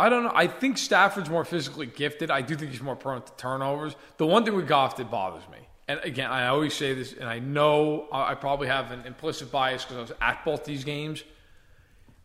I 0.00 0.08
don't 0.08 0.24
know. 0.24 0.32
I 0.34 0.46
think 0.46 0.78
Stafford's 0.78 1.28
more 1.28 1.44
physically 1.44 1.84
gifted. 1.84 2.30
I 2.30 2.40
do 2.40 2.56
think 2.56 2.70
he's 2.70 2.80
more 2.80 2.96
prone 2.96 3.20
to 3.20 3.32
turnovers. 3.36 3.94
The 4.16 4.24
one 4.24 4.46
thing 4.46 4.54
with 4.54 4.66
Goff 4.66 4.96
that 4.96 5.10
bothers 5.10 5.46
me, 5.50 5.58
and 5.88 6.00
again, 6.02 6.30
I 6.30 6.46
always 6.46 6.72
say 6.72 6.94
this, 6.94 7.12
and 7.12 7.28
I 7.28 7.38
know 7.38 8.08
I 8.10 8.34
probably 8.34 8.68
have 8.68 8.92
an 8.92 9.04
implicit 9.04 9.52
bias 9.52 9.84
because 9.84 9.98
I 9.98 10.00
was 10.00 10.12
at 10.22 10.42
both 10.42 10.64
these 10.64 10.84
games 10.84 11.22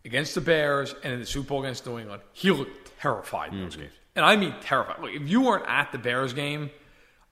against 0.06 0.36
the 0.36 0.42
Bears 0.42 0.96
and 1.04 1.12
in 1.12 1.20
the 1.20 1.26
Super 1.26 1.50
Bowl 1.50 1.64
against 1.64 1.86
New 1.86 2.00
England. 2.00 2.22
He 2.32 2.50
looked 2.50 2.98
terrified 3.02 3.52
in 3.52 3.60
those 3.60 3.74
mm-hmm. 3.74 3.82
games, 3.82 3.94
and 4.16 4.24
I 4.24 4.38
mean 4.38 4.56
terrified. 4.62 5.02
Look, 5.02 5.12
if 5.12 5.28
you 5.28 5.42
weren't 5.42 5.66
at 5.68 5.92
the 5.92 5.98
Bears 5.98 6.32
game, 6.32 6.70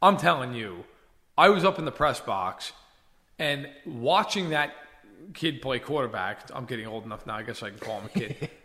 I'm 0.02 0.18
telling 0.18 0.54
you, 0.54 0.84
I 1.38 1.50
was 1.50 1.64
up 1.64 1.80
in 1.80 1.86
the 1.86 1.92
press 1.92 2.20
box 2.20 2.74
and 3.40 3.70
watching 3.86 4.50
that 4.50 4.74
kid 5.34 5.62
play 5.62 5.80
quarterback. 5.80 6.50
I'm 6.54 6.66
getting 6.66 6.86
old 6.86 7.06
enough 7.06 7.26
now. 7.26 7.36
I 7.36 7.44
guess 7.44 7.64
I 7.64 7.70
can 7.70 7.80
call 7.80 8.02
him 8.02 8.10
a 8.14 8.20
kid. 8.20 8.50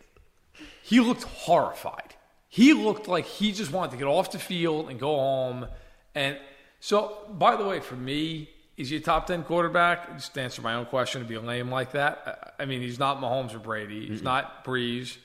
he 0.88 1.00
looked 1.00 1.24
horrified. 1.24 2.14
He 2.48 2.72
looked 2.72 3.08
like 3.08 3.26
he 3.26 3.52
just 3.52 3.70
wanted 3.70 3.90
to 3.90 3.96
get 3.98 4.06
off 4.06 4.30
the 4.32 4.38
field 4.38 4.88
and 4.88 4.98
go 4.98 5.14
home. 5.16 5.66
And 6.14 6.38
so, 6.80 7.18
by 7.30 7.56
the 7.56 7.64
way, 7.66 7.80
for 7.80 7.94
me, 7.94 8.48
is 8.78 8.88
he 8.88 8.96
a 8.96 9.00
top 9.00 9.26
10 9.26 9.42
quarterback? 9.44 10.16
Just 10.16 10.32
to 10.32 10.40
answer 10.40 10.62
my 10.62 10.74
own 10.74 10.86
question 10.86 11.20
to 11.20 11.28
be 11.28 11.36
lame 11.36 11.70
like 11.70 11.92
that. 11.92 12.54
I 12.58 12.64
mean, 12.64 12.80
he's 12.80 12.98
not 12.98 13.20
Mahomes 13.20 13.54
or 13.54 13.58
Brady. 13.58 14.06
He's 14.06 14.22
not 14.22 14.64
Brees. 14.64 15.18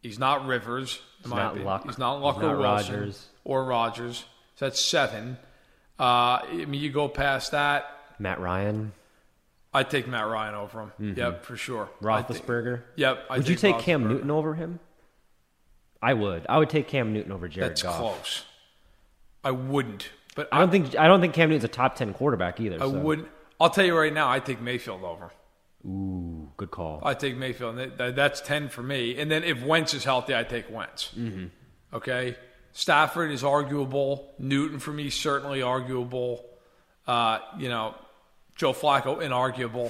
He's 0.00 0.18
not 0.18 0.46
Rivers. 0.46 1.00
He's 1.22 1.30
not 1.30 1.48
opinion. 1.48 1.66
Luck. 1.66 1.84
He's 1.84 1.98
not 1.98 2.22
Luck 2.22 2.36
He's 2.36 2.44
or 2.44 2.46
not 2.54 2.58
Wilson 2.58 2.94
Rodgers. 2.94 3.26
or 3.44 3.64
Rodgers. 3.64 4.24
So 4.56 4.64
that's 4.64 4.80
seven. 4.80 5.36
Uh, 6.00 6.40
I 6.50 6.64
mean, 6.66 6.80
you 6.80 6.90
go 6.90 7.08
past 7.08 7.50
that. 7.50 7.84
Matt 8.18 8.40
Ryan, 8.40 8.92
I'd 9.72 9.90
take 9.90 10.08
Matt 10.08 10.26
Ryan 10.26 10.54
over 10.54 10.80
him. 10.98 11.14
Yep, 11.16 11.44
for 11.44 11.56
sure. 11.56 11.88
I 12.06 12.22
think- 12.22 12.44
Roethlisberger. 12.46 12.82
Yep. 12.96 13.24
I 13.30 13.36
would 13.36 13.48
you 13.48 13.56
take 13.56 13.78
Cam 13.78 14.08
Newton 14.08 14.30
over 14.30 14.54
him? 14.54 14.80
I 16.00 16.14
would. 16.14 16.46
I 16.48 16.58
would 16.58 16.70
take 16.70 16.88
Cam 16.88 17.12
Newton 17.12 17.32
over 17.32 17.48
Jared 17.48 17.70
That's 17.70 17.82
Goff. 17.82 17.98
close. 17.98 18.44
I 19.44 19.50
wouldn't, 19.50 20.08
but 20.34 20.48
I 20.52 20.58
don't 20.58 20.70
think 20.70 20.96
I 20.96 21.06
don't 21.08 21.20
think 21.20 21.34
Cam 21.34 21.48
Newton's 21.48 21.64
a 21.64 21.68
top 21.68 21.96
ten 21.96 22.12
quarterback 22.14 22.60
either. 22.60 22.76
I 22.76 22.80
so. 22.80 22.90
wouldn't. 22.90 23.28
I'll 23.60 23.70
tell 23.70 23.84
you 23.84 23.96
right 23.98 24.12
now. 24.12 24.30
I 24.30 24.38
take 24.40 24.60
Mayfield 24.60 25.02
over. 25.04 25.30
Ooh, 25.84 26.50
good 26.56 26.70
call. 26.70 27.00
I 27.04 27.14
take 27.14 27.36
Mayfield. 27.36 27.78
and 27.78 28.16
That's 28.16 28.40
ten 28.40 28.68
for 28.68 28.82
me. 28.82 29.18
And 29.18 29.30
then 29.30 29.42
if 29.44 29.62
Wentz 29.62 29.94
is 29.94 30.04
healthy, 30.04 30.34
I 30.34 30.44
take 30.44 30.70
Wentz. 30.70 31.10
Mm-hmm. 31.16 31.46
Okay. 31.94 32.36
Stafford 32.72 33.30
is 33.32 33.42
arguable. 33.42 34.34
Newton 34.38 34.78
for 34.78 34.92
me 34.92 35.10
certainly 35.10 35.62
arguable. 35.62 36.44
Uh, 37.06 37.38
you 37.58 37.68
know, 37.68 37.94
Joe 38.58 38.72
Flacco 38.74 39.18
inarguable. 39.22 39.88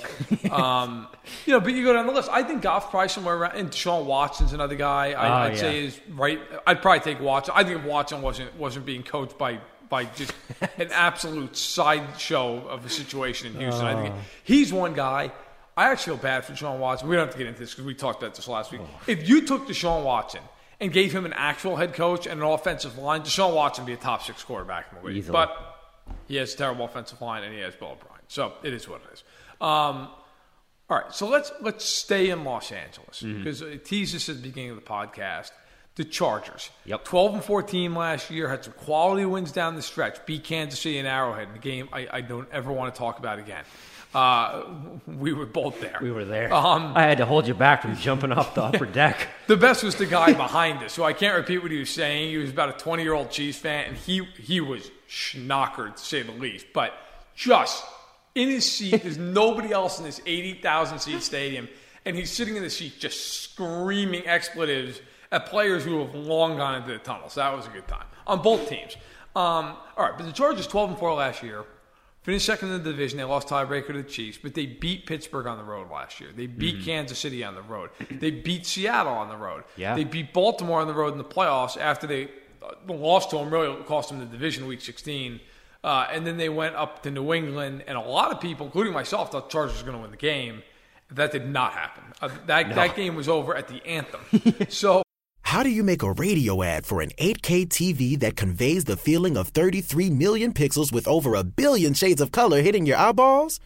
um, 0.52 1.08
you 1.46 1.52
know, 1.54 1.60
but 1.60 1.72
you 1.72 1.82
go 1.84 1.92
down 1.94 2.06
the 2.06 2.12
list. 2.12 2.28
I 2.30 2.42
think 2.44 2.62
Goff 2.62 2.90
probably 2.90 3.08
somewhere 3.08 3.34
around. 3.36 3.56
And 3.56 3.70
Deshaun 3.70 4.04
Watson's 4.04 4.52
another 4.52 4.76
guy. 4.76 5.12
I, 5.12 5.28
Oh, 5.28 5.32
I'd 5.46 5.54
yeah. 5.54 5.58
say 5.60 5.84
is 5.86 6.00
right. 6.10 6.38
I'd 6.66 6.80
probably 6.82 7.00
take 7.00 7.20
Watson. 7.20 7.54
I 7.56 7.64
think 7.64 7.80
if 7.80 7.84
Watson 7.84 8.22
wasn't 8.22 8.54
wasn't 8.56 8.86
being 8.86 9.02
coached 9.02 9.36
by 9.38 9.58
by 9.88 10.04
just 10.04 10.32
an 10.78 10.90
absolute 10.92 11.56
sideshow 11.56 12.58
of 12.68 12.84
a 12.84 12.90
situation 12.90 13.48
in 13.54 13.60
Houston. 13.60 13.86
I 13.86 14.02
think 14.02 14.14
Oh. 14.14 14.20
he's 14.44 14.72
one 14.72 14.92
guy. 14.94 15.32
I 15.76 15.90
actually 15.90 16.16
feel 16.16 16.22
bad 16.24 16.44
for 16.44 16.52
Deshaun 16.52 16.78
Watson. 16.78 17.08
We 17.08 17.16
don't 17.16 17.24
have 17.26 17.32
to 17.34 17.38
get 17.38 17.46
into 17.46 17.60
this 17.60 17.70
because 17.70 17.86
we 17.86 17.94
talked 17.94 18.22
about 18.22 18.34
this 18.34 18.48
last 18.48 18.70
week. 18.70 18.82
Oh. 18.84 19.00
If 19.06 19.28
you 19.28 19.46
took 19.46 19.66
Deshaun 19.66 20.04
Watson 20.04 20.42
and 20.80 20.92
gave 20.92 21.14
him 21.14 21.24
an 21.24 21.32
actual 21.32 21.76
head 21.76 21.94
coach 21.94 22.26
and 22.26 22.40
an 22.42 22.46
offensive 22.46 22.98
line, 22.98 23.22
Deshaun 23.22 23.54
Watson 23.54 23.84
would 23.84 23.88
be 23.88 23.94
a 23.94 23.96
top 23.96 24.22
six 24.24 24.42
quarterback 24.44 24.86
in 24.92 24.98
the 25.00 25.06
league. 25.06 25.16
Easily. 25.18 25.32
But 25.32 25.56
he 26.26 26.36
has 26.36 26.52
a 26.52 26.56
terrible 26.58 26.84
offensive 26.84 27.20
line 27.22 27.44
and 27.44 27.54
he 27.54 27.60
has 27.60 27.74
Bill 27.74 27.92
O'Brien. 27.92 28.17
So 28.28 28.52
it 28.62 28.72
is 28.72 28.88
what 28.88 29.00
it 29.10 29.14
is. 29.14 29.24
Um, 29.60 30.08
all 30.90 30.96
right, 30.98 31.12
so 31.12 31.28
let's 31.28 31.50
let's 31.60 31.84
stay 31.84 32.30
in 32.30 32.44
Los 32.44 32.70
Angeles 32.72 33.22
Mm-hmm. 33.22 33.38
because 33.38 33.62
I 33.62 33.76
teased 33.76 34.14
this 34.14 34.28
at 34.28 34.36
the 34.36 34.42
beginning 34.42 34.70
of 34.70 34.76
the 34.76 34.82
podcast. 34.82 35.50
The 35.96 36.04
Chargers, 36.04 36.70
Yep. 36.84 37.04
twelve 37.04 37.34
and 37.34 37.42
fourteen 37.42 37.92
last 37.94 38.30
year, 38.30 38.48
had 38.48 38.62
some 38.62 38.72
quality 38.74 39.24
wins 39.24 39.50
down 39.50 39.74
the 39.74 39.82
stretch. 39.82 40.24
Beat 40.26 40.44
Kansas 40.44 40.78
City 40.78 40.96
and 40.98 41.08
Arrowhead 41.08 41.48
in 41.48 41.56
a 41.56 41.58
game 41.58 41.88
I, 41.92 42.06
I 42.12 42.20
don't 42.20 42.46
ever 42.52 42.70
want 42.70 42.94
to 42.94 42.98
talk 42.98 43.18
about 43.18 43.40
again. 43.40 43.64
Uh, 44.14 44.62
we 45.08 45.32
were 45.32 45.44
both 45.44 45.80
there. 45.80 45.98
we 46.00 46.12
were 46.12 46.24
there. 46.24 46.54
Um, 46.54 46.92
I 46.96 47.02
had 47.02 47.18
to 47.18 47.26
hold 47.26 47.48
you 47.48 47.54
back 47.54 47.82
from 47.82 47.96
jumping 47.96 48.30
off 48.30 48.54
the 48.54 48.62
upper 48.62 48.86
deck. 48.86 49.26
the 49.48 49.56
best 49.56 49.82
was 49.82 49.96
the 49.96 50.06
guy 50.06 50.32
behind 50.34 50.84
us, 50.84 50.92
so 50.92 51.02
I 51.02 51.12
can't 51.14 51.36
repeat 51.36 51.58
what 51.64 51.72
he 51.72 51.78
was 51.80 51.90
saying. 51.90 52.30
He 52.30 52.36
was 52.38 52.50
about 52.50 52.68
a 52.68 52.72
20 52.74 53.02
year 53.02 53.12
old 53.14 53.32
Chiefs 53.32 53.58
fan, 53.58 53.86
and 53.88 53.96
he 53.96 54.24
he 54.40 54.60
was 54.60 54.88
schnockered 55.10 55.96
to 55.96 56.00
say 56.02 56.22
the 56.22 56.30
least. 56.32 56.66
But 56.72 56.94
just 57.34 57.84
in 58.38 58.48
his 58.48 58.70
seat, 58.70 59.02
there's 59.02 59.18
nobody 59.18 59.72
else 59.72 59.98
in 59.98 60.04
this 60.04 60.20
80,000 60.24 61.00
seat 61.00 61.22
stadium, 61.22 61.68
and 62.04 62.16
he's 62.16 62.30
sitting 62.30 62.56
in 62.56 62.62
the 62.62 62.70
seat 62.70 62.98
just 62.98 63.42
screaming 63.42 64.26
expletives 64.26 65.00
at 65.32 65.46
players 65.46 65.84
who 65.84 65.98
have 65.98 66.14
long 66.14 66.56
gone 66.56 66.76
into 66.76 66.92
the 66.92 66.98
tunnel. 66.98 67.28
So 67.28 67.40
that 67.40 67.54
was 67.54 67.66
a 67.66 67.70
good 67.70 67.88
time 67.88 68.06
on 68.26 68.40
both 68.40 68.68
teams. 68.68 68.96
Um, 69.34 69.76
all 69.96 70.04
right, 70.04 70.16
but 70.16 70.24
the 70.24 70.32
Chargers 70.32 70.66
12 70.68 70.90
and 70.90 70.98
4 70.98 71.14
last 71.14 71.42
year. 71.42 71.64
Finished 72.22 72.46
second 72.46 72.70
in 72.70 72.82
the 72.82 72.90
division. 72.90 73.16
They 73.16 73.24
lost 73.24 73.48
tiebreaker 73.48 73.86
to 73.86 74.02
the 74.02 74.02
Chiefs, 74.02 74.38
but 74.42 74.52
they 74.52 74.66
beat 74.66 75.06
Pittsburgh 75.06 75.46
on 75.46 75.56
the 75.56 75.64
road 75.64 75.90
last 75.90 76.20
year. 76.20 76.30
They 76.34 76.46
beat 76.46 76.84
Kansas 76.84 77.18
City 77.18 77.42
on 77.42 77.54
the 77.54 77.62
road. 77.62 77.90
They 78.10 78.30
beat 78.30 78.66
Seattle 78.66 79.14
on 79.14 79.28
the 79.28 79.36
road. 79.36 79.64
Yeah. 79.76 79.94
They 79.94 80.04
beat 80.04 80.34
Baltimore 80.34 80.80
on 80.80 80.88
the 80.88 80.94
road 80.94 81.12
in 81.12 81.18
the 81.18 81.24
playoffs 81.24 81.78
after 81.78 82.06
they 82.06 82.28
lost 82.86 83.30
to 83.30 83.36
them 83.36 83.50
really 83.50 83.82
cost 83.84 84.10
them 84.10 84.18
the 84.18 84.26
division 84.26 84.66
week 84.66 84.82
16. 84.82 85.40
Uh, 85.84 86.08
and 86.10 86.26
then 86.26 86.36
they 86.36 86.48
went 86.48 86.74
up 86.74 87.02
to 87.04 87.10
New 87.10 87.32
England, 87.32 87.84
and 87.86 87.96
a 87.96 88.00
lot 88.00 88.32
of 88.32 88.40
people, 88.40 88.66
including 88.66 88.92
myself, 88.92 89.30
thought 89.30 89.48
the 89.48 89.52
Chargers 89.52 89.78
were 89.78 89.86
going 89.86 89.96
to 89.96 90.02
win 90.02 90.10
the 90.10 90.16
game. 90.16 90.62
That 91.12 91.32
did 91.32 91.48
not 91.48 91.72
happen. 91.72 92.04
Uh, 92.20 92.28
that 92.46 92.74
that 92.74 92.96
game 92.96 93.14
was 93.14 93.28
over 93.28 93.56
at 93.56 93.68
the 93.68 93.84
anthem. 93.86 94.20
so 94.68 95.02
How 95.42 95.62
do 95.62 95.70
you 95.70 95.82
make 95.82 96.02
a 96.02 96.12
radio 96.12 96.62
ad 96.62 96.84
for 96.84 97.00
an 97.00 97.10
8K 97.18 97.68
TV 97.68 98.20
that 98.20 98.36
conveys 98.36 98.84
the 98.84 98.96
feeling 98.96 99.36
of 99.36 99.48
33 99.48 100.10
million 100.10 100.52
pixels 100.52 100.92
with 100.92 101.08
over 101.08 101.34
a 101.34 101.44
billion 101.44 101.94
shades 101.94 102.20
of 102.20 102.32
color 102.32 102.60
hitting 102.60 102.84
your 102.84 102.98
eyeballs? 102.98 103.60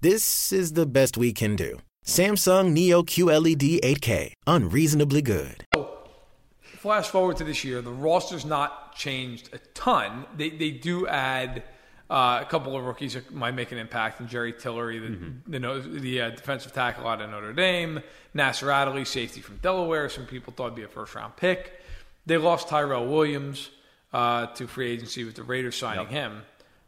This 0.00 0.52
is 0.52 0.72
the 0.72 0.86
best 0.86 1.16
we 1.16 1.32
can 1.32 1.54
do. 1.54 1.78
Samsung 2.04 2.72
Neo 2.72 3.02
QLED 3.02 3.80
8K, 3.80 4.32
unreasonably 4.46 5.22
good. 5.22 5.64
Flash 6.86 7.08
forward 7.08 7.36
to 7.38 7.42
this 7.42 7.64
year, 7.64 7.82
the 7.82 7.90
roster's 7.90 8.44
not 8.44 8.94
changed 8.94 9.52
a 9.52 9.58
ton. 9.74 10.24
They 10.36 10.50
they 10.50 10.70
do 10.70 11.08
add 11.08 11.64
uh, 12.08 12.38
a 12.40 12.46
couple 12.48 12.76
of 12.76 12.84
rookies 12.84 13.14
that 13.14 13.34
might 13.34 13.56
make 13.56 13.72
an 13.72 13.78
impact. 13.78 14.20
And 14.20 14.28
Jerry 14.28 14.52
Tillery, 14.52 15.00
the 15.00 15.18
the, 15.48 15.58
no- 15.58 15.80
the 15.80 16.20
uh, 16.20 16.30
defensive 16.30 16.72
tackle 16.72 17.08
out 17.08 17.20
of 17.20 17.28
Notre 17.28 17.52
Dame, 17.52 18.02
Nasir 18.34 18.70
Adderley, 18.70 19.04
safety 19.04 19.40
from 19.40 19.56
Delaware. 19.56 20.08
Some 20.08 20.26
people 20.26 20.52
thought 20.52 20.66
would 20.66 20.74
be 20.76 20.84
a 20.84 20.88
first 20.88 21.16
round 21.16 21.34
pick. 21.34 21.72
They 22.24 22.36
lost 22.36 22.68
Tyrell 22.68 23.08
Williams 23.08 23.68
uh, 24.12 24.46
to 24.46 24.68
free 24.68 24.92
agency 24.92 25.24
with 25.24 25.34
the 25.34 25.42
Raiders 25.42 25.74
signing 25.74 26.06
him. 26.06 26.42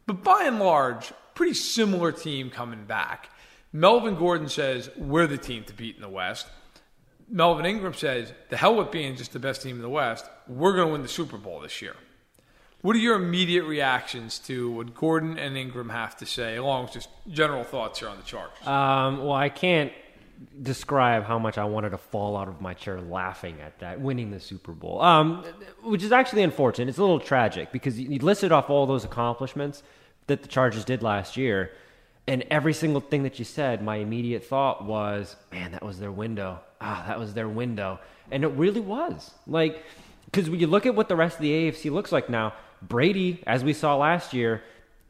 But 0.07 0.23
by 0.23 0.45
and 0.45 0.61
large, 0.61 1.13
pretty 1.35 1.55
similar 1.55 2.13
team 2.13 2.51
coming 2.51 2.85
back. 2.85 3.31
Melvin 3.73 4.15
Gordon 4.15 4.49
says 4.49 4.91
we're 4.97 5.27
the 5.27 5.39
team 5.39 5.65
to 5.65 5.73
beat 5.73 5.97
in 5.97 6.03
the 6.03 6.09
West. 6.09 6.47
Melvin 7.31 7.67
Ingram 7.67 7.95
says, 7.95 8.33
the 8.49 8.57
hell 8.57 8.77
with 8.77 8.91
being 8.91 9.17
just 9.17 9.33
the 9.33 9.39
best 9.39 9.63
team 9.63 9.77
in 9.77 9.83
the 9.83 9.89
West. 9.89 10.29
We're 10.47 10.75
going 10.75 10.89
to 10.89 10.93
win 10.93 11.03
the 11.03 11.09
Super 11.09 11.37
Bowl 11.37 11.61
this 11.61 11.83
year. 11.83 11.95
What 12.81 12.95
are 12.95 13.01
your 13.01 13.17
immediate 13.17 13.65
reactions 13.65 14.39
to 14.41 14.71
what 14.71 14.95
Gordon 14.95 15.37
and 15.37 15.57
Ingram 15.57 15.89
have 15.89 16.17
to 16.19 16.27
say, 16.27 16.57
along 16.57 16.85
with 16.85 16.93
just 16.93 17.09
general 17.29 17.65
thoughts 17.65 17.99
here 17.99 18.09
on 18.09 18.17
the 18.17 18.23
Chargers? 18.23 18.67
Um, 18.67 19.19
well, 19.25 19.33
I 19.33 19.49
can't 19.49 19.93
describe 20.63 21.25
how 21.25 21.39
much 21.41 21.59
I 21.59 21.65
wanted 21.65 21.91
to 21.91 21.99
fall 21.99 22.37
out 22.37 22.47
of 22.47 22.61
my 22.61 22.75
chair 22.75 23.01
laughing 23.01 23.61
at 23.61 23.81
that, 23.81 24.01
winning 24.01 24.31
the 24.31 24.39
Super 24.39 24.71
Bowl. 24.73 25.01
Um, 25.01 25.45
which 25.83 26.05
is 26.05 26.13
actually 26.13 26.45
unfortunate. 26.45 26.89
It's 26.89 26.99
a 26.99 27.01
little 27.01 27.19
tragic 27.19 27.73
because 27.73 27.99
you 27.99 28.21
listed 28.21 28.53
off 28.53 28.71
all 28.71 28.87
those 28.87 29.05
accomplishments 29.05 29.83
that 30.29 30.43
the 30.43 30.49
Chargers 30.49 30.85
did 30.85 31.03
last 31.03 31.37
year, 31.37 31.73
and 32.29 32.45
every 32.51 32.75
single 32.75 33.01
thing 33.01 33.23
that 33.23 33.39
you 33.39 33.45
said, 33.45 33.83
my 33.83 33.97
immediate 33.97 34.45
thought 34.45 34.85
was, 34.85 35.35
man, 35.51 35.73
that 35.73 35.83
was 35.83 35.99
their 35.99 36.13
window. 36.13 36.61
Ah, 36.81 37.05
that 37.09 37.19
was 37.19 37.33
their 37.33 37.49
window. 37.49 37.99
And 38.31 38.45
it 38.45 38.49
really 38.49 38.81
was. 38.81 39.33
Like, 39.47 39.83
because 40.27 40.51
when 40.51 40.61
you 40.61 40.67
look 40.67 40.85
at 40.85 40.95
what 40.95 41.09
the 41.09 41.17
rest 41.17 41.37
of 41.37 41.43
the 41.43 41.51
AFC 41.51 41.91
looks 41.91 42.13
like 42.13 42.29
now, 42.29 42.53
Brady, 42.83 43.43
as 43.47 43.65
we 43.65 43.73
saw 43.73 43.97
last 43.97 44.35
year, 44.35 44.63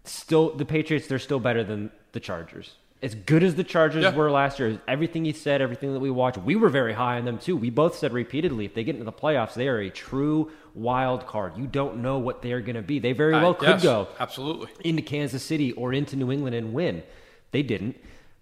still 0.04 0.54
the 0.54 0.64
Patriots, 0.64 1.08
they're 1.08 1.18
still 1.18 1.40
better 1.40 1.64
than 1.64 1.90
the 2.12 2.20
Chargers. 2.20 2.74
As 3.00 3.14
good 3.14 3.44
as 3.44 3.54
the 3.54 3.62
Chargers 3.62 4.02
Yeah. 4.02 4.14
were 4.14 4.28
last 4.30 4.58
year, 4.58 4.80
everything 4.88 5.24
he 5.24 5.32
said, 5.32 5.60
everything 5.62 5.92
that 5.94 6.00
we 6.00 6.10
watched, 6.10 6.38
we 6.38 6.56
were 6.56 6.68
very 6.68 6.92
high 6.94 7.18
on 7.18 7.24
them 7.24 7.38
too. 7.38 7.56
We 7.56 7.70
both 7.70 7.94
said 7.96 8.12
repeatedly, 8.12 8.64
if 8.64 8.74
they 8.74 8.82
get 8.82 8.96
into 8.96 9.04
the 9.04 9.12
playoffs, 9.12 9.54
they 9.54 9.68
are 9.68 9.78
a 9.78 9.88
true 9.88 10.50
wild 10.74 11.24
card. 11.26 11.56
You 11.56 11.68
don't 11.68 11.98
know 12.02 12.18
what 12.18 12.42
they're 12.42 12.60
going 12.60 12.74
to 12.74 12.82
be. 12.82 12.98
They 12.98 13.12
very 13.12 13.34
well 13.34 13.54
could 13.54 13.68
yes, 13.68 13.82
go 13.84 14.08
Absolutely. 14.18 14.68
into 14.82 15.02
Kansas 15.02 15.44
City 15.44 15.70
or 15.72 15.92
into 15.92 16.16
New 16.16 16.32
England 16.32 16.56
and 16.56 16.72
win. 16.74 17.04
They 17.52 17.62
didn't. 17.62 17.96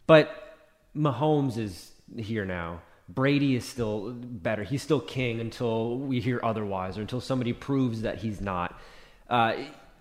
But 0.06 0.56
Mahomes 0.96 1.58
is 1.58 1.92
here 2.16 2.46
now. 2.46 2.80
Brady 3.10 3.56
is 3.56 3.64
still 3.64 4.10
better. 4.12 4.64
He's 4.64 4.82
still 4.82 5.00
king 5.00 5.38
until 5.40 5.98
we 5.98 6.20
hear 6.20 6.40
otherwise 6.42 6.96
or 6.96 7.02
until 7.02 7.20
somebody 7.20 7.52
proves 7.52 8.02
that 8.02 8.18
he's 8.18 8.40
not. 8.40 8.80
Uh, 9.28 9.52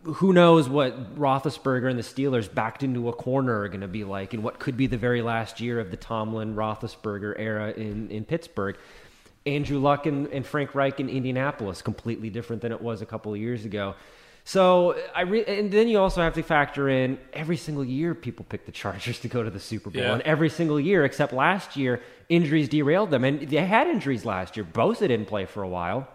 who 0.05 0.33
knows 0.33 0.69
what 0.69 1.15
Roethlisberger 1.17 1.89
and 1.89 1.97
the 1.97 2.03
Steelers 2.03 2.53
backed 2.53 2.83
into 2.83 3.09
a 3.09 3.13
corner 3.13 3.61
are 3.61 3.67
going 3.67 3.81
to 3.81 3.87
be 3.87 4.03
like 4.03 4.33
and 4.33 4.43
what 4.43 4.59
could 4.59 4.77
be 4.77 4.87
the 4.87 4.97
very 4.97 5.21
last 5.21 5.59
year 5.59 5.79
of 5.79 5.89
the 5.91 5.97
Tomlin 5.97 6.55
Roethlisberger 6.55 7.33
era 7.37 7.71
in, 7.71 8.09
in 8.11 8.23
Pittsburgh. 8.23 8.77
Andrew 9.47 9.79
Luck 9.79 10.05
and, 10.05 10.27
and 10.27 10.45
Frank 10.45 10.73
Reich 10.75 10.99
in 10.99 11.09
Indianapolis, 11.09 11.81
completely 11.81 12.29
different 12.29 12.61
than 12.61 12.71
it 12.71 12.81
was 12.81 13.01
a 13.01 13.05
couple 13.05 13.33
of 13.33 13.39
years 13.39 13.65
ago. 13.65 13.95
So 14.43 14.95
I 15.15 15.21
re- 15.21 15.43
and 15.45 15.71
then 15.71 15.87
you 15.87 15.97
also 15.99 16.21
have 16.21 16.35
to 16.35 16.43
factor 16.43 16.87
in 16.87 17.17
every 17.33 17.57
single 17.57 17.83
year 17.83 18.13
people 18.13 18.45
pick 18.47 18.65
the 18.67 18.71
Chargers 18.71 19.19
to 19.21 19.27
go 19.27 19.41
to 19.41 19.49
the 19.49 19.59
Super 19.59 19.89
Bowl, 19.89 20.01
Yeah. 20.03 20.13
and 20.13 20.21
every 20.21 20.49
single 20.49 20.79
year 20.79 21.03
except 21.03 21.33
last 21.33 21.75
year 21.75 22.01
injuries 22.29 22.69
derailed 22.69 23.09
them, 23.09 23.23
and 23.23 23.41
they 23.49 23.57
had 23.65 23.87
injuries 23.87 24.23
last 24.23 24.55
year. 24.55 24.65
Bosa 24.71 25.07
didn't 25.07 25.25
play 25.25 25.45
for 25.45 25.63
a 25.63 25.67
while. 25.67 26.07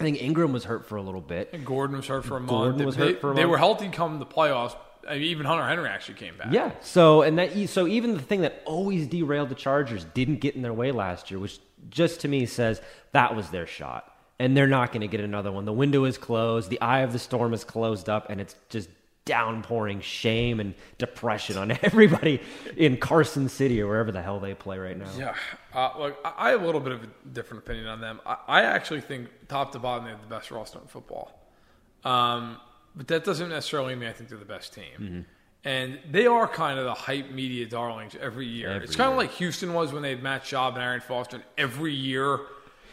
I 0.00 0.04
think 0.04 0.22
Ingram 0.22 0.52
was 0.52 0.64
hurt 0.64 0.86
for 0.86 0.96
a 0.96 1.02
little 1.02 1.20
bit. 1.20 1.50
And 1.52 1.66
Gordon 1.66 1.96
was 1.96 2.06
hurt 2.06 2.24
for 2.24 2.36
a 2.36 2.40
month. 2.40 2.82
Was 2.84 2.96
they, 2.96 3.12
hurt 3.12 3.20
for 3.20 3.32
a 3.32 3.34
They 3.34 3.42
month. 3.42 3.50
were 3.50 3.58
healthy 3.58 3.88
come 3.88 4.18
the 4.18 4.26
playoffs. 4.26 4.76
I 5.08 5.14
mean, 5.14 5.22
even 5.24 5.46
Hunter 5.46 5.66
Henry 5.66 5.88
actually 5.88 6.14
came 6.16 6.36
back. 6.36 6.52
Yeah. 6.52 6.72
So 6.80 7.22
and 7.22 7.38
that 7.38 7.68
so 7.68 7.86
even 7.86 8.14
the 8.14 8.20
thing 8.22 8.42
that 8.42 8.62
always 8.66 9.06
derailed 9.06 9.48
the 9.48 9.54
Chargers 9.54 10.04
didn't 10.04 10.36
get 10.36 10.54
in 10.54 10.62
their 10.62 10.74
way 10.74 10.92
last 10.92 11.30
year, 11.30 11.40
which 11.40 11.58
just 11.88 12.20
to 12.20 12.28
me 12.28 12.46
says 12.46 12.80
that 13.12 13.34
was 13.34 13.48
their 13.50 13.66
shot, 13.66 14.12
and 14.38 14.56
they're 14.56 14.66
not 14.66 14.92
going 14.92 15.00
to 15.00 15.08
get 15.08 15.20
another 15.20 15.50
one. 15.50 15.64
The 15.64 15.72
window 15.72 16.04
is 16.04 16.18
closed. 16.18 16.68
The 16.68 16.80
eye 16.80 17.00
of 17.00 17.12
the 17.12 17.18
storm 17.18 17.54
is 17.54 17.64
closed 17.64 18.08
up, 18.08 18.28
and 18.28 18.40
it's 18.40 18.54
just 18.68 18.90
downpouring 19.28 20.00
shame 20.00 20.58
and 20.58 20.74
depression 20.96 21.58
on 21.58 21.70
everybody 21.82 22.40
in 22.78 22.96
Carson 22.96 23.46
City 23.46 23.82
or 23.82 23.86
wherever 23.86 24.10
the 24.10 24.22
hell 24.22 24.40
they 24.40 24.54
play 24.54 24.78
right 24.78 24.96
now. 24.96 25.10
Yeah, 25.18 25.34
uh, 25.74 25.92
look, 25.98 26.18
I 26.24 26.50
have 26.50 26.62
a 26.62 26.66
little 26.66 26.80
bit 26.80 26.92
of 26.92 27.04
a 27.04 27.08
different 27.34 27.64
opinion 27.64 27.86
on 27.86 28.00
them. 28.00 28.20
I, 28.24 28.36
I 28.48 28.62
actually 28.62 29.02
think 29.02 29.28
top 29.48 29.72
to 29.72 29.78
bottom 29.78 30.06
they 30.06 30.10
have 30.10 30.22
the 30.22 30.34
best 30.34 30.50
roster 30.50 30.78
in 30.78 30.86
football, 30.86 31.38
um, 32.04 32.56
but 32.96 33.06
that 33.08 33.24
doesn't 33.24 33.50
necessarily 33.50 33.94
mean 33.94 34.08
I 34.08 34.12
think 34.12 34.30
they're 34.30 34.38
the 34.38 34.46
best 34.46 34.72
team. 34.72 34.84
Mm-hmm. 34.98 35.20
And 35.64 35.98
they 36.10 36.26
are 36.26 36.48
kind 36.48 36.78
of 36.78 36.86
the 36.86 36.94
hype 36.94 37.30
media 37.30 37.66
darlings 37.66 38.16
every 38.18 38.46
year. 38.46 38.70
Every 38.70 38.86
it's 38.86 38.96
kind 38.96 39.10
of 39.10 39.18
like 39.18 39.32
Houston 39.32 39.74
was 39.74 39.92
when 39.92 40.02
they 40.02 40.10
had 40.10 40.22
Matt 40.22 40.44
Schaub 40.44 40.74
and 40.74 40.82
Arian 40.82 41.02
Foster. 41.02 41.36
And 41.36 41.44
every 41.58 41.92
year, 41.92 42.40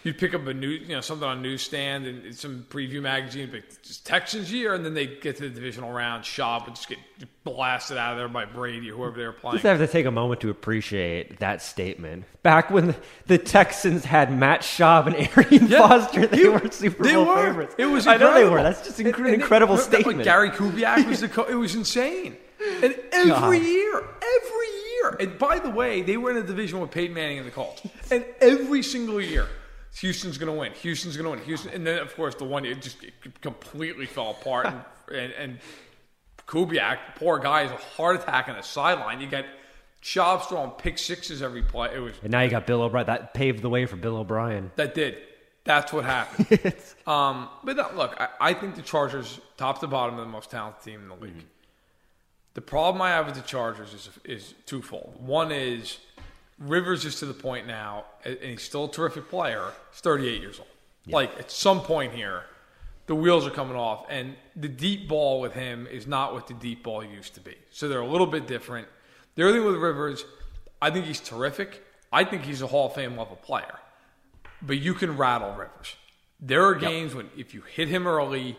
you'd 0.05 0.17
pick 0.17 0.33
up 0.33 0.45
a 0.47 0.53
new, 0.53 0.69
you 0.69 0.89
know, 0.89 1.01
something 1.01 1.27
on 1.27 1.39
a 1.39 1.41
newsstand 1.41 2.05
and 2.05 2.35
some 2.35 2.65
preview 2.69 3.01
magazine, 3.01 3.49
but 3.51 3.63
just 3.83 4.05
Texans 4.05 4.51
year, 4.51 4.73
and 4.73 4.85
then 4.85 4.93
they 4.93 5.07
get 5.07 5.35
to 5.37 5.43
the 5.43 5.49
divisional 5.49 5.91
round, 5.91 6.23
Schaub 6.23 6.65
would 6.65 6.75
just 6.75 6.87
get 6.87 6.99
blasted 7.43 7.97
out 7.97 8.13
of 8.13 8.17
there 8.19 8.27
by 8.27 8.45
Brady 8.45 8.91
or 8.91 8.95
whoever 8.95 9.17
they 9.17 9.25
were 9.25 9.31
playing. 9.33 9.55
Just 9.55 9.65
have 9.65 9.79
to 9.79 9.87
take 9.87 10.05
a 10.05 10.11
moment 10.11 10.41
to 10.41 10.49
appreciate 10.49 11.39
that 11.39 11.61
statement. 11.61 12.25
Back 12.43 12.69
when 12.71 12.87
the, 12.87 12.95
the 13.27 13.37
Texans 13.37 14.05
had 14.05 14.31
Matt 14.31 14.61
Schaub 14.61 15.07
and 15.07 15.15
Arian 15.15 15.67
Yeah, 15.67 15.87
Foster, 15.87 16.27
they 16.27 16.37
you- 16.37 16.51
were 16.53 16.71
Super 16.71 17.03
they 17.03 17.13
Bowl 17.15 17.25
were. 17.25 17.35
favorites. 17.47 17.75
It 17.77 17.85
was 17.85 18.05
I 18.07 18.17
know 18.17 18.33
they 18.33 18.47
were. 18.47 18.61
That's 18.61 18.83
just 18.85 18.99
an 18.99 19.07
And- 19.07 19.15
incre- 19.15 19.25
and 19.25 19.41
incredible 19.41 19.75
it- 19.75 19.79
statement. 19.81 20.17
Like 20.19 20.25
Gary 20.25 20.49
Kubiak 20.51 21.07
was 21.07 21.21
the 21.21 21.29
co- 21.29 21.43
it 21.45 21.55
was 21.55 21.73
insane. 21.75 22.37
And 22.83 22.95
every 23.11 23.29
God. 23.59 23.65
year, 23.67 23.97
every 23.97 24.67
year. 24.93 25.17
And 25.19 25.37
by 25.37 25.59
the 25.59 25.69
way, 25.69 26.01
they 26.03 26.17
were 26.17 26.31
in 26.31 26.37
a 26.37 26.43
division 26.43 26.79
with 26.79 26.89
Peyton 26.91 27.13
Manning 27.13 27.37
and 27.39 27.47
the 27.47 27.51
Colts. 27.51 27.81
And 28.11 28.23
every 28.41 28.81
single 28.81 29.19
year, 29.21 29.47
Houston's 29.99 30.37
going 30.37 30.51
to 30.51 30.59
win. 30.59 30.73
Houston's 30.73 31.15
going 31.15 31.25
to 31.25 31.29
win. 31.31 31.39
Houston, 31.45 31.71
and 31.71 31.87
then 31.87 31.99
of 31.99 32.15
course 32.15 32.35
the 32.35 32.43
one 32.43 32.65
it 32.65 32.81
just 32.81 33.03
it 33.03 33.13
completely 33.41 34.05
fell 34.05 34.31
apart. 34.31 34.67
and, 34.67 34.81
and 35.13 35.33
and 35.33 35.59
Kubiak, 36.47 36.99
poor 37.15 37.39
guy, 37.39 37.63
has 37.63 37.71
a 37.71 37.75
heart 37.75 38.17
attack 38.17 38.49
on 38.49 38.55
the 38.55 38.61
sideline. 38.61 39.19
You 39.21 39.27
got 39.27 39.45
Schaub 40.03 40.43
throwing 40.43 40.71
pick 40.71 40.97
sixes 40.97 41.41
every 41.41 41.63
play. 41.63 41.89
It 41.95 41.99
was 41.99 42.13
and 42.21 42.31
now 42.31 42.41
you 42.41 42.49
got 42.49 42.67
Bill 42.67 42.81
O'Brien. 42.81 43.07
That 43.07 43.33
paved 43.33 43.61
the 43.61 43.69
way 43.69 43.85
for 43.85 43.95
Bill 43.95 44.17
O'Brien. 44.17 44.71
that 44.75 44.93
did. 44.93 45.17
That's 45.63 45.91
what 45.91 46.05
happened. 46.05 46.75
um, 47.07 47.49
but 47.63 47.75
no, 47.75 47.89
look, 47.95 48.15
I, 48.19 48.29
I 48.39 48.53
think 48.53 48.75
the 48.75 48.83
Chargers, 48.83 49.39
top 49.57 49.79
to 49.79 49.87
bottom, 49.87 50.19
are 50.19 50.21
the 50.21 50.27
most 50.27 50.51
talented 50.51 50.83
team 50.83 51.01
in 51.01 51.07
the 51.07 51.15
league. 51.15 51.43
The 52.53 52.61
problem 52.61 53.01
I 53.01 53.09
have 53.09 53.25
with 53.25 53.35
the 53.35 53.41
Chargers 53.41 53.93
is 53.93 54.09
is 54.23 54.53
twofold. 54.65 55.15
One 55.19 55.51
is 55.51 55.97
Rivers 56.59 57.05
is 57.05 57.19
to 57.19 57.25
the 57.25 57.33
point 57.33 57.67
now, 57.67 58.05
and 58.23 58.37
he's 58.41 58.61
still 58.61 58.85
a 58.85 58.91
terrific 58.91 59.29
player. 59.29 59.71
He's 59.91 60.01
38 60.01 60.41
years 60.41 60.59
old. 60.59 60.67
Like 61.07 61.37
at 61.37 61.51
some 61.51 61.81
point 61.81 62.13
here, 62.13 62.43
the 63.05 63.15
wheels 63.15 63.45
are 63.45 63.51
coming 63.51 63.75
off, 63.75 64.05
and 64.09 64.35
the 64.55 64.67
deep 64.67 65.07
ball 65.07 65.39
with 65.39 65.53
him 65.53 65.85
is 65.87 66.07
not 66.07 66.33
what 66.33 66.47
the 66.47 66.55
deep 66.55 66.83
ball 66.83 67.03
used 67.03 67.35
to 67.35 67.41
be. 67.41 67.55
So 67.69 67.87
they're 67.87 67.99
a 67.99 68.07
little 68.07 68.25
bit 68.25 68.47
different. 68.47 68.87
The 69.35 69.43
other 69.43 69.53
thing 69.53 69.65
with 69.65 69.75
Rivers, 69.75 70.25
I 70.81 70.89
think 70.89 71.05
he's 71.05 71.19
terrific. 71.19 71.85
I 72.11 72.23
think 72.23 72.43
he's 72.43 72.61
a 72.61 72.67
Hall 72.67 72.87
of 72.87 72.93
Fame 72.93 73.17
level 73.17 73.35
player 73.35 73.79
but 74.61 74.77
you 74.79 74.93
can 74.93 75.17
rattle 75.17 75.51
Rivers. 75.51 75.95
There 76.39 76.65
are 76.65 76.75
games 76.75 77.15
when 77.15 77.29
if 77.37 77.53
you 77.53 77.61
hit 77.61 77.87
him 77.87 78.07
early 78.07 78.57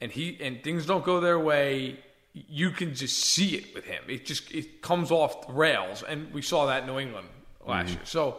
and 0.00 0.10
he 0.10 0.38
and 0.40 0.62
things 0.62 0.86
don't 0.86 1.04
go 1.04 1.20
their 1.20 1.38
way, 1.38 1.98
you 2.32 2.70
can 2.70 2.94
just 2.94 3.18
see 3.18 3.56
it 3.56 3.74
with 3.74 3.84
him. 3.84 4.02
It 4.08 4.24
just 4.24 4.52
it 4.52 4.82
comes 4.82 5.10
off 5.10 5.46
the 5.46 5.52
rails, 5.52 6.02
and 6.02 6.32
we 6.32 6.42
saw 6.42 6.66
that 6.66 6.82
in 6.82 6.86
New 6.86 6.98
England 6.98 7.28
last 7.66 7.86
mm-hmm. 7.86 7.96
year. 7.96 8.04
So 8.04 8.38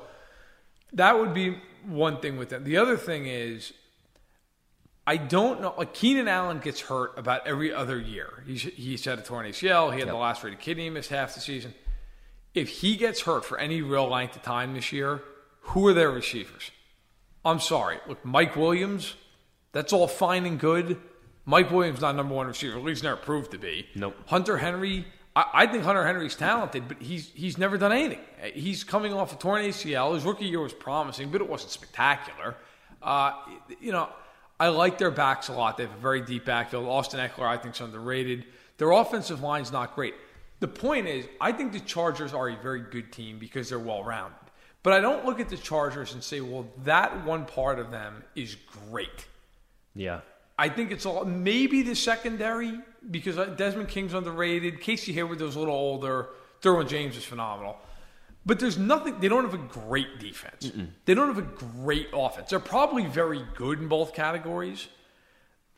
that 0.94 1.18
would 1.18 1.34
be 1.34 1.58
one 1.86 2.20
thing 2.20 2.38
with 2.38 2.50
them. 2.50 2.64
The 2.64 2.78
other 2.78 2.98
thing 2.98 3.26
is. 3.28 3.74
I 5.08 5.18
don't 5.18 5.62
know. 5.62 5.74
Like 5.76 5.96
Keenan 5.96 6.28
Allen 6.28 6.60
gets 6.60 6.80
hurt 6.80 7.18
about 7.18 7.48
every 7.48 7.74
other 7.74 8.00
year. 8.00 8.44
He's 8.46 8.62
he's 8.62 9.04
had 9.04 9.18
a 9.18 9.24
torn 9.24 9.48
ACL. 9.48 9.92
He 9.92 10.00
had 10.00 10.08
the 10.08 10.14
last 10.14 10.38
lacerated 10.38 10.60
kidney. 10.60 10.92
Missed 10.92 11.10
half 11.10 11.34
the 11.34 11.40
season. 11.42 11.74
If 12.54 12.70
he 12.70 12.98
gets 12.98 13.22
hurt 13.22 13.44
for 13.44 13.58
any 13.58 13.82
real 13.82 14.08
length 14.08 14.36
of 14.36 14.44
time 14.44 14.76
this 14.76 14.92
year, 14.92 15.24
who 15.62 15.88
are 15.88 15.94
their 15.94 16.12
receivers? 16.12 16.70
I'm 17.44 17.60
sorry. 17.60 17.98
Look, 18.08 18.24
Mike 18.24 18.56
Williams, 18.56 19.16
that's 19.72 19.92
all 19.92 20.08
fine 20.08 20.46
and 20.46 20.60
good. 20.60 21.02
Mike 21.46 21.72
Williams 21.72 22.02
not 22.02 22.16
number 22.16 22.34
one 22.36 22.48
receiver. 22.48 22.78
At 22.78 22.84
least 22.84 23.04
never 23.04 23.18
proved 23.18 23.52
to 23.52 23.58
be. 23.58 23.88
Nope. 23.96 24.16
Hunter 24.28 24.58
Henry, 24.58 25.06
I, 25.36 25.46
I 25.54 25.68
think 25.68 25.84
Hunter 25.84 26.06
Henry's 26.06 26.36
talented, 26.36 26.88
but 26.88 27.02
he's 27.02 27.32
he's 27.34 27.58
never 27.58 27.78
done 27.78 27.92
anything. 27.92 28.20
He's 28.54 28.84
coming 28.84 29.14
off 29.14 29.34
a 29.34 29.38
torn 29.38 29.64
ACL. 29.64 30.14
His 30.14 30.24
rookie 30.24 30.46
year 30.46 30.62
was 30.62 30.74
promising, 30.74 31.32
but 31.32 31.42
it 31.42 31.50
wasn't 31.50 31.72
spectacular. 31.72 32.56
Uh, 33.02 33.34
you 33.80 33.92
know, 33.92 34.10
I 34.60 34.68
like 34.68 34.98
their 35.00 35.12
backs 35.12 35.48
a 35.48 35.54
lot. 35.54 35.78
They 35.78 35.84
have 35.84 35.94
a 35.94 36.00
very 36.00 36.22
deep 36.22 36.46
backfield. 36.46 36.88
Austin 36.88 37.20
Ekeler, 37.20 37.48
I 37.48 37.58
think, 37.58 37.74
is 37.76 37.82
underrated. 37.82 38.46
Their 38.78 38.92
offensive 38.92 39.42
line's 39.42 39.72
not 39.72 39.96
great. 39.96 40.14
The 40.60 40.68
point 40.68 41.08
is, 41.08 41.26
I 41.40 41.52
think 41.52 41.72
the 41.72 41.80
Chargers 41.80 42.34
are 42.36 42.50
a 42.50 42.56
very 42.56 42.82
good 42.82 43.12
team 43.12 43.40
because 43.40 43.70
they're 43.70 43.80
well 43.80 44.04
rounded. 44.04 44.38
But 44.84 44.94
I 44.94 45.00
don't 45.00 45.26
look 45.26 45.40
at 45.40 45.50
the 45.50 45.58
Chargers 45.58 46.14
and 46.14 46.24
say, 46.24 46.42
well, 46.42 46.68
that 46.84 47.26
one 47.26 47.46
part 47.46 47.80
of 47.80 47.90
them 47.92 48.24
is 48.36 48.56
great. 48.90 49.26
Yeah. 49.96 50.22
I 50.62 50.70
think 50.70 50.92
it's 50.92 51.08
all 51.08 51.26
maybe 51.26 51.82
the 51.82 51.96
secondary 51.96 52.80
because 53.10 53.36
uh, 53.40 53.46
Desmond 53.46 53.90
King's 53.90 54.14
underrated. 54.14 54.80
Casey 54.80 55.12
Hayward 55.14 55.42
was 55.42 55.56
a 55.56 55.60
little 55.60 55.74
older. 55.74 56.30
Derwin 56.62 56.88
James 56.88 57.18
is 57.18 57.24
phenomenal. 57.24 57.78
But 58.46 58.60
there's 58.60 58.78
nothing. 58.78 59.20
They 59.20 59.28
don't 59.28 59.44
have 59.44 59.56
a 59.56 59.58
great 59.58 60.20
defense. 60.20 60.72
They 61.06 61.16
don't 61.16 61.30
have 61.30 61.40
a 61.40 61.42
great 61.42 62.10
offense. 62.14 62.52
They're 62.52 62.60
probably 62.60 63.08
very 63.08 63.44
good 63.56 63.80
in 63.80 63.88
both 63.88 64.14
categories. 64.14 64.88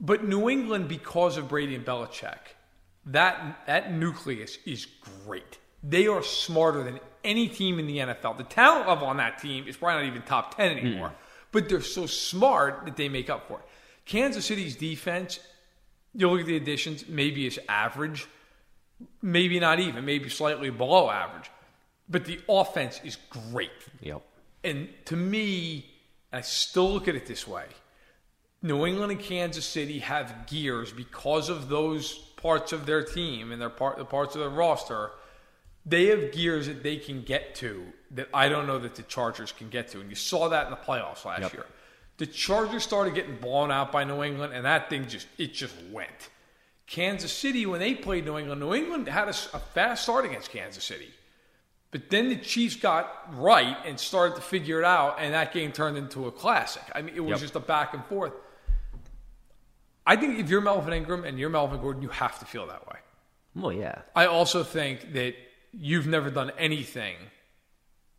But 0.02 0.26
New 0.26 0.50
England, 0.50 0.90
because 0.90 1.38
of 1.38 1.48
Brady 1.48 1.76
and 1.76 1.86
Belichick, 1.86 2.40
that 3.06 3.62
that 3.68 3.94
nucleus 3.94 4.58
is 4.66 4.86
great. 5.26 5.60
They 5.82 6.08
are 6.08 6.24
smarter 6.24 6.84
than 6.84 7.00
any 7.24 7.48
team 7.48 7.80
in 7.80 7.88
the 7.88 8.00
NFL. 8.00 8.36
The 8.38 8.44
talent 8.44 8.90
level 8.90 9.08
on 9.08 9.16
that 9.16 9.40
team 9.40 9.66
is 9.66 9.78
probably 9.78 10.04
not 10.04 10.10
even 10.10 10.24
top 10.24 10.58
ten 10.58 10.78
anymore. 10.78 11.14
But 11.54 11.70
they're 11.70 11.80
so 11.82 12.06
smart 12.06 12.84
that 12.84 12.98
they 12.98 13.08
make 13.08 13.30
up 13.30 13.48
for 13.48 13.60
it. 13.60 13.66
Kansas 14.06 14.46
City's 14.46 14.76
defense, 14.76 15.40
you 16.14 16.30
look 16.30 16.42
at 16.42 16.46
the 16.46 16.58
additions, 16.58 17.08
maybe 17.08 17.48
it's 17.48 17.60
average, 17.70 18.28
maybe 19.22 19.60
not 19.60 19.80
even, 19.80 20.06
maybe 20.06 20.30
slightly 20.30 20.70
below 20.70 21.10
average. 21.10 21.50
But 22.10 22.26
the 22.26 22.40
offense 22.50 23.00
is 23.04 23.18
great. 23.30 23.72
Yep. 24.02 24.22
And 24.64 24.90
to 25.06 25.16
me, 25.16 25.86
and 26.32 26.40
I 26.40 26.42
still 26.42 26.92
look 26.92 27.08
at 27.08 27.16
it 27.16 27.26
this 27.26 27.48
way 27.48 27.66
New 28.62 28.86
England 28.86 29.12
and 29.12 29.22
Kansas 29.22 29.66
City 29.66 30.00
have 30.00 30.48
gears 30.48 30.92
because 30.92 31.50
of 31.50 31.70
those 31.70 32.14
parts 32.38 32.72
of 32.74 32.86
their 32.86 33.04
team 33.04 33.52
and 33.52 33.62
their 33.62 33.70
part, 33.70 33.98
the 33.98 34.06
parts 34.06 34.36
of 34.36 34.42
their 34.42 34.50
roster. 34.50 35.12
They 35.86 36.06
have 36.08 36.32
gears 36.32 36.68
that 36.68 36.82
they 36.82 36.96
can 36.96 37.24
get 37.24 37.56
to 37.56 37.86
that 38.12 38.30
I 38.34 38.48
don't 38.48 38.68
know 38.68 38.80
that 38.80 38.96
the 38.96 39.04
Chargers 39.04 39.52
can 39.52 39.68
get 39.68 39.90
to. 39.90 40.00
And 40.00 40.10
you 40.10 40.16
saw 40.16 40.48
that 40.48 40.66
in 40.66 40.72
the 40.72 40.78
playoffs 40.78 41.26
last 41.26 41.42
Yep. 41.42 41.54
year. 41.54 41.66
The 42.18 42.26
Chargers 42.28 42.84
started 42.84 43.16
getting 43.16 43.38
blown 43.38 43.72
out 43.72 43.92
by 43.92 44.04
New 44.04 44.24
England, 44.24 44.54
and 44.54 44.66
that 44.66 44.90
thing 44.90 45.08
just 45.08 45.28
it 45.38 45.54
just 45.54 45.76
went. 45.92 46.30
Kansas 46.86 47.32
City, 47.32 47.66
when 47.66 47.80
they 47.80 47.96
played 47.96 48.26
New 48.26 48.38
England, 48.38 48.62
New 48.62 48.74
England 48.74 49.08
had 49.08 49.28
a 49.30 49.34
fast 49.34 50.04
start 50.04 50.26
against 50.26 50.52
Kansas 50.52 50.84
City. 50.84 51.10
But 51.92 52.10
then 52.10 52.30
the 52.30 52.36
Chiefs 52.38 52.76
got 52.76 53.34
right 53.38 53.78
and 53.86 54.00
started 54.00 54.36
to 54.36 54.42
figure 54.42 54.80
it 54.80 54.86
out, 54.86 55.18
and 55.20 55.34
that 55.34 55.54
game 55.54 55.72
turned 55.72 55.98
into 55.98 56.28
a 56.28 56.32
classic. 56.32 56.84
I 56.94 57.02
mean, 57.02 57.16
it 57.16 57.20
was 57.22 57.32
Yep. 57.32 57.40
just 57.40 57.56
a 57.56 57.60
back 57.60 57.94
and 57.94 58.04
forth. 58.06 58.34
I 60.06 60.16
think 60.16 60.40
if 60.40 60.50
you're 60.50 60.62
Melvin 60.62 60.94
Ingram 60.94 61.24
and 61.24 61.40
you're 61.40 61.50
Melvin 61.50 61.80
Gordon, 61.80 62.02
you 62.02 62.10
have 62.10 62.38
to 62.40 62.46
feel 62.46 62.68
that 62.68 62.86
way. 62.88 63.00
Well, 63.56 63.72
yeah. 63.72 64.02
I 64.16 64.26
also 64.26 64.64
think 64.64 65.14
that 65.14 65.36
you've 65.72 66.08
never 66.08 66.30
done 66.30 66.52
anything 66.58 67.16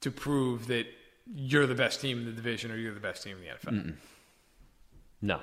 to 0.01 0.11
prove 0.11 0.67
that 0.69 0.87
you're 1.33 1.67
the 1.67 1.75
best 1.75 2.01
team 2.01 2.19
in 2.19 2.25
the 2.27 2.33
division 2.33 2.71
or 2.71 2.77
you're 2.77 2.95
the 2.95 3.01
best 3.01 3.23
team 3.23 3.37
in 3.39 3.43
the 3.43 3.71
NFL. 3.71 3.95
No. 5.23 5.41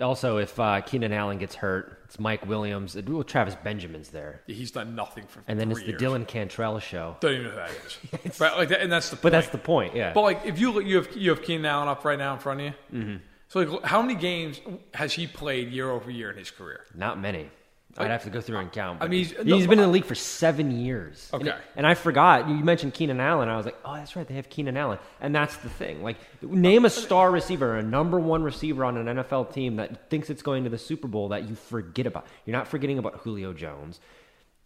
Also, 0.00 0.36
if 0.36 0.58
uh, 0.58 0.80
Keenan 0.82 1.12
Allen 1.12 1.38
gets 1.38 1.56
hurt, 1.56 2.02
it's 2.04 2.18
Mike 2.18 2.46
Williams. 2.46 2.96
uh, 2.96 3.02
Well, 3.06 3.24
Travis 3.24 3.56
Benjamin's 3.56 4.10
there. 4.10 4.42
He's 4.46 4.70
done 4.70 4.94
nothing 4.94 5.26
for 5.26 5.42
And 5.48 5.58
then 5.58 5.70
it's 5.70 5.80
three 5.80 5.92
the 5.92 6.00
years. 6.00 6.12
Dylan 6.12 6.26
Cantrell 6.26 6.78
show. 6.78 7.16
Don't 7.20 7.32
even 7.32 7.44
know 7.44 7.50
who 7.50 7.56
that 7.56 8.24
is. 8.24 8.40
right, 8.40 8.56
like 8.56 8.68
that, 8.68 8.80
and 8.80 8.90
that's 8.90 9.10
the. 9.10 9.16
But 9.16 9.22
point. 9.22 9.32
that's 9.32 9.48
the 9.48 9.58
point, 9.58 9.96
yeah. 9.96 10.12
But 10.12 10.22
like, 10.22 10.46
if 10.46 10.60
you 10.60 10.70
look, 10.70 10.84
you 10.84 10.96
have 10.96 11.16
you 11.16 11.30
have 11.30 11.42
Keenan 11.42 11.66
Allen 11.66 11.88
up 11.88 12.04
right 12.04 12.18
now 12.18 12.34
in 12.34 12.38
front 12.38 12.60
of 12.60 12.66
you. 12.66 12.72
Mm-hmm. 12.98 13.16
So 13.48 13.60
like, 13.60 13.84
how 13.84 14.00
many 14.00 14.14
games 14.14 14.60
has 14.94 15.12
he 15.12 15.26
played 15.26 15.70
year 15.72 15.90
over 15.90 16.08
year 16.08 16.30
in 16.30 16.38
his 16.38 16.52
career? 16.52 16.84
Not 16.94 17.20
many. 17.20 17.50
I'd 17.98 18.10
have 18.10 18.22
to 18.24 18.30
go 18.30 18.40
through 18.40 18.58
and 18.58 18.70
count. 18.72 19.02
I 19.02 19.08
mean, 19.08 19.18
he's, 19.18 19.30
he's- 19.32 19.42
he's 19.44 19.64
no, 19.64 19.70
been 19.70 19.78
in 19.80 19.84
the 19.86 19.88
league 19.90 20.04
for 20.04 20.14
seven 20.14 20.70
years. 20.70 21.28
And, 21.32 21.42
Okay. 21.48 21.58
and 21.76 21.86
I 21.86 21.94
forgot 21.94 22.48
you 22.48 22.54
mentioned 22.54 22.94
Keenan 22.94 23.20
Allen. 23.20 23.48
I 23.48 23.56
was 23.56 23.66
like, 23.66 23.76
oh, 23.84 23.94
that's 23.94 24.14
right, 24.16 24.26
they 24.26 24.34
have 24.34 24.48
Keenan 24.48 24.76
Allen, 24.76 24.98
and 25.20 25.34
that's 25.34 25.56
the 25.58 25.68
thing. 25.68 26.02
Like, 26.02 26.16
name 26.42 26.84
a 26.84 26.90
star 26.90 27.30
receiver, 27.30 27.76
a 27.76 27.82
number 27.82 28.18
one 28.20 28.42
receiver 28.42 28.84
on 28.84 28.96
an 28.96 29.16
NFL 29.18 29.52
team 29.52 29.76
that 29.76 30.08
thinks 30.08 30.30
it's 30.30 30.42
going 30.42 30.64
to 30.64 30.70
the 30.70 30.78
Super 30.78 31.08
Bowl 31.08 31.28
that 31.28 31.48
you 31.48 31.54
forget 31.56 32.06
about. 32.06 32.26
You're 32.46 32.56
not 32.56 32.68
forgetting 32.68 32.98
about 32.98 33.16
Julio 33.20 33.52
Jones. 33.52 33.98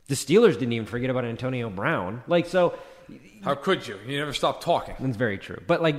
The 0.09 0.14
Steelers 0.16 0.53
didn't 0.53 0.72
even 0.75 0.87
forget 0.87 1.09
about 1.09 1.25
Antonio 1.25 1.70
Brown. 1.70 2.22
Like, 2.27 2.45
so 2.47 2.79
How 3.43 3.55
could 3.55 3.89
you? 3.89 3.99
You 4.07 4.18
never 4.18 4.35
stop 4.35 4.62
talking. 4.62 4.95
that's 5.01 5.16
very 5.16 5.39
true. 5.39 5.62
But 5.66 5.81
like 5.81 5.97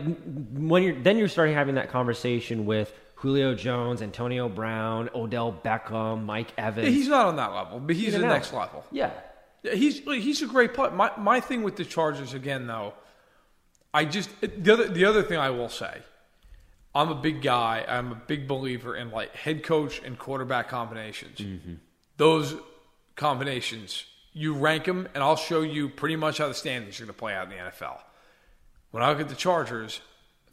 when 0.54 0.84
you're 0.84 1.02
then 1.02 1.18
you're 1.18 1.28
starting 1.28 1.56
having 1.56 1.76
that 1.76 1.90
conversation 1.90 2.68
with 2.68 2.94
Julio 3.16 3.56
Jones, 3.56 4.02
Antonio 4.02 4.50
Brown, 4.50 5.10
Odell 5.16 5.52
Beckham, 5.64 6.26
Mike 6.26 6.54
Evans. 6.58 6.88
Yeah, 6.88 6.94
he's 6.94 7.08
not 7.08 7.26
on 7.26 7.38
that 7.38 7.54
level, 7.54 7.80
but 7.80 7.96
he's 7.96 8.14
the 8.14 8.20
next 8.20 8.54
level. 8.54 8.84
Yeah. 8.92 9.12
Yeah, 9.64 9.74
he's 9.74 10.00
he's 10.00 10.42
a 10.44 10.48
great 10.48 10.74
player. 10.74 10.92
My 10.92 11.12
my 11.18 11.40
thing 11.40 11.64
with 11.64 11.76
the 11.76 11.86
Chargers 11.86 12.34
again, 12.36 12.68
though, 12.68 12.94
I 13.94 14.06
just 14.06 14.30
the 14.42 14.74
other 14.74 14.88
the 14.88 15.06
other 15.06 15.24
thing 15.24 15.40
I 15.40 15.50
will 15.50 15.70
say, 15.70 16.02
I'm 16.94 17.10
a 17.10 17.16
big 17.16 17.42
guy. 17.42 17.84
I'm 17.88 18.12
a 18.12 18.16
big 18.16 18.48
believer 18.48 18.96
in 18.96 19.10
like 19.10 19.36
head 19.36 19.64
coach 19.64 20.02
and 20.06 20.20
quarterback 20.20 20.70
combinations. 20.70 21.40
Mm-hmm. 21.40 21.74
Those 22.18 22.56
combinations, 23.16 24.06
you 24.34 24.54
rank 24.54 24.86
them, 24.86 25.08
and 25.16 25.24
I'll 25.24 25.36
show 25.36 25.62
you 25.62 25.90
pretty 25.90 26.16
much 26.16 26.38
how 26.38 26.48
the 26.48 26.54
standings 26.54 27.00
are 27.00 27.06
going 27.06 27.14
to 27.14 27.20
play 27.20 27.34
out 27.34 27.52
in 27.52 27.58
the 27.58 27.64
NFL. 27.64 27.98
When 28.92 29.02
I 29.02 29.10
look 29.10 29.20
at 29.20 29.30
the 29.30 29.36
Chargers, 29.36 30.00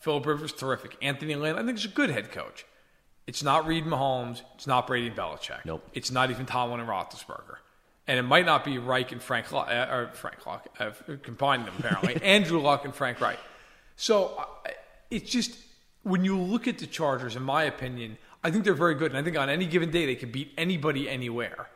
Philip 0.02 0.26
Rivers 0.26 0.52
terrific. 0.52 0.96
Anthony 1.00 1.36
Lynn, 1.36 1.56
I 1.56 1.62
think 1.62 1.78
is 1.78 1.84
a 1.84 1.88
good 1.88 2.10
head 2.10 2.32
coach. 2.32 2.66
It's 3.26 3.42
not 3.42 3.66
Reid 3.66 3.84
Mahomes. 3.84 4.42
It's 4.56 4.66
not 4.66 4.88
Brady 4.88 5.10
Belichick. 5.10 5.64
Nope. 5.64 5.88
It's 5.94 6.10
not 6.10 6.30
even 6.30 6.44
Tomlin 6.44 6.80
and 6.80 6.88
Roethlisberger. 6.88 7.56
And 8.08 8.18
it 8.18 8.22
might 8.22 8.44
not 8.44 8.64
be 8.64 8.78
Reich 8.78 9.12
and 9.12 9.22
Frank 9.22 9.52
Luck, 9.52 9.68
uh, 9.70 9.86
or 9.90 10.10
Frank 10.12 10.44
Luck. 10.44 10.66
I've 10.80 11.02
combined 11.22 11.66
them 11.66 11.74
apparently. 11.78 12.20
Andrew 12.22 12.58
Luck 12.58 12.84
and 12.84 12.92
Frank 12.92 13.20
Reich. 13.20 13.38
So 13.94 14.34
uh, 14.38 14.70
it's 15.08 15.30
just 15.30 15.56
when 16.02 16.24
you 16.24 16.36
look 16.36 16.66
at 16.66 16.78
the 16.78 16.86
Chargers, 16.86 17.36
in 17.36 17.44
my 17.44 17.62
opinion, 17.62 18.18
I 18.42 18.50
think 18.50 18.64
they're 18.64 18.74
very 18.74 18.96
good, 18.96 19.12
and 19.12 19.18
I 19.18 19.22
think 19.22 19.38
on 19.38 19.48
any 19.48 19.66
given 19.66 19.92
day 19.92 20.04
they 20.04 20.16
can 20.16 20.32
beat 20.32 20.52
anybody 20.58 21.08
anywhere. 21.08 21.68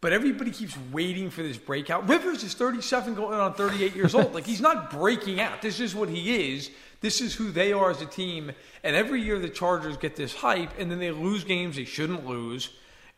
But 0.00 0.12
everybody 0.12 0.52
keeps 0.52 0.76
waiting 0.92 1.30
for 1.30 1.42
this 1.42 1.56
breakout. 1.56 2.08
Rivers 2.08 2.44
is 2.44 2.54
37 2.54 3.14
going 3.14 3.38
on 3.38 3.54
38 3.54 3.94
years 3.96 4.14
old. 4.14 4.34
Like 4.34 4.46
he's 4.46 4.60
not 4.60 4.90
breaking 4.90 5.40
out. 5.40 5.62
This 5.62 5.80
is 5.80 5.94
what 5.94 6.08
he 6.08 6.54
is. 6.54 6.70
This 7.02 7.20
is 7.20 7.34
who 7.34 7.50
they 7.50 7.72
are 7.72 7.90
as 7.90 8.00
a 8.00 8.06
team. 8.06 8.52
And 8.82 8.96
every 8.96 9.20
year 9.20 9.38
the 9.38 9.50
Chargers 9.50 9.98
get 9.98 10.16
this 10.16 10.34
hype 10.34 10.70
and 10.78 10.90
then 10.90 10.98
they 10.98 11.10
lose 11.10 11.44
games 11.44 11.76
they 11.76 11.84
shouldn't 11.84 12.26
lose 12.26 12.70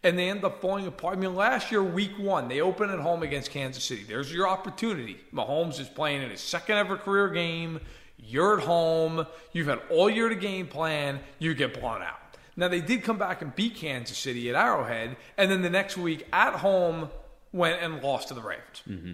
and 0.05 0.19
they 0.19 0.29
end 0.29 0.45
up 0.45 0.61
falling 0.61 0.87
apart. 0.87 1.17
I 1.17 1.21
mean, 1.21 1.35
last 1.35 1.73
year, 1.73 1.83
week 1.83 2.19
one, 2.19 2.47
they 2.47 2.61
open 2.61 2.91
at 2.91 3.01
home 3.01 3.23
against 3.23 3.51
Kansas 3.51 3.83
City. 3.83 4.05
There's 4.05 4.33
your 4.33 4.47
opportunity. 4.47 5.17
Mahomes 5.33 5.81
is 5.81 5.89
playing 5.89 6.23
in 6.23 6.31
his 6.31 6.41
second 6.41 6.77
ever 6.77 6.99
career 6.99 7.31
game. 7.31 7.81
You're 8.19 8.59
at 8.59 8.65
home. 8.65 9.27
You've 9.53 9.67
had 9.67 9.81
all 9.91 10.11
year 10.11 10.29
to 10.29 10.35
game 10.35 10.67
plan. 10.67 11.21
You 11.39 11.55
get 11.55 11.81
blown 11.81 12.03
out. 12.03 12.19
Now, 12.55 12.69
they 12.69 12.83
did 12.83 13.03
come 13.03 13.19
back 13.19 13.43
and 13.43 13.55
beat 13.57 13.77
Kansas 13.77 14.17
City 14.17 14.49
at 14.49 14.55
Arrowhead, 14.55 15.17
and 15.37 15.51
then 15.51 15.63
the 15.63 15.71
next 15.71 15.97
week 15.97 16.25
at 16.33 16.53
home 16.55 17.09
went 17.53 17.83
and 17.83 18.01
lost 18.01 18.29
to 18.29 18.35
the 18.35 18.43
Ravens. 18.43 18.83
Mm-hmm. 18.89 19.13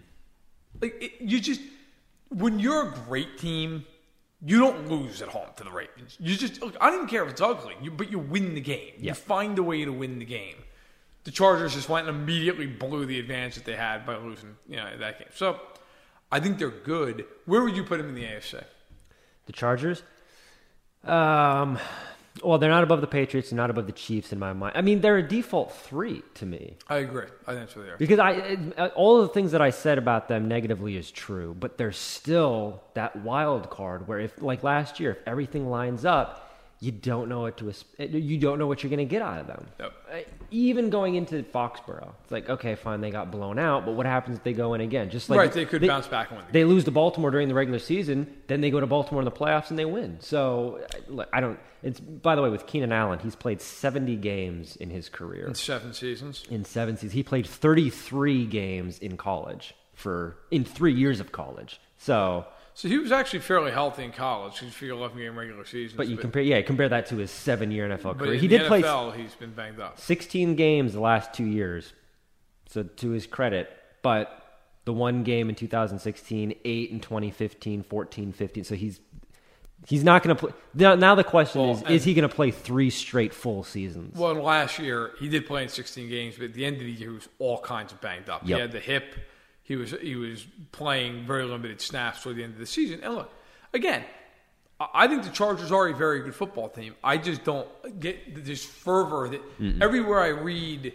Like, 0.83 0.97
it, 1.01 1.13
you 1.21 1.41
just, 1.41 1.63
when 2.29 2.59
you're 2.59 2.89
a 2.89 2.93
great 3.07 3.39
team, 3.39 3.87
you 4.45 4.59
don't 4.59 4.89
lose 4.89 5.23
at 5.23 5.29
home 5.29 5.49
to 5.57 5.65
the 5.65 5.71
Ravens. 5.71 6.17
You 6.19 6.37
just, 6.37 6.63
look, 6.63 6.77
I 6.81 6.87
don't 6.87 6.97
even 6.97 7.09
care 7.09 7.25
if 7.25 7.31
it's 7.31 7.41
ugly, 7.41 7.75
you, 7.83 7.91
but 7.91 8.11
you 8.11 8.19
win 8.19 8.55
the 8.55 8.61
game. 8.61 8.95
You 8.99 9.15
find 9.15 9.59
a 9.59 9.63
way 9.63 9.85
to 9.85 9.93
win 9.93 10.19
the 10.19 10.25
game 10.25 10.57
the 11.25 11.31
Chargers 11.31 11.75
just 11.75 11.89
went 11.89 12.09
and 12.09 12.17
immediately 12.17 12.67
blew 12.67 13.07
the 13.07 13.19
advantage 13.19 13.57
that 13.57 13.65
they 13.65 13.77
had 13.77 14.07
by 14.07 14.17
losing, 14.17 14.57
you 14.69 14.77
know, 14.77 14.89
that 14.99 15.19
game. 15.19 15.29
So 15.35 15.61
I 16.33 16.41
think 16.41 16.59
they're 16.59 16.71
good. 16.71 17.27
Where 17.45 17.63
would 17.63 17.77
you 17.77 17.85
put 17.85 17.99
them 17.99 18.09
in 18.09 18.15
the 18.15 18.25
AFC? 18.25 18.65
The 19.47 19.53
Chargers? 19.53 20.03
Um, 21.05 21.79
well, 22.43 22.59
they're 22.59 22.71
not 22.71 22.85
above 22.85 23.01
the 23.01 23.07
Patriots 23.07 23.51
and 23.51 23.57
not 23.57 23.71
above 23.71 23.87
the 23.87 23.93
Chiefs 23.93 24.33
in 24.33 24.39
my 24.39 24.53
mind. 24.53 24.77
I 24.77 24.83
mean, 24.83 25.01
they're 25.01 25.19
a 25.19 25.27
default 25.27 25.73
three 25.73 26.23
to 26.35 26.47
me. 26.47 26.77
I 26.89 26.99
agree. 26.99 27.27
I 27.47 27.55
think 27.55 27.71
where 27.77 27.85
they 27.85 27.91
are. 27.93 27.97
Because 27.97 28.19
I, 28.19 28.57
uh, 28.79 28.89
all 28.95 29.21
of 29.21 29.29
the 29.29 29.35
things 29.35 29.53
that 29.53 29.61
I 29.61 29.71
said 29.71 29.99
about 29.99 30.29
them 30.29 30.49
negatively 30.49 30.97
is 30.97 31.11
true, 31.11 31.55
but 31.59 31.77
there's 31.77 31.99
still 31.99 32.83
that 32.95 33.17
wild 33.17 33.69
card 33.71 34.07
where 34.07 34.21
if, 34.21 34.41
like 34.41 34.63
last 34.63 35.01
year, 35.01 35.13
if 35.13 35.19
everything 35.27 35.69
lines 35.69 36.05
up, 36.05 36.50
you 36.83 36.91
don't 36.91 37.29
know 37.29 37.41
what 37.43 37.59
to, 37.59 37.73
you 37.99 38.39
don't 38.39 38.59
know 38.59 38.67
what 38.67 38.83
you're 38.83 38.89
going 38.89 38.99
to 38.99 39.05
get 39.05 39.21
out 39.21 39.39
of 39.39 39.47
them. 39.47 39.67
Yep. 39.79 39.93
Uh, 40.11 40.17
Even 40.51 40.89
going 40.89 41.15
into 41.15 41.43
Foxborough, 41.43 42.13
it's 42.23 42.33
like 42.33 42.49
okay, 42.49 42.75
fine, 42.75 43.03
they 43.03 43.11
got 43.11 43.31
blown 43.31 43.59
out, 43.59 43.85
but 43.85 43.93
what 43.93 44.07
happens 44.07 44.39
if 44.39 44.45
they 44.45 44.55
go 44.55 44.73
in 44.73 44.81
again? 44.81 45.11
Just 45.11 45.29
like 45.29 45.39
Right, 45.39 45.53
they 45.53 45.67
could 45.67 45.87
bounce 45.87 46.07
back 46.07 46.31
the 46.31 46.37
They 46.53 46.65
lose 46.65 46.85
to 46.85 46.91
Baltimore 46.91 47.31
during 47.31 47.49
the 47.49 47.55
regular 47.55 47.79
season, 47.79 48.35
then 48.47 48.63
they 48.63 48.71
go 48.71 48.81
to 48.81 48.87
Baltimore 48.87 49.21
in 49.21 49.27
the 49.27 49.31
playoffs 49.31 49.69
and 49.69 49.79
they 49.79 49.85
win. 49.85 50.17
So 50.21 50.81
I 51.33 51.41
don't. 51.41 51.59
It's 51.83 52.01
by 52.01 52.35
the 52.35 52.43
way 52.43 52.49
with 52.51 52.67
Keenan 52.67 52.93
Allen, 52.93 53.19
he's 53.19 53.37
played 53.37 53.61
70 53.61 54.17
games 54.17 54.77
in 54.77 54.89
his 54.91 55.09
career 55.09 55.47
In 55.47 55.55
seven 55.55 55.93
seasons. 55.93 56.45
in 56.51 56.65
seven 56.65 56.97
seasons. 56.97 57.13
He 57.13 57.23
played 57.23 57.47
33 57.47 58.47
games 58.47 58.99
in 58.99 59.17
college 59.19 59.75
for 59.95 60.37
in 60.51 60.65
three 60.65 60.95
years 60.95 61.21
of 61.21 61.31
college. 61.33 61.79
So, 61.99 62.47
So 62.81 62.89
he 62.89 62.97
was 62.97 63.13
actually 63.13 63.41
fairly 63.41 63.73
healthy 63.73 64.05
in 64.05 64.11
college. 64.11 64.59
He's 64.59 64.73
for 64.73 64.87
11 64.87 65.19
game 65.19 65.39
regular 65.39 65.67
season. 65.67 65.99
but 65.99 66.09
you 66.09 66.17
compare, 66.17 66.41
yeah, 66.41 66.63
compare 66.63 66.89
that 66.89 67.05
to 67.09 67.17
his 67.17 67.31
seven 67.31 67.71
year 67.71 67.87
NFL 67.87 68.19
career. 68.19 68.37
He 68.37 68.49
did 68.49 68.67
play 68.69 68.81
NFL, 68.81 69.15
he's 69.17 69.35
been 69.35 69.53
banged 69.53 69.79
up. 69.79 70.01
16 70.01 70.55
games 70.57 70.95
the 70.95 71.01
last 71.01 71.35
two 71.35 71.45
years. 71.45 71.93
So 72.71 72.85
to 72.85 73.11
his 73.11 73.27
credit, 73.27 73.71
but 74.01 74.63
the 74.87 74.95
one 74.95 75.25
game 75.25 75.51
in 75.51 75.57
2016, 75.57 76.55
eight 76.65 76.91
in 76.91 77.01
2015, 77.01 77.83
14, 77.83 78.33
15. 78.33 78.65
So 78.65 78.75
he's 78.75 78.99
he's 79.87 80.03
not 80.03 80.23
going 80.23 80.35
to 80.35 80.41
play. 80.47 80.53
Now, 80.73 80.95
now 80.95 81.15
the 81.15 81.23
question 81.23 81.61
Well, 81.61 81.73
is: 81.73 81.83
Is 81.83 82.05
he 82.05 82.15
going 82.15 82.27
to 82.27 82.35
play 82.35 82.51
three 82.51 82.89
straight 82.89 83.35
full 83.35 83.63
seasons? 83.63 84.17
Well, 84.17 84.33
last 84.37 84.79
year 84.79 85.11
he 85.19 85.29
did 85.29 85.45
play 85.45 85.65
in 85.65 85.69
16 85.69 86.09
games, 86.09 86.37
but 86.39 86.47
at 86.47 86.55
the 86.55 86.65
end 86.65 86.77
of 86.77 86.85
the 86.85 86.93
year 86.93 87.11
he 87.11 87.15
was 87.15 87.29
all 87.39 87.61
kinds 87.61 87.93
of 87.93 88.01
banged 88.01 88.31
up. 88.31 88.41
Yep. 88.49 88.57
He 88.57 88.61
had 88.63 88.73
the 88.73 88.81
hip. 88.81 89.17
He 89.71 89.77
was 89.77 89.93
he 90.03 90.17
was 90.17 90.45
playing 90.73 91.29
very 91.29 91.45
limited 91.45 91.81
snaps 91.81 92.25
toward 92.25 92.35
the 92.35 92.43
end 92.43 92.55
of 92.55 92.59
the 92.59 92.67
season. 92.67 93.05
And 93.05 93.15
look, 93.15 93.33
again, 93.73 94.05
I- 94.81 95.07
think 95.07 95.23
the 95.23 95.31
Chargers 95.31 95.71
are 95.71 95.87
a 95.87 95.95
very 95.95 96.23
good 96.23 96.35
football 96.35 96.69
team. 96.69 96.97
I 97.05 97.19
just 97.19 97.45
don't 97.45 97.69
get 98.01 98.45
this 98.45 98.65
fervor 98.65 99.29
that 99.29 99.41
everywhere 99.81 100.19
I 100.23 100.31
read, 100.31 100.93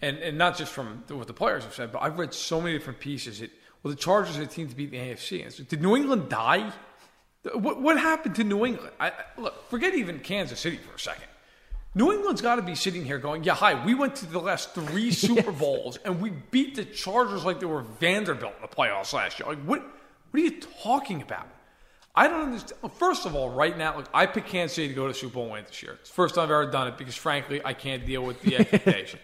and, 0.00 0.16
and 0.20 0.38
not 0.38 0.56
just 0.56 0.72
from 0.72 1.04
what 1.08 1.26
the 1.26 1.34
players 1.34 1.64
have 1.64 1.74
said, 1.74 1.92
but 1.92 2.00
I've 2.00 2.18
read 2.18 2.32
so 2.32 2.62
many 2.62 2.72
different 2.78 2.98
pieces. 2.98 3.40
That 3.40 3.50
well, 3.82 3.90
the 3.92 4.00
Chargers 4.00 4.38
are 4.38 4.40
the 4.40 4.46
team 4.46 4.68
to 4.70 4.74
beat 4.74 4.90
the 4.90 4.96
AFC. 4.96 5.40
And 5.40 5.48
it's 5.48 5.58
like, 5.58 5.68
did 5.68 5.82
New 5.82 5.94
England 5.94 6.30
die? 6.30 6.72
What, 7.52 7.82
what 7.82 7.98
happened 8.00 8.36
to 8.36 8.44
New 8.44 8.64
England? 8.64 8.90
I- 8.98 9.12
look, 9.36 9.68
forget 9.68 9.94
even 9.94 10.20
Kansas 10.20 10.60
City 10.60 10.78
for 10.78 10.94
a 10.94 10.98
second. 10.98 11.28
New 11.96 12.12
England's 12.12 12.42
got 12.42 12.56
to 12.56 12.62
be 12.62 12.74
sitting 12.74 13.04
here 13.04 13.18
going, 13.18 13.44
yeah, 13.44 13.54
hi, 13.54 13.84
we 13.84 13.94
went 13.94 14.16
to 14.16 14.26
the 14.26 14.40
last 14.40 14.74
three 14.74 15.10
Super 15.12 15.52
Bowls 15.52 15.96
and 16.04 16.20
we 16.20 16.30
beat 16.50 16.74
the 16.74 16.84
Chargers 16.84 17.44
like 17.44 17.60
they 17.60 17.66
were 17.66 17.82
Vanderbilt 17.82 18.54
in 18.56 18.62
the 18.62 18.68
playoffs 18.68 19.12
last 19.12 19.38
year. 19.38 19.48
Like, 19.48 19.62
what, 19.64 19.80
what 19.82 20.40
are 20.40 20.44
you 20.44 20.60
talking 20.82 21.22
about? 21.22 21.46
I 22.16 22.28
don't 22.28 22.42
understand. 22.42 22.80
Well, 22.82 22.90
First 22.90 23.26
of 23.26 23.34
all, 23.36 23.50
right 23.50 23.76
now, 23.76 23.96
like, 23.96 24.06
I 24.14 24.26
picked 24.26 24.48
Kansas 24.48 24.74
City 24.76 24.88
to 24.88 24.94
go 24.94 25.06
to 25.08 25.14
Super 25.14 25.34
Bowl 25.34 25.50
win 25.50 25.64
this 25.66 25.82
year. 25.82 25.92
It's 26.00 26.10
the 26.10 26.14
first 26.14 26.34
time 26.34 26.44
I've 26.44 26.50
ever 26.50 26.66
done 26.70 26.88
it 26.88 26.96
because, 26.98 27.16
frankly, 27.16 27.60
I 27.64 27.74
can't 27.74 28.04
deal 28.06 28.22
with 28.22 28.40
the 28.42 28.56
expectation. 28.58 29.20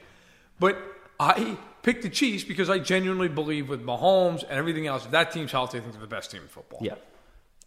but 0.59 0.77
I 1.19 1.57
picked 1.83 2.03
the 2.03 2.09
Chiefs 2.09 2.45
because 2.45 2.71
I 2.71 2.79
genuinely 2.79 3.29
believe 3.29 3.69
with 3.69 3.85
Mahomes 3.85 4.43
and 4.43 4.53
everything 4.53 4.87
else, 4.87 5.05
if 5.05 5.11
that 5.13 5.33
team's 5.33 5.53
healthy, 5.53 5.79
I 5.79 5.81
think 5.83 5.93
they're 5.93 6.01
the 6.01 6.07
best 6.09 6.31
team 6.31 6.43
in 6.43 6.49
football. 6.49 6.79
yeah. 6.83 6.95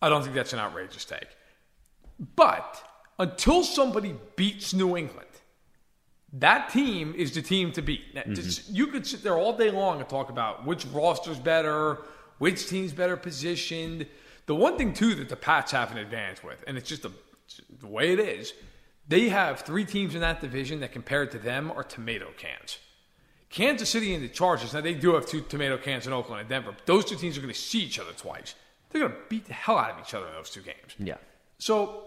I 0.01 0.09
don't 0.09 0.21
think 0.23 0.35
that's 0.35 0.51
an 0.53 0.59
outrageous 0.59 1.05
take. 1.05 1.27
But 2.35 2.83
until 3.19 3.63
somebody 3.63 4.15
beats 4.35 4.73
New 4.73 4.97
England, 4.97 5.27
that 6.33 6.69
team 6.69 7.13
is 7.15 7.33
the 7.33 7.41
team 7.41 7.71
to 7.73 7.81
beat. 7.81 8.13
Now, 8.13 8.21
mm-hmm. 8.21 8.33
just- 8.33 8.69
You 8.69 8.87
could 8.87 9.05
sit 9.05 9.23
there 9.23 9.37
all 9.37 9.55
day 9.55 9.69
long 9.69 9.99
and 9.99 10.09
talk 10.09 10.29
about 10.29 10.65
which 10.65 10.85
roster's 10.87 11.39
better, 11.39 11.99
which 12.39 12.67
team's 12.67 12.91
better 12.91 13.15
positioned. 13.15 14.07
The 14.45 14.55
one 14.55 14.77
thing, 14.77 14.93
too, 14.93 15.15
that 15.15 15.29
the 15.29 15.35
Pats 15.35 15.71
have 15.71 15.91
an 15.91 15.97
advantage 15.97 16.43
with, 16.43 16.63
and 16.67 16.77
it's 16.77 16.89
just 16.89 17.05
a, 17.05 17.11
the 17.79 17.87
way 17.87 18.13
it 18.13 18.19
is, 18.19 18.53
they 19.07 19.29
have 19.29 19.61
three 19.61 19.85
teams 19.85 20.15
in 20.15 20.21
that 20.21 20.41
division 20.41 20.79
that 20.79 20.91
compared 20.91 21.31
to 21.31 21.39
them 21.39 21.71
are 21.71 21.83
tomato 21.83 22.29
cans. 22.37 22.79
Kansas 23.49 23.89
City 23.89 24.15
and 24.15 24.23
the 24.23 24.29
Chargers, 24.29 24.73
now 24.73 24.81
they 24.81 24.95
do 24.95 25.13
have 25.13 25.27
two 25.27 25.41
tomato 25.41 25.77
cans 25.77 26.07
in 26.07 26.13
Oakland 26.13 26.39
and 26.41 26.49
Denver, 26.49 26.71
but 26.71 26.85
those 26.87 27.05
two 27.05 27.15
teams 27.15 27.37
are 27.37 27.41
going 27.41 27.53
to 27.53 27.59
see 27.59 27.79
each 27.81 27.99
other 27.99 28.11
twice. 28.13 28.55
They're 28.89 29.01
going 29.01 29.13
to 29.13 29.19
beat 29.29 29.45
the 29.45 29.53
hell 29.53 29.77
out 29.77 29.91
of 29.91 29.99
each 29.99 30.13
other 30.13 30.27
in 30.27 30.33
those 30.33 30.49
two 30.49 30.61
games. 30.61 30.95
Yeah. 30.97 31.17
So, 31.59 32.05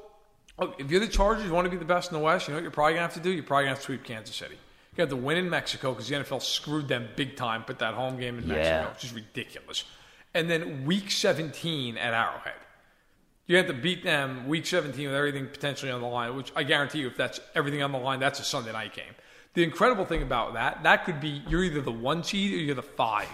look, 0.58 0.74
if 0.78 0.90
you're 0.90 1.00
the 1.00 1.08
Chargers, 1.08 1.44
you 1.46 1.52
want 1.52 1.66
to 1.66 1.70
be 1.70 1.76
the 1.76 1.84
best 1.84 2.10
in 2.10 2.18
the 2.18 2.22
West, 2.24 2.46
you 2.48 2.52
know 2.52 2.58
what 2.58 2.62
you're 2.62 2.70
probably 2.70 2.94
going 2.94 3.08
to 3.08 3.14
have 3.14 3.22
to 3.22 3.28
do? 3.28 3.30
You're 3.30 3.42
probably 3.42 3.64
going 3.64 3.74
to 3.74 3.76
have 3.76 3.80
to 3.80 3.84
sweep 3.86 4.04
Kansas 4.04 4.34
City. 4.36 4.56
You 4.96 5.02
have 5.02 5.10
to 5.10 5.16
win 5.16 5.36
in 5.36 5.50
Mexico 5.50 5.92
because 5.92 6.08
the 6.08 6.16
NFL 6.16 6.40
screwed 6.42 6.88
them 6.88 7.08
big 7.16 7.36
time, 7.36 7.64
put 7.64 7.78
that 7.80 7.94
home 7.94 8.18
game 8.18 8.38
in 8.38 8.46
Yeah. 8.48 8.54
Mexico, 8.54 8.90
which 8.94 9.04
is 9.04 9.12
ridiculous. 9.12 9.84
And 10.34 10.48
then 10.50 10.84
week 10.86 11.10
17 11.10 11.98
at 11.98 12.14
Arrowhead. 12.14 12.54
You 13.46 13.56
have 13.58 13.66
to 13.68 13.74
beat 13.74 14.02
them 14.02 14.48
week 14.48 14.66
17 14.66 15.06
with 15.06 15.14
everything 15.14 15.46
potentially 15.46 15.92
on 15.92 16.00
the 16.00 16.06
line, 16.06 16.34
which 16.34 16.50
I 16.56 16.62
guarantee 16.64 16.98
you, 17.00 17.06
if 17.06 17.16
that's 17.16 17.38
everything 17.54 17.82
on 17.82 17.92
the 17.92 17.98
line, 17.98 18.18
that's 18.20 18.40
a 18.40 18.44
Sunday 18.44 18.72
night 18.72 18.94
game. 18.94 19.14
The 19.54 19.62
incredible 19.62 20.04
thing 20.04 20.22
about 20.22 20.54
that, 20.54 20.82
that 20.82 21.04
could 21.04 21.20
be 21.20 21.42
you're 21.48 21.62
either 21.62 21.80
the 21.80 21.92
one 21.92 22.24
seed 22.24 22.52
or 22.52 22.56
you're 22.56 22.74
the 22.74 22.82
five. 22.82 23.28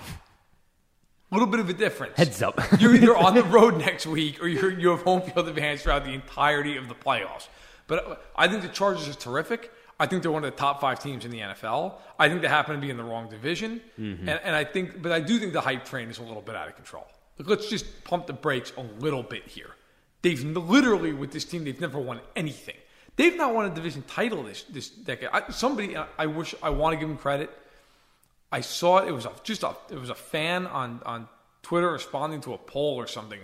A 1.32 1.34
little 1.34 1.48
bit 1.48 1.60
of 1.60 1.70
a 1.70 1.72
difference. 1.72 2.14
Heads 2.18 2.42
up. 2.42 2.60
you're 2.78 2.94
either 2.94 3.16
on 3.16 3.34
the 3.34 3.42
road 3.42 3.78
next 3.78 4.06
week 4.06 4.42
or 4.42 4.48
you're, 4.48 4.70
you 4.70 4.90
have 4.90 5.00
home 5.00 5.22
field 5.22 5.48
advantage 5.48 5.80
throughout 5.80 6.04
the 6.04 6.12
entirety 6.12 6.76
of 6.76 6.88
the 6.88 6.94
playoffs. 6.94 7.48
But 7.86 8.22
I 8.36 8.48
think 8.48 8.60
the 8.60 8.68
Chargers 8.68 9.08
are 9.08 9.14
terrific. 9.14 9.72
I 9.98 10.06
think 10.06 10.22
they're 10.22 10.30
one 10.30 10.44
of 10.44 10.50
the 10.50 10.56
top 10.56 10.80
five 10.80 11.02
teams 11.02 11.24
in 11.24 11.30
the 11.30 11.40
NFL. 11.40 11.94
I 12.18 12.28
think 12.28 12.42
they 12.42 12.48
happen 12.48 12.74
to 12.74 12.80
be 12.80 12.90
in 12.90 12.98
the 12.98 13.04
wrong 13.04 13.30
division, 13.30 13.80
mm-hmm. 13.98 14.28
and, 14.28 14.40
and 14.42 14.54
I 14.54 14.64
think, 14.64 15.00
but 15.00 15.12
I 15.12 15.20
do 15.20 15.38
think 15.38 15.52
the 15.52 15.60
hype 15.60 15.84
train 15.84 16.10
is 16.10 16.18
a 16.18 16.22
little 16.22 16.42
bit 16.42 16.54
out 16.54 16.68
of 16.68 16.76
control. 16.76 17.06
Like, 17.38 17.48
let's 17.48 17.68
just 17.68 18.04
pump 18.04 18.26
the 18.26 18.32
brakes 18.32 18.72
a 18.76 18.82
little 18.82 19.22
bit 19.22 19.46
here. 19.46 19.70
They've 20.22 20.42
literally 20.42 21.12
with 21.12 21.32
this 21.32 21.44
team, 21.44 21.64
they've 21.64 21.80
never 21.80 21.98
won 21.98 22.20
anything. 22.36 22.76
They've 23.16 23.36
not 23.36 23.54
won 23.54 23.66
a 23.66 23.74
division 23.74 24.02
title 24.02 24.42
this 24.42 24.64
this 24.64 24.88
decade. 24.88 25.28
I, 25.32 25.50
somebody, 25.50 25.96
I, 25.96 26.06
I 26.18 26.26
wish 26.26 26.54
I 26.62 26.70
want 26.70 26.94
to 26.94 26.98
give 26.98 27.08
them 27.08 27.18
credit. 27.18 27.50
I 28.53 28.61
saw 28.61 28.98
it. 28.98 29.09
It 29.09 29.12
was 29.12 29.24
a, 29.24 29.32
just 29.42 29.62
a 29.62 29.74
it 29.90 29.98
was 29.98 30.11
a 30.11 30.14
fan 30.14 30.66
on 30.66 31.00
on 31.07 31.28
Twitter 31.62 31.90
responding 31.90 32.40
to 32.42 32.55
a 32.55 32.59
poll 32.59 32.96
or 32.96 33.07
something, 33.07 33.40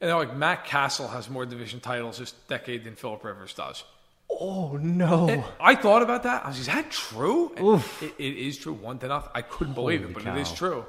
and 0.00 0.08
they're 0.08 0.16
like, 0.16 0.34
Matt 0.34 0.64
Cassel 0.64 1.08
has 1.08 1.28
more 1.28 1.44
division 1.44 1.80
titles 1.80 2.18
this 2.18 2.32
decade 2.48 2.84
than 2.84 2.96
Philip 2.96 3.22
Rivers 3.22 3.54
does. 3.54 3.84
Oh 4.28 4.76
no! 4.80 5.28
And 5.28 5.44
I 5.60 5.74
thought 5.76 6.02
about 6.02 6.24
that. 6.24 6.44
I 6.44 6.48
was, 6.48 6.58
is 6.58 6.66
that 6.66 6.90
true? 6.90 7.52
It, 8.00 8.14
it 8.18 8.36
is 8.36 8.58
true. 8.58 8.72
One 8.72 8.98
to 8.98 9.08
nothing. 9.08 9.30
I 9.34 9.42
couldn't 9.42 9.74
believe 9.74 10.00
Holy 10.00 10.10
it, 10.10 10.14
but 10.14 10.24
cow. 10.24 10.34
it 10.34 10.40
is 10.40 10.52
true. 10.52 10.84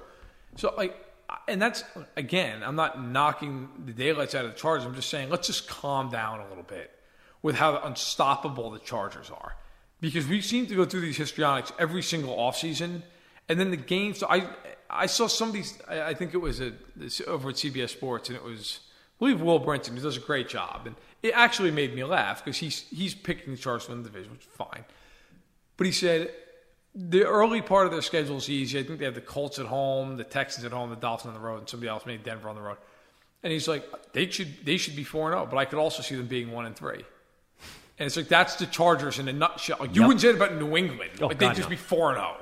So 0.56 0.74
like, 0.76 0.96
and 1.48 1.62
that's 1.62 1.84
again, 2.16 2.64
I'm 2.64 2.76
not 2.76 3.04
knocking 3.06 3.70
the 3.86 3.94
daylights 3.94 4.34
out 4.34 4.46
of 4.46 4.54
the 4.54 4.58
Chargers. 4.58 4.86
I'm 4.86 4.96
just 4.96 5.10
saying, 5.10 5.30
let's 5.30 5.48
just 5.48 5.68
calm 5.68 6.10
down 6.10 6.40
a 6.40 6.48
little 6.48 6.64
bit 6.64 6.92
with 7.42 7.56
how 7.56 7.78
unstoppable 7.84 8.72
the 8.72 8.80
Chargers 8.80 9.30
are, 9.30 9.56
because 10.02 10.28
we 10.28 10.42
seem 10.42 10.66
to 10.68 10.76
go 10.76 10.86
through 10.86 11.02
these 11.02 11.18
histrionics 11.18 11.72
every 11.78 12.02
single 12.02 12.36
offseason, 12.36 13.04
and 13.50 13.60
then 13.60 13.72
the 13.72 13.78
games. 13.78 14.24
I 14.28 14.48
I 14.90 15.06
saw 15.08 15.28
somebody's. 15.28 15.78
I 15.88 16.02
I 16.10 16.14
think 16.14 16.34
it 16.34 16.38
was 16.38 16.60
a, 16.62 16.74
over 17.28 17.50
at 17.50 17.56
CBS 17.56 17.90
Sports, 17.90 18.30
and 18.30 18.38
it 18.38 18.44
was. 18.44 18.80
I 19.16 19.20
believe 19.20 19.42
Will 19.42 19.60
Brinson, 19.60 19.96
who 19.96 20.02
does 20.02 20.16
a 20.18 20.20
great 20.20 20.48
job, 20.48 20.86
and 20.86 20.96
it 21.24 21.32
actually 21.34 21.72
made 21.72 21.96
me 21.96 22.04
laugh 22.04 22.44
because 22.44 22.58
he's 22.58 22.82
he's 22.90 23.16
picking 23.16 23.54
the 23.54 23.60
Chargers 23.60 23.86
to 23.86 23.92
win 23.92 24.04
the 24.04 24.10
division, 24.10 24.32
which 24.34 24.42
is 24.42 24.48
fine. 24.54 24.86
But 25.76 25.88
he 25.88 25.92
said 25.94 26.32
the 26.94 27.24
early 27.26 27.62
part 27.62 27.86
of 27.86 27.92
their 27.92 28.02
schedule 28.02 28.38
is 28.38 28.50
easy. 28.50 28.80
I 28.80 28.84
think 28.84 29.00
they 29.00 29.06
have 29.06 29.16
the 29.16 29.22
Colts 29.22 29.60
at 29.60 29.66
home, 29.68 30.18
the 30.18 30.24
Texans 30.24 30.66
at 30.66 30.72
home, 30.72 30.90
the 30.90 30.96
Dolphins 30.96 31.36
on 31.36 31.42
the 31.42 31.48
road, 31.48 31.60
and 31.60 31.70
somebody 31.70 31.90
else, 31.90 32.06
maybe 32.06 32.24
Denver 32.24 32.50
on 32.50 32.56
the 32.56 32.62
road. 32.62 32.78
And 33.44 33.54
he's 33.54 33.68
like, 33.68 33.86
they 34.14 34.30
should 34.30 34.66
they 34.66 34.78
should 34.78 34.96
be 34.96 35.04
four 35.04 35.30
and 35.32 35.36
zero, 35.38 35.48
but 35.50 35.58
I 35.58 35.66
could 35.66 35.80
also 35.80 36.02
see 36.02 36.16
them 36.16 36.28
being 36.28 36.52
one 36.52 36.66
and 36.66 36.76
three. 36.76 37.04
And 38.00 38.06
it's 38.06 38.18
like 38.18 38.28
that's 38.28 38.56
the 38.56 38.66
Chargers 38.68 39.18
in 39.20 39.28
a 39.28 39.34
nutshell. 39.34 39.78
Like, 39.80 39.96
you 39.96 40.02
Yep. 40.02 40.08
wouldn't 40.08 40.22
say 40.22 40.30
it 40.30 40.36
about 40.36 40.54
New 40.56 40.78
England. 40.78 41.12
Oh, 41.22 41.28
like 41.28 41.40
they'd 41.40 41.50
just 41.56 41.62
no. 41.62 41.70
be 41.70 41.76
four 41.76 42.10
and 42.10 42.18
zero. 42.18 42.36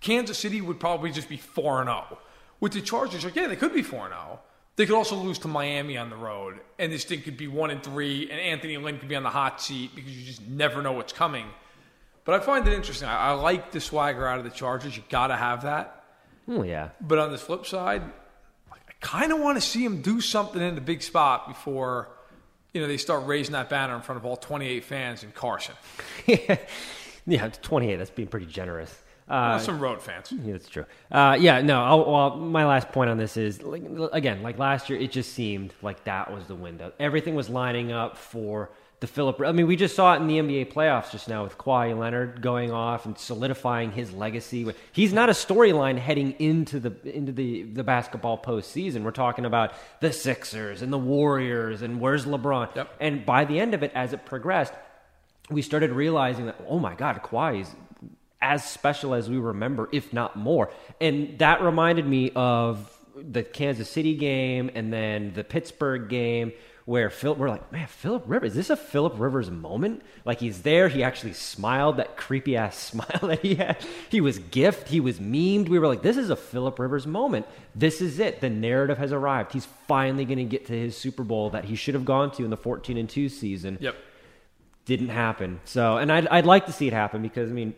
Kansas 0.00 0.38
City 0.38 0.60
would 0.60 0.78
probably 0.80 1.10
just 1.10 1.28
be 1.28 1.36
four 1.36 1.80
and 1.80 1.88
zero. 1.88 2.18
With 2.60 2.72
the 2.72 2.80
Chargers, 2.80 3.24
like 3.24 3.36
yeah, 3.36 3.46
they 3.46 3.56
could 3.56 3.74
be 3.74 3.82
four 3.82 4.04
and 4.04 4.14
zero. 4.14 4.40
They 4.76 4.86
could 4.86 4.94
also 4.94 5.16
lose 5.16 5.38
to 5.40 5.48
Miami 5.48 5.96
on 5.96 6.08
the 6.08 6.16
road, 6.16 6.60
and 6.78 6.92
this 6.92 7.04
thing 7.04 7.22
could 7.22 7.36
be 7.36 7.48
one 7.48 7.70
and 7.70 7.82
three, 7.82 8.30
and 8.30 8.38
Anthony 8.38 8.76
Lynn 8.76 8.98
could 8.98 9.08
be 9.08 9.16
on 9.16 9.24
the 9.24 9.30
hot 9.30 9.60
seat 9.60 9.90
because 9.94 10.16
you 10.16 10.24
just 10.24 10.46
never 10.46 10.82
know 10.82 10.92
what's 10.92 11.12
coming. 11.12 11.46
But 12.24 12.40
I 12.40 12.44
find 12.44 12.66
it 12.66 12.74
interesting. 12.74 13.08
I, 13.08 13.30
I 13.30 13.32
like 13.32 13.72
the 13.72 13.80
swagger 13.80 14.26
out 14.26 14.38
of 14.38 14.44
the 14.44 14.50
Chargers. 14.50 14.96
You 14.96 15.02
got 15.08 15.28
to 15.28 15.36
have 15.36 15.62
that. 15.62 16.04
Oh 16.46 16.62
yeah. 16.62 16.90
But 17.00 17.18
on 17.18 17.32
the 17.32 17.38
flip 17.38 17.66
side, 17.66 18.02
I 18.70 18.92
kind 19.00 19.32
of 19.32 19.40
want 19.40 19.56
to 19.56 19.60
see 19.60 19.84
him 19.84 20.02
do 20.02 20.20
something 20.20 20.62
in 20.62 20.74
the 20.74 20.80
big 20.80 21.02
spot 21.02 21.48
before 21.48 22.08
you 22.72 22.80
know 22.80 22.86
they 22.86 22.96
start 22.96 23.26
raising 23.26 23.54
that 23.54 23.68
banner 23.68 23.96
in 23.96 24.02
front 24.02 24.18
of 24.18 24.26
all 24.26 24.36
28 24.36 24.84
fans 24.84 25.24
in 25.24 25.32
Carson. 25.32 25.74
yeah, 27.26 27.48
28. 27.48 27.96
That's 27.96 28.10
being 28.10 28.28
pretty 28.28 28.46
generous. 28.46 28.96
Uh, 29.28 29.56
Well, 29.56 29.60
some 29.60 29.78
road 29.78 30.00
fans. 30.00 30.32
Yeah, 30.32 30.52
that's 30.52 30.68
true. 30.68 30.86
Uh, 31.10 31.36
yeah, 31.38 31.60
no. 31.60 31.82
I'll, 31.82 32.10
well, 32.10 32.36
my 32.36 32.64
last 32.64 32.90
point 32.90 33.10
on 33.10 33.18
this 33.18 33.36
is 33.36 33.62
like, 33.62 33.82
again, 34.12 34.42
like 34.42 34.58
last 34.58 34.88
year, 34.88 34.98
it 34.98 35.10
just 35.12 35.32
seemed 35.34 35.74
like 35.82 36.04
that 36.04 36.32
was 36.32 36.46
the 36.46 36.54
window. 36.54 36.92
Everything 36.98 37.34
was 37.34 37.48
lining 37.48 37.92
up 37.92 38.16
for 38.16 38.70
the 39.00 39.06
Philip. 39.06 39.40
I 39.42 39.52
mean, 39.52 39.66
we 39.68 39.76
just 39.76 39.94
saw 39.94 40.14
it 40.14 40.16
in 40.16 40.26
the 40.26 40.38
NBA 40.38 40.72
playoffs 40.72 41.12
just 41.12 41.28
now 41.28 41.44
with 41.44 41.56
Kawhi 41.56 41.96
Leonard 41.96 42.42
going 42.42 42.72
off 42.72 43.06
and 43.06 43.16
solidifying 43.16 43.92
his 43.92 44.12
legacy. 44.12 44.66
He's 44.92 45.12
not 45.12 45.28
a 45.28 45.32
storyline 45.32 45.98
heading 45.98 46.32
into 46.40 46.80
the 46.80 46.92
into 47.16 47.30
the 47.30 47.62
the 47.62 47.84
basketball 47.84 48.38
postseason. 48.38 49.04
We're 49.04 49.12
talking 49.12 49.44
about 49.44 49.72
the 50.00 50.12
Sixers 50.12 50.82
and 50.82 50.92
the 50.92 50.98
Warriors 50.98 51.82
and 51.82 52.00
where's 52.00 52.26
LeBron. 52.26 52.74
Yep. 52.74 52.96
And 53.00 53.24
by 53.24 53.44
the 53.44 53.60
end 53.60 53.72
of 53.74 53.84
it, 53.84 53.92
as 53.94 54.12
it 54.12 54.24
progressed, 54.26 54.74
we 55.48 55.62
started 55.62 55.92
realizing 55.92 56.46
that 56.46 56.56
oh 56.66 56.80
my 56.80 56.94
god, 56.96 57.22
Kawhi 57.22 57.60
is 57.60 57.70
as 58.40 58.64
special 58.64 59.14
as 59.14 59.28
we 59.28 59.36
remember, 59.38 59.88
if 59.92 60.12
not 60.12 60.36
more. 60.36 60.70
And 61.00 61.38
that 61.38 61.60
reminded 61.62 62.06
me 62.06 62.30
of 62.34 62.94
the 63.16 63.42
Kansas 63.42 63.90
City 63.90 64.14
game 64.14 64.70
and 64.74 64.92
then 64.92 65.32
the 65.34 65.42
Pittsburgh 65.44 66.08
game 66.08 66.52
where 66.84 67.10
Phil, 67.10 67.34
we're 67.34 67.50
like, 67.50 67.70
man, 67.70 67.86
Philip 67.86 68.22
Rivers, 68.26 68.52
is 68.52 68.56
this 68.56 68.70
a 68.70 68.76
Philip 68.76 69.12
Rivers 69.18 69.50
moment? 69.50 70.00
Like 70.24 70.40
he's 70.40 70.62
there, 70.62 70.88
he 70.88 71.02
actually 71.02 71.34
smiled, 71.34 71.98
that 71.98 72.16
creepy 72.16 72.56
ass 72.56 72.78
smile 72.82 73.20
that 73.22 73.40
he 73.40 73.56
had. 73.56 73.84
He 74.08 74.22
was 74.22 74.38
gift, 74.38 74.88
he 74.88 74.98
was 74.98 75.18
memed. 75.18 75.68
We 75.68 75.78
were 75.78 75.86
like, 75.86 76.00
this 76.00 76.16
is 76.16 76.30
a 76.30 76.36
Philip 76.36 76.78
Rivers 76.78 77.06
moment. 77.06 77.44
This 77.74 78.00
is 78.00 78.18
it. 78.18 78.40
The 78.40 78.48
narrative 78.48 78.96
has 78.96 79.12
arrived. 79.12 79.52
He's 79.52 79.66
finally 79.86 80.24
going 80.24 80.38
to 80.38 80.44
get 80.44 80.64
to 80.68 80.72
his 80.72 80.96
Super 80.96 81.24
Bowl 81.24 81.50
that 81.50 81.66
he 81.66 81.74
should 81.76 81.92
have 81.94 82.06
gone 82.06 82.30
to 82.32 82.44
in 82.44 82.48
the 82.48 82.56
14 82.56 82.96
and 82.96 83.08
2 83.08 83.28
season 83.28 83.76
Yep. 83.82 83.94
didn't 84.86 85.10
happen. 85.10 85.60
So, 85.66 85.98
and 85.98 86.10
I'd, 86.10 86.26
I'd 86.28 86.46
like 86.46 86.64
to 86.66 86.72
see 86.72 86.86
it 86.86 86.94
happen 86.94 87.20
because, 87.20 87.50
I 87.50 87.52
mean, 87.52 87.74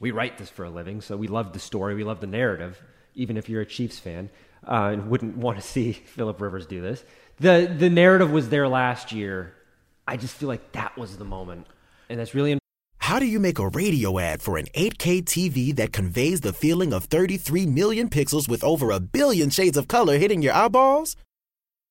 we 0.00 0.10
write 0.10 0.38
this 0.38 0.48
for 0.48 0.64
a 0.64 0.70
living, 0.70 1.00
so 1.00 1.16
we 1.16 1.28
love 1.28 1.52
the 1.52 1.58
story, 1.58 1.94
we 1.94 2.04
love 2.04 2.20
the 2.20 2.26
narrative, 2.26 2.80
even 3.14 3.36
if 3.36 3.48
you're 3.48 3.62
a 3.62 3.66
Chiefs 3.66 3.98
fan 3.98 4.30
uh, 4.66 4.90
and 4.92 5.08
wouldn't 5.08 5.36
want 5.36 5.58
to 5.58 5.62
see 5.66 5.92
Philip 5.92 6.40
Rivers 6.40 6.66
do 6.66 6.80
this. 6.80 7.04
The, 7.38 7.72
the 7.76 7.90
narrative 7.90 8.30
was 8.30 8.48
there 8.48 8.68
last 8.68 9.12
year. 9.12 9.54
I 10.06 10.16
just 10.16 10.34
feel 10.34 10.48
like 10.48 10.72
that 10.72 10.96
was 10.96 11.16
the 11.16 11.24
moment. 11.24 11.66
And 12.08 12.18
that's 12.18 12.34
really 12.34 12.58
How 12.98 13.18
do 13.18 13.26
you 13.26 13.40
make 13.40 13.58
a 13.58 13.68
radio 13.68 14.18
ad 14.18 14.42
for 14.42 14.58
an 14.58 14.66
8K 14.74 15.22
TV 15.22 15.74
that 15.76 15.92
conveys 15.92 16.40
the 16.40 16.52
feeling 16.52 16.92
of 16.92 17.04
33 17.04 17.66
million 17.66 18.08
pixels 18.08 18.48
with 18.48 18.62
over 18.62 18.90
a 18.90 19.00
billion 19.00 19.50
shades 19.50 19.76
of 19.76 19.88
color 19.88 20.18
hitting 20.18 20.42
your 20.42 20.54
eyeballs? 20.54 21.16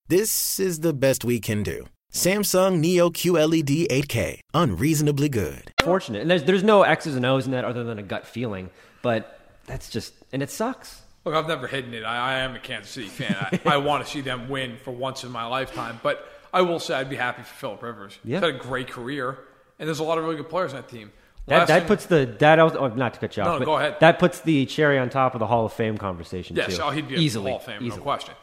This 0.07 0.59
is 0.59 0.81
the 0.81 0.93
best 0.93 1.23
we 1.23 1.39
can 1.39 1.63
do. 1.63 1.87
Samsung 2.11 2.79
Neo 2.79 3.09
QLED 3.09 3.87
8K, 3.87 4.39
unreasonably 4.53 5.29
good. 5.29 5.71
fortunate. 5.81 6.21
And 6.21 6.29
there's, 6.29 6.43
there's 6.43 6.63
no 6.63 6.83
X's 6.83 7.15
and 7.15 7.25
O's 7.25 7.45
in 7.45 7.51
that 7.53 7.63
other 7.63 7.83
than 7.85 7.99
a 7.99 8.03
gut 8.03 8.27
feeling. 8.27 8.69
But 9.01 9.39
that's 9.65 9.89
just, 9.89 10.13
and 10.33 10.43
it 10.43 10.49
sucks. 10.49 11.01
Look, 11.23 11.33
I've 11.35 11.47
never 11.47 11.67
hidden 11.67 11.93
it. 11.93 12.03
I, 12.03 12.33
I 12.33 12.39
am 12.39 12.55
a 12.55 12.59
Kansas 12.59 12.91
City 12.91 13.07
fan. 13.07 13.35
I, 13.39 13.59
I 13.65 13.77
want 13.77 14.05
to 14.05 14.11
see 14.11 14.21
them 14.21 14.49
win 14.49 14.75
for 14.83 14.91
once 14.91 15.23
in 15.23 15.31
my 15.31 15.45
lifetime. 15.45 15.99
But 16.03 16.27
I 16.53 16.63
will 16.63 16.79
say 16.79 16.95
I'd 16.95 17.09
be 17.09 17.15
happy 17.15 17.43
for 17.43 17.53
Philip 17.53 17.81
Rivers. 17.81 18.19
Yeah. 18.25 18.37
He's 18.39 18.45
had 18.45 18.55
a 18.55 18.57
great 18.59 18.89
career, 18.89 19.37
and 19.79 19.87
there's 19.87 19.99
a 19.99 20.03
lot 20.03 20.17
of 20.17 20.25
really 20.25 20.35
good 20.35 20.49
players 20.49 20.73
on 20.73 20.81
that 20.81 20.89
team. 20.89 21.11
That, 21.47 21.67
that 21.69 21.87
puts 21.87 22.05
the 22.05 22.35
that 22.39 22.59
oh, 22.59 22.87
not 22.95 23.15
to 23.15 23.19
cut 23.19 23.35
you 23.35 23.41
off, 23.43 23.53
No, 23.53 23.59
but 23.59 23.65
go 23.65 23.77
ahead. 23.77 23.97
that 23.99 24.19
puts 24.19 24.41
the 24.41 24.65
cherry 24.67 24.99
on 24.99 25.09
top 25.09 25.33
of 25.33 25.39
the 25.39 25.47
Hall 25.47 25.65
of 25.65 25.73
Fame 25.73 25.97
conversation 25.97 26.55
Yes, 26.55 26.77
too. 26.77 26.83
oh, 26.83 26.91
he'd 26.91 27.07
be 27.07 27.15
a 27.15 27.17
easily, 27.17 27.49
Hall 27.49 27.59
of 27.59 27.65
Fame, 27.65 27.77
easily. 27.81 27.97
no 27.97 28.03
question. 28.03 28.35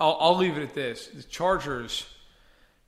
I'll, 0.00 0.16
I'll 0.18 0.36
leave 0.36 0.56
it 0.56 0.62
at 0.62 0.74
this: 0.74 1.08
the 1.08 1.22
Chargers. 1.22 2.06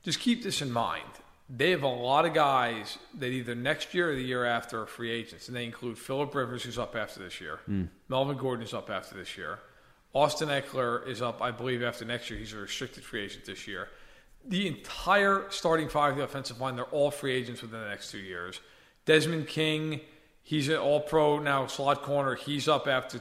Just 0.03 0.21
keep 0.21 0.43
this 0.43 0.63
in 0.63 0.73
mind. 0.73 1.05
They 1.49 1.71
have 1.71 1.83
a 1.83 1.89
lot 1.89 2.25
of 2.25 2.35
guys 2.35 2.99
that 3.19 3.27
either 3.27 3.55
next 3.55 3.93
year 3.95 4.11
or 4.11 4.15
the 4.15 4.23
year 4.23 4.45
after 4.45 4.83
are 4.83 4.87
free 4.87 5.11
agents, 5.11 5.49
and 5.49 5.57
they 5.57 5.65
include 5.65 5.99
Philip 5.99 6.35
Rivers, 6.35 6.63
who's 6.63 6.79
up 6.79 6.97
after 6.97 7.21
this 7.21 7.41
year. 7.41 7.61
Hmm. 7.67 7.85
Melvin 8.09 8.37
Gordon 8.37 8.65
is 8.65 8.73
up 8.73 8.91
after 8.91 9.15
this 9.17 9.37
year. 9.37 9.59
Austin 10.15 10.49
Ekeler 10.49 11.07
is 11.07 11.23
up, 11.23 11.41
I 11.41 11.51
believe, 11.51 11.83
after 11.83 12.05
next 12.05 12.31
year. 12.31 12.39
He's 12.39 12.53
a 12.53 12.59
restricted 12.59 13.03
free 13.05 13.25
agent 13.25 13.45
this 13.45 13.67
year. 13.67 13.89
The 14.47 14.67
entire 14.67 15.47
starting 15.51 15.89
five 15.89 16.13
of 16.13 16.19
the 16.19 16.25
offensive 16.25 16.61
line, 16.61 16.77
they're 16.77 16.85
all 16.87 17.11
free 17.11 17.33
agents 17.33 17.63
within 17.63 17.81
the 17.81 17.89
next 17.89 18.11
two 18.11 18.19
years. 18.19 18.61
Desmond 19.05 19.47
King, 19.47 20.01
he's 20.43 20.69
an 20.69 20.77
all 20.77 21.01
pro 21.01 21.39
now, 21.39 21.67
slot 21.67 22.03
corner. 22.03 22.35
He's 22.35 22.69
up 22.69 22.87
after 22.89 23.21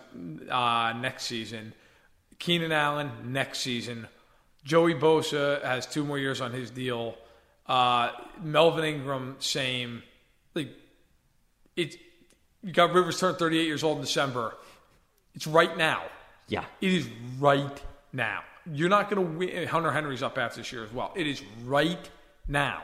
uh, 0.49 0.93
next 0.99 1.25
season. 1.25 1.73
Keenan 2.39 2.71
Allen, 2.71 3.11
next 3.25 3.59
season. 3.59 4.07
Joey 4.63 4.93
Bosa 4.93 5.63
has 5.63 5.85
two 5.85 6.03
more 6.03 6.19
years 6.19 6.41
on 6.41 6.51
his 6.51 6.69
deal. 6.69 7.15
Uh, 7.65 8.11
Melvin 8.41 8.83
Ingram, 8.85 9.35
same. 9.39 10.03
Like, 10.53 10.69
it, 11.75 11.95
you 12.63 12.71
got 12.73 12.93
Rivers 12.93 13.19
turned 13.19 13.37
38 13.37 13.65
years 13.65 13.83
old 13.83 13.97
in 13.97 14.03
December. 14.03 14.55
It's 15.33 15.47
right 15.47 15.75
now. 15.77 16.03
Yeah. 16.47 16.65
It 16.81 16.93
is 16.93 17.07
right 17.39 17.81
now. 18.13 18.41
You're 18.71 18.89
not 18.89 19.09
going 19.09 19.25
to 19.25 19.37
win. 19.37 19.67
Hunter 19.67 19.91
Henry's 19.91 20.21
up 20.21 20.37
after 20.37 20.57
this 20.59 20.71
year 20.71 20.83
as 20.83 20.91
well. 20.91 21.11
It 21.15 21.25
is 21.27 21.41
right 21.65 22.09
now. 22.47 22.83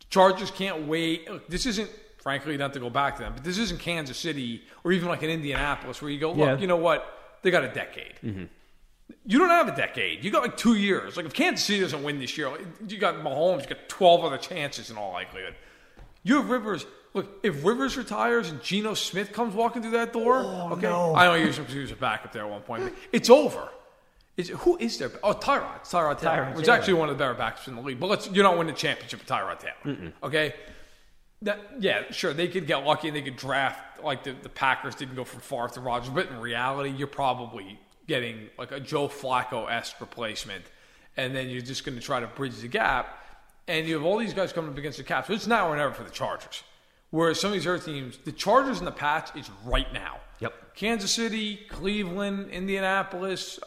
The 0.00 0.06
Chargers 0.08 0.50
can't 0.50 0.86
wait. 0.86 1.28
Look, 1.30 1.48
this 1.48 1.66
isn't, 1.66 1.90
frankly, 2.22 2.56
not 2.56 2.72
to 2.74 2.80
go 2.80 2.88
back 2.88 3.16
to 3.16 3.22
them, 3.22 3.32
but 3.34 3.44
this 3.44 3.58
isn't 3.58 3.80
Kansas 3.80 4.16
City 4.16 4.62
or 4.84 4.92
even 4.92 5.08
like 5.08 5.22
an 5.22 5.30
Indianapolis 5.30 6.00
where 6.00 6.10
you 6.10 6.18
go, 6.20 6.28
look, 6.30 6.38
Yeah. 6.38 6.56
you 6.58 6.66
know 6.66 6.76
what? 6.76 7.04
They 7.42 7.50
got 7.50 7.64
a 7.64 7.68
decade. 7.68 8.48
You 9.24 9.38
don't 9.38 9.50
have 9.50 9.68
a 9.68 9.76
decade. 9.76 10.24
You 10.24 10.30
got 10.30 10.42
like 10.42 10.56
two 10.56 10.74
years. 10.74 11.16
Like 11.16 11.26
if 11.26 11.32
Kansas 11.32 11.64
City 11.64 11.80
doesn't 11.80 12.02
win 12.02 12.18
this 12.18 12.36
year, 12.36 12.48
like, 12.50 12.66
you 12.88 12.98
got 12.98 13.16
Mahomes. 13.16 13.62
You 13.62 13.68
got 13.68 13.88
twelve 13.88 14.24
other 14.24 14.38
chances 14.38 14.90
in 14.90 14.96
all 14.96 15.12
likelihood. 15.12 15.54
You 16.24 16.36
have 16.36 16.50
Rivers. 16.50 16.86
Look, 17.14 17.40
if 17.42 17.64
Rivers 17.64 17.96
retires 17.96 18.50
and 18.50 18.62
Geno 18.62 18.94
Smith 18.94 19.32
comes 19.32 19.54
walking 19.54 19.82
through 19.82 19.90
that 19.92 20.12
door, 20.12 20.36
oh, 20.38 20.72
okay, 20.72 20.88
I 20.88 21.26
know 21.26 21.34
he 21.34 21.46
was, 21.46 21.58
he 21.58 21.78
was 21.78 21.90
a 21.90 21.96
backup 21.96 22.32
there 22.32 22.42
at 22.42 22.50
one 22.50 22.62
point. 22.62 22.94
It's 23.12 23.28
over. 23.28 23.68
Is 24.36 24.48
who 24.48 24.78
is 24.78 24.96
there? 24.98 25.10
Oh, 25.22 25.34
Tyrod. 25.34 25.84
Tyrod 25.84 26.18
Taylor. 26.18 26.46
Tyrod 26.46 26.54
Which 26.54 26.62
is 26.62 26.68
actually 26.70 26.94
one 26.94 27.10
of 27.10 27.18
the 27.18 27.22
better 27.22 27.34
backups 27.34 27.68
in 27.68 27.76
the 27.76 27.82
league. 27.82 28.00
But 28.00 28.08
let's 28.08 28.30
you're 28.30 28.44
not 28.44 28.56
winning 28.56 28.72
the 28.72 28.78
championship 28.80 29.20
with 29.20 29.28
Tyrod 29.28 29.58
Taylor. 29.60 30.12
Okay. 30.22 30.54
That, 31.42 31.60
yeah, 31.80 32.10
sure. 32.12 32.32
They 32.32 32.48
could 32.48 32.66
get 32.66 32.84
lucky 32.84 33.08
and 33.08 33.16
they 33.16 33.22
could 33.22 33.36
draft 33.36 34.02
like 34.02 34.24
the, 34.24 34.32
the 34.32 34.48
Packers 34.48 34.94
didn't 34.94 35.16
go 35.16 35.24
from 35.24 35.40
Favre 35.40 35.68
to 35.74 35.80
Rodgers, 35.80 36.08
but 36.08 36.28
in 36.28 36.40
reality, 36.40 36.90
you're 36.90 37.08
probably 37.08 37.78
getting 38.06 38.48
like 38.58 38.72
a 38.72 38.80
Joe 38.80 39.08
Flacco 39.08 39.70
esque 39.70 40.00
replacement, 40.00 40.64
and 41.16 41.34
then 41.34 41.48
you're 41.48 41.62
just 41.62 41.84
going 41.84 41.96
to 41.98 42.04
try 42.04 42.20
to 42.20 42.26
bridge 42.26 42.58
the 42.58 42.68
gap. 42.68 43.18
and 43.68 43.86
you 43.86 43.94
have 43.94 44.04
all 44.04 44.18
these 44.18 44.34
guys 44.34 44.52
coming 44.52 44.70
up 44.72 44.78
against 44.78 44.98
the 44.98 45.04
Caps. 45.04 45.28
So 45.28 45.34
it's 45.34 45.46
now 45.46 45.68
or 45.68 45.76
never 45.76 45.92
for 45.94 46.02
the 46.02 46.10
Chargers. 46.10 46.64
Whereas 47.10 47.38
some 47.40 47.48
of 47.48 47.54
these 47.54 47.66
other 47.66 47.78
teams, 47.78 48.18
the 48.24 48.32
Chargers 48.32 48.78
and 48.78 48.86
the 48.86 48.92
Pats 48.92 49.30
is 49.36 49.50
right 49.64 49.92
now. 49.92 50.18
Yep. 50.40 50.74
Kansas 50.74 51.12
City, 51.12 51.60
Cleveland, 51.68 52.50
Indianapolis. 52.50 53.60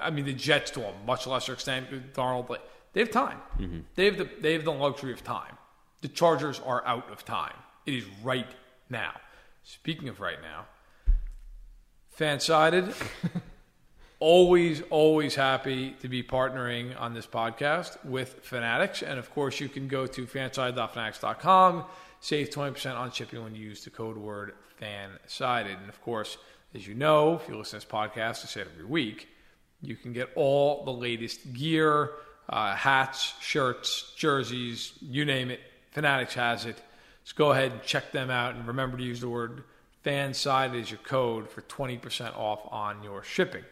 I 0.00 0.10
mean, 0.10 0.24
the 0.24 0.32
Jets 0.32 0.70
to 0.72 0.86
a 0.86 0.92
much 1.06 1.26
lesser 1.26 1.52
extent. 1.52 1.88
Darnold, 2.14 2.46
but 2.46 2.70
they 2.94 3.00
have 3.00 3.10
time. 3.10 3.38
Mm-hmm. 3.58 3.80
They 3.96 4.06
have 4.06 4.16
the 4.16 4.28
they 4.40 4.52
have 4.54 4.64
the 4.64 4.72
luxury 4.72 5.12
of 5.12 5.22
time. 5.24 5.58
The 6.00 6.08
Chargers 6.08 6.60
are 6.64 6.86
out 6.86 7.10
of 7.10 7.24
time. 7.24 7.56
It 7.84 7.94
is 7.94 8.04
right 8.22 8.48
now. 8.88 9.12
Speaking 9.64 10.08
of 10.08 10.20
right 10.20 10.40
now, 10.40 10.66
fan-sided. 12.10 12.94
always, 14.24 14.80
always 14.88 15.34
happy 15.34 15.90
to 16.00 16.08
be 16.08 16.22
partnering 16.22 16.98
on 16.98 17.12
this 17.12 17.26
podcast 17.26 18.02
with 18.06 18.40
Fanatics. 18.42 19.02
And 19.02 19.18
of 19.18 19.30
course, 19.30 19.60
you 19.60 19.68
can 19.68 19.86
go 19.86 20.06
to 20.06 20.26
fanside.fanatics.com, 20.26 21.84
save 22.20 22.48
20% 22.48 22.96
on 22.96 23.10
shipping 23.10 23.44
when 23.44 23.54
you 23.54 23.68
use 23.68 23.84
the 23.84 23.90
code 23.90 24.16
word 24.16 24.54
fansided. 24.80 25.78
And 25.78 25.90
of 25.90 26.00
course, 26.00 26.38
as 26.74 26.88
you 26.88 26.94
know, 26.94 27.34
if 27.34 27.46
you 27.46 27.58
listen 27.58 27.78
to 27.78 27.84
this 27.84 27.92
podcast, 27.92 28.44
I 28.44 28.46
say 28.46 28.60
it 28.62 28.68
every 28.72 28.86
week, 28.86 29.28
you 29.82 29.94
can 29.94 30.14
get 30.14 30.30
all 30.36 30.86
the 30.86 30.92
latest 30.92 31.52
gear, 31.52 32.12
uh, 32.48 32.74
hats, 32.74 33.34
shirts, 33.42 34.14
jerseys, 34.16 34.94
you 35.02 35.26
name 35.26 35.50
it. 35.50 35.60
Fanatics 35.90 36.32
has 36.32 36.64
it. 36.64 36.80
So 37.24 37.34
go 37.36 37.52
ahead 37.52 37.72
and 37.72 37.82
check 37.82 38.10
them 38.10 38.30
out. 38.30 38.54
And 38.54 38.66
remember 38.66 38.96
to 38.96 39.04
use 39.04 39.20
the 39.20 39.28
word 39.28 39.64
fansided 40.02 40.80
as 40.80 40.90
your 40.90 41.00
code 41.00 41.50
for 41.50 41.60
20% 41.60 42.34
off 42.38 42.60
on 42.70 43.02
your 43.02 43.22
shipping. 43.22 43.64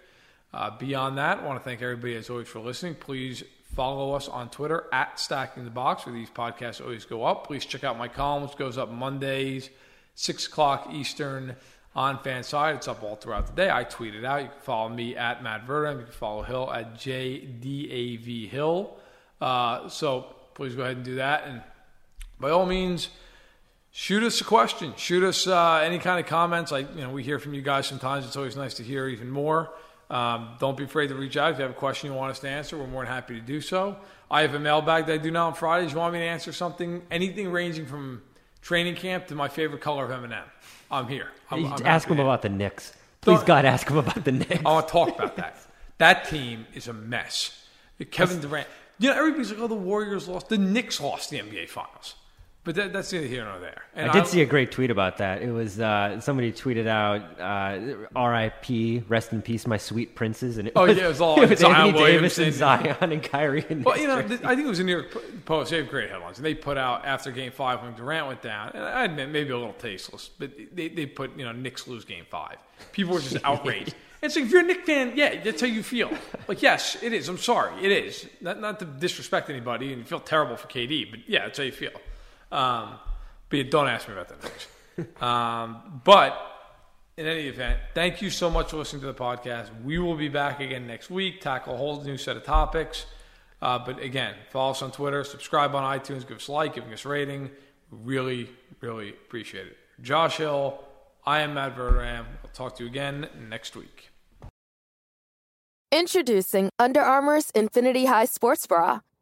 Uh, 0.54 0.70
beyond 0.78 1.16
that, 1.18 1.38
I 1.38 1.46
want 1.46 1.58
to 1.58 1.64
thank 1.64 1.80
everybody 1.80 2.14
as 2.14 2.28
always 2.28 2.48
for 2.48 2.60
listening. 2.60 2.94
Please 2.94 3.42
follow 3.74 4.12
us 4.12 4.28
on 4.28 4.50
Twitter 4.50 4.84
at 4.92 5.18
Stacking 5.18 5.64
the 5.64 5.70
Box, 5.70 6.04
where 6.04 6.14
these 6.14 6.28
podcasts 6.28 6.80
always 6.82 7.04
go 7.04 7.24
up. 7.24 7.46
Please 7.46 7.64
check 7.64 7.84
out 7.84 7.96
my 7.96 8.08
column, 8.08 8.42
which 8.42 8.56
goes 8.56 8.76
up 8.76 8.90
Mondays, 8.90 9.70
6 10.14 10.46
o'clock 10.46 10.90
Eastern 10.92 11.56
on 11.94 12.18
Fan 12.22 12.42
Fanside. 12.42 12.76
It's 12.76 12.88
up 12.88 13.02
all 13.02 13.16
throughout 13.16 13.46
the 13.46 13.52
day. 13.54 13.70
I 13.70 13.84
tweet 13.84 14.14
it 14.14 14.24
out. 14.24 14.42
You 14.42 14.48
can 14.48 14.60
follow 14.60 14.88
me 14.90 15.16
at 15.16 15.42
Matt 15.42 15.66
Verdam. 15.66 16.00
You 16.00 16.04
can 16.04 16.12
follow 16.12 16.42
Hill 16.42 16.70
at 16.72 16.94
JDAV 16.94 18.48
Hill. 18.48 18.94
Uh, 19.40 19.88
so 19.88 20.26
please 20.54 20.74
go 20.74 20.82
ahead 20.82 20.96
and 20.96 21.04
do 21.04 21.16
that. 21.16 21.44
And 21.46 21.62
by 22.38 22.50
all 22.50 22.66
means, 22.66 23.08
shoot 23.90 24.22
us 24.22 24.40
a 24.40 24.44
question. 24.44 24.92
Shoot 24.96 25.24
us 25.24 25.46
uh, 25.46 25.80
any 25.82 25.98
kind 25.98 26.20
of 26.20 26.26
comments. 26.26 26.72
Like 26.72 26.94
you 26.94 27.02
know, 27.02 27.10
we 27.10 27.22
hear 27.22 27.38
from 27.38 27.54
you 27.54 27.62
guys 27.62 27.86
sometimes. 27.86 28.26
It's 28.26 28.36
always 28.36 28.56
nice 28.56 28.74
to 28.74 28.82
hear 28.82 29.08
even 29.08 29.30
more. 29.30 29.70
Um, 30.10 30.56
don't 30.60 30.76
be 30.76 30.84
afraid 30.84 31.08
to 31.08 31.14
reach 31.14 31.36
out 31.36 31.52
if 31.52 31.58
you 31.58 31.62
have 31.62 31.70
a 31.70 31.74
question 31.74 32.10
you 32.10 32.16
want 32.16 32.30
us 32.32 32.40
to 32.40 32.48
answer. 32.48 32.76
We're 32.76 32.86
more 32.86 33.04
than 33.04 33.12
happy 33.12 33.34
to 33.34 33.40
do 33.40 33.60
so. 33.60 33.96
I 34.30 34.42
have 34.42 34.54
a 34.54 34.58
mailbag 34.60 35.06
that 35.06 35.12
I 35.14 35.16
do 35.18 35.30
now 35.30 35.46
on 35.46 35.54
Fridays. 35.54 35.92
You 35.92 35.98
want 35.98 36.12
me 36.12 36.20
to 36.20 36.24
answer 36.26 36.52
something, 36.52 37.02
anything 37.10 37.50
ranging 37.50 37.86
from 37.86 38.22
training 38.60 38.96
camp 38.96 39.28
to 39.28 39.34
my 39.34 39.48
favorite 39.48 39.80
color 39.80 40.04
of 40.04 40.10
M&M? 40.10 40.44
I'm 40.90 41.08
here. 41.08 41.28
I'm, 41.50 41.72
I'm 41.72 41.86
ask 41.86 42.08
him 42.08 42.20
about 42.20 42.42
the 42.42 42.48
Knicks. 42.50 42.92
Please, 43.22 43.38
Don't- 43.38 43.46
God, 43.46 43.64
ask 43.64 43.88
him 43.88 43.96
about 43.96 44.24
the 44.24 44.32
Knicks. 44.32 44.60
I 44.64 44.70
want 44.72 44.86
to 44.88 44.92
talk 44.92 45.08
about 45.08 45.36
that. 45.36 45.56
That 45.98 46.28
team 46.28 46.66
is 46.74 46.88
a 46.88 46.92
mess. 46.92 47.58
Kevin 48.10 48.40
Durant. 48.40 48.66
You 48.98 49.10
know, 49.10 49.16
everybody's 49.16 49.50
like, 49.50 49.60
"Oh, 49.60 49.68
the 49.68 49.74
Warriors 49.74 50.28
lost. 50.28 50.48
The 50.48 50.58
Knicks 50.58 51.00
lost 51.00 51.30
the 51.30 51.38
NBA 51.38 51.68
Finals." 51.68 52.14
But 52.64 52.76
that, 52.76 52.92
that's 52.92 53.12
neither 53.12 53.26
here 53.26 53.44
nor 53.44 53.58
there. 53.58 53.82
And 53.96 54.08
I 54.08 54.12
did 54.12 54.28
see 54.28 54.40
a 54.40 54.46
great 54.46 54.70
tweet 54.70 54.92
about 54.92 55.18
that. 55.18 55.42
It 55.42 55.50
was 55.50 55.80
uh, 55.80 56.20
somebody 56.20 56.52
tweeted 56.52 56.86
out, 56.86 57.40
uh, 57.40 58.06
"R.I.P. 58.14 59.02
Rest 59.08 59.32
in 59.32 59.42
peace, 59.42 59.66
my 59.66 59.76
sweet 59.76 60.14
princes." 60.14 60.58
And 60.58 60.68
it 60.68 60.74
Oh, 60.76 60.86
was, 60.86 60.96
yeah, 60.96 61.06
it 61.06 61.08
was 61.08 61.20
all 61.20 61.42
it 61.42 61.50
was 61.50 61.58
Zion 61.58 61.88
Anthony 61.88 62.04
Davis 62.06 62.38
and 62.38 62.52
Zion 62.54 62.96
and 63.00 63.20
Kyrie. 63.20 63.66
And 63.68 63.84
Well, 63.84 63.98
you 63.98 64.06
know, 64.06 64.22
th- 64.22 64.42
I 64.44 64.54
think 64.54 64.66
it 64.66 64.68
was 64.68 64.78
the 64.78 64.84
New 64.84 64.92
York 64.92 65.44
Post. 65.44 65.72
They 65.72 65.78
have 65.78 65.88
great 65.88 66.08
headlines, 66.10 66.38
and 66.38 66.46
they 66.46 66.54
put 66.54 66.78
out 66.78 67.04
after 67.04 67.32
Game 67.32 67.50
Five 67.50 67.82
when 67.82 67.94
Durant 67.94 68.28
went 68.28 68.42
down. 68.42 68.70
And 68.74 68.84
I 68.84 69.04
admit, 69.06 69.30
maybe 69.30 69.50
a 69.50 69.58
little 69.58 69.72
tasteless, 69.74 70.30
but 70.38 70.52
they, 70.72 70.86
they 70.88 71.06
put 71.06 71.36
you 71.36 71.44
know 71.44 71.50
Knicks 71.50 71.88
lose 71.88 72.04
Game 72.04 72.26
Five. 72.30 72.58
People 72.92 73.14
were 73.14 73.20
just 73.20 73.38
outraged. 73.44 73.94
And 74.22 74.28
it's 74.30 74.36
like 74.36 74.44
if 74.44 74.52
you're 74.52 74.60
a 74.60 74.64
Knicks 74.64 74.86
fan, 74.86 75.14
yeah, 75.16 75.42
that's 75.42 75.60
how 75.60 75.66
you 75.66 75.82
feel. 75.82 76.12
Like, 76.46 76.62
yes, 76.62 76.96
it 77.02 77.12
is. 77.12 77.28
I'm 77.28 77.38
sorry, 77.38 77.72
it 77.84 77.90
is. 77.90 78.28
Not 78.40 78.60
not 78.60 78.78
to 78.78 78.84
disrespect 78.84 79.50
anybody, 79.50 79.92
and 79.92 80.06
feel 80.06 80.20
terrible 80.20 80.56
for 80.56 80.68
KD, 80.68 81.10
but 81.10 81.20
yeah, 81.28 81.40
that's 81.46 81.58
how 81.58 81.64
you 81.64 81.72
feel. 81.72 81.90
Um, 82.52 82.98
but 83.48 83.70
don't 83.70 83.88
ask 83.88 84.08
me 84.08 84.14
about 84.14 84.28
that 84.28 85.22
um, 85.22 86.00
but 86.04 86.36
in 87.16 87.26
any 87.26 87.48
event, 87.48 87.80
thank 87.94 88.22
you 88.22 88.30
so 88.30 88.50
much 88.50 88.70
for 88.70 88.76
listening 88.76 89.00
to 89.02 89.06
the 89.06 89.14
podcast. 89.14 89.70
We 89.82 89.98
will 89.98 90.16
be 90.16 90.28
back 90.28 90.60
again 90.60 90.86
next 90.86 91.10
week, 91.10 91.40
tackle 91.40 91.74
a 91.74 91.76
whole 91.76 92.02
new 92.02 92.16
set 92.16 92.36
of 92.36 92.44
topics. 92.44 93.06
Uh, 93.60 93.78
but 93.78 94.00
again, 94.00 94.34
follow 94.50 94.72
us 94.72 94.82
on 94.82 94.90
Twitter, 94.90 95.22
subscribe 95.24 95.74
on 95.74 95.98
iTunes, 95.98 96.26
give 96.26 96.38
us 96.38 96.48
a 96.48 96.52
like, 96.52 96.74
give 96.74 96.84
us 96.90 97.04
rating. 97.04 97.50
Really, 97.90 98.50
really 98.80 99.10
appreciate 99.10 99.66
it. 99.66 99.76
Josh 100.00 100.38
Hill, 100.38 100.82
I 101.24 101.40
am 101.40 101.54
Matt 101.54 101.76
Verderame. 101.76 102.26
I'll 102.42 102.50
talk 102.52 102.76
to 102.76 102.84
you 102.84 102.90
again 102.90 103.28
next 103.48 103.76
week. 103.76 104.10
Introducing 105.92 106.70
Under 106.78 107.02
Armour's 107.02 107.50
Infinity 107.50 108.06
High 108.06 108.24
Sports 108.24 108.66
Bra. 108.66 109.00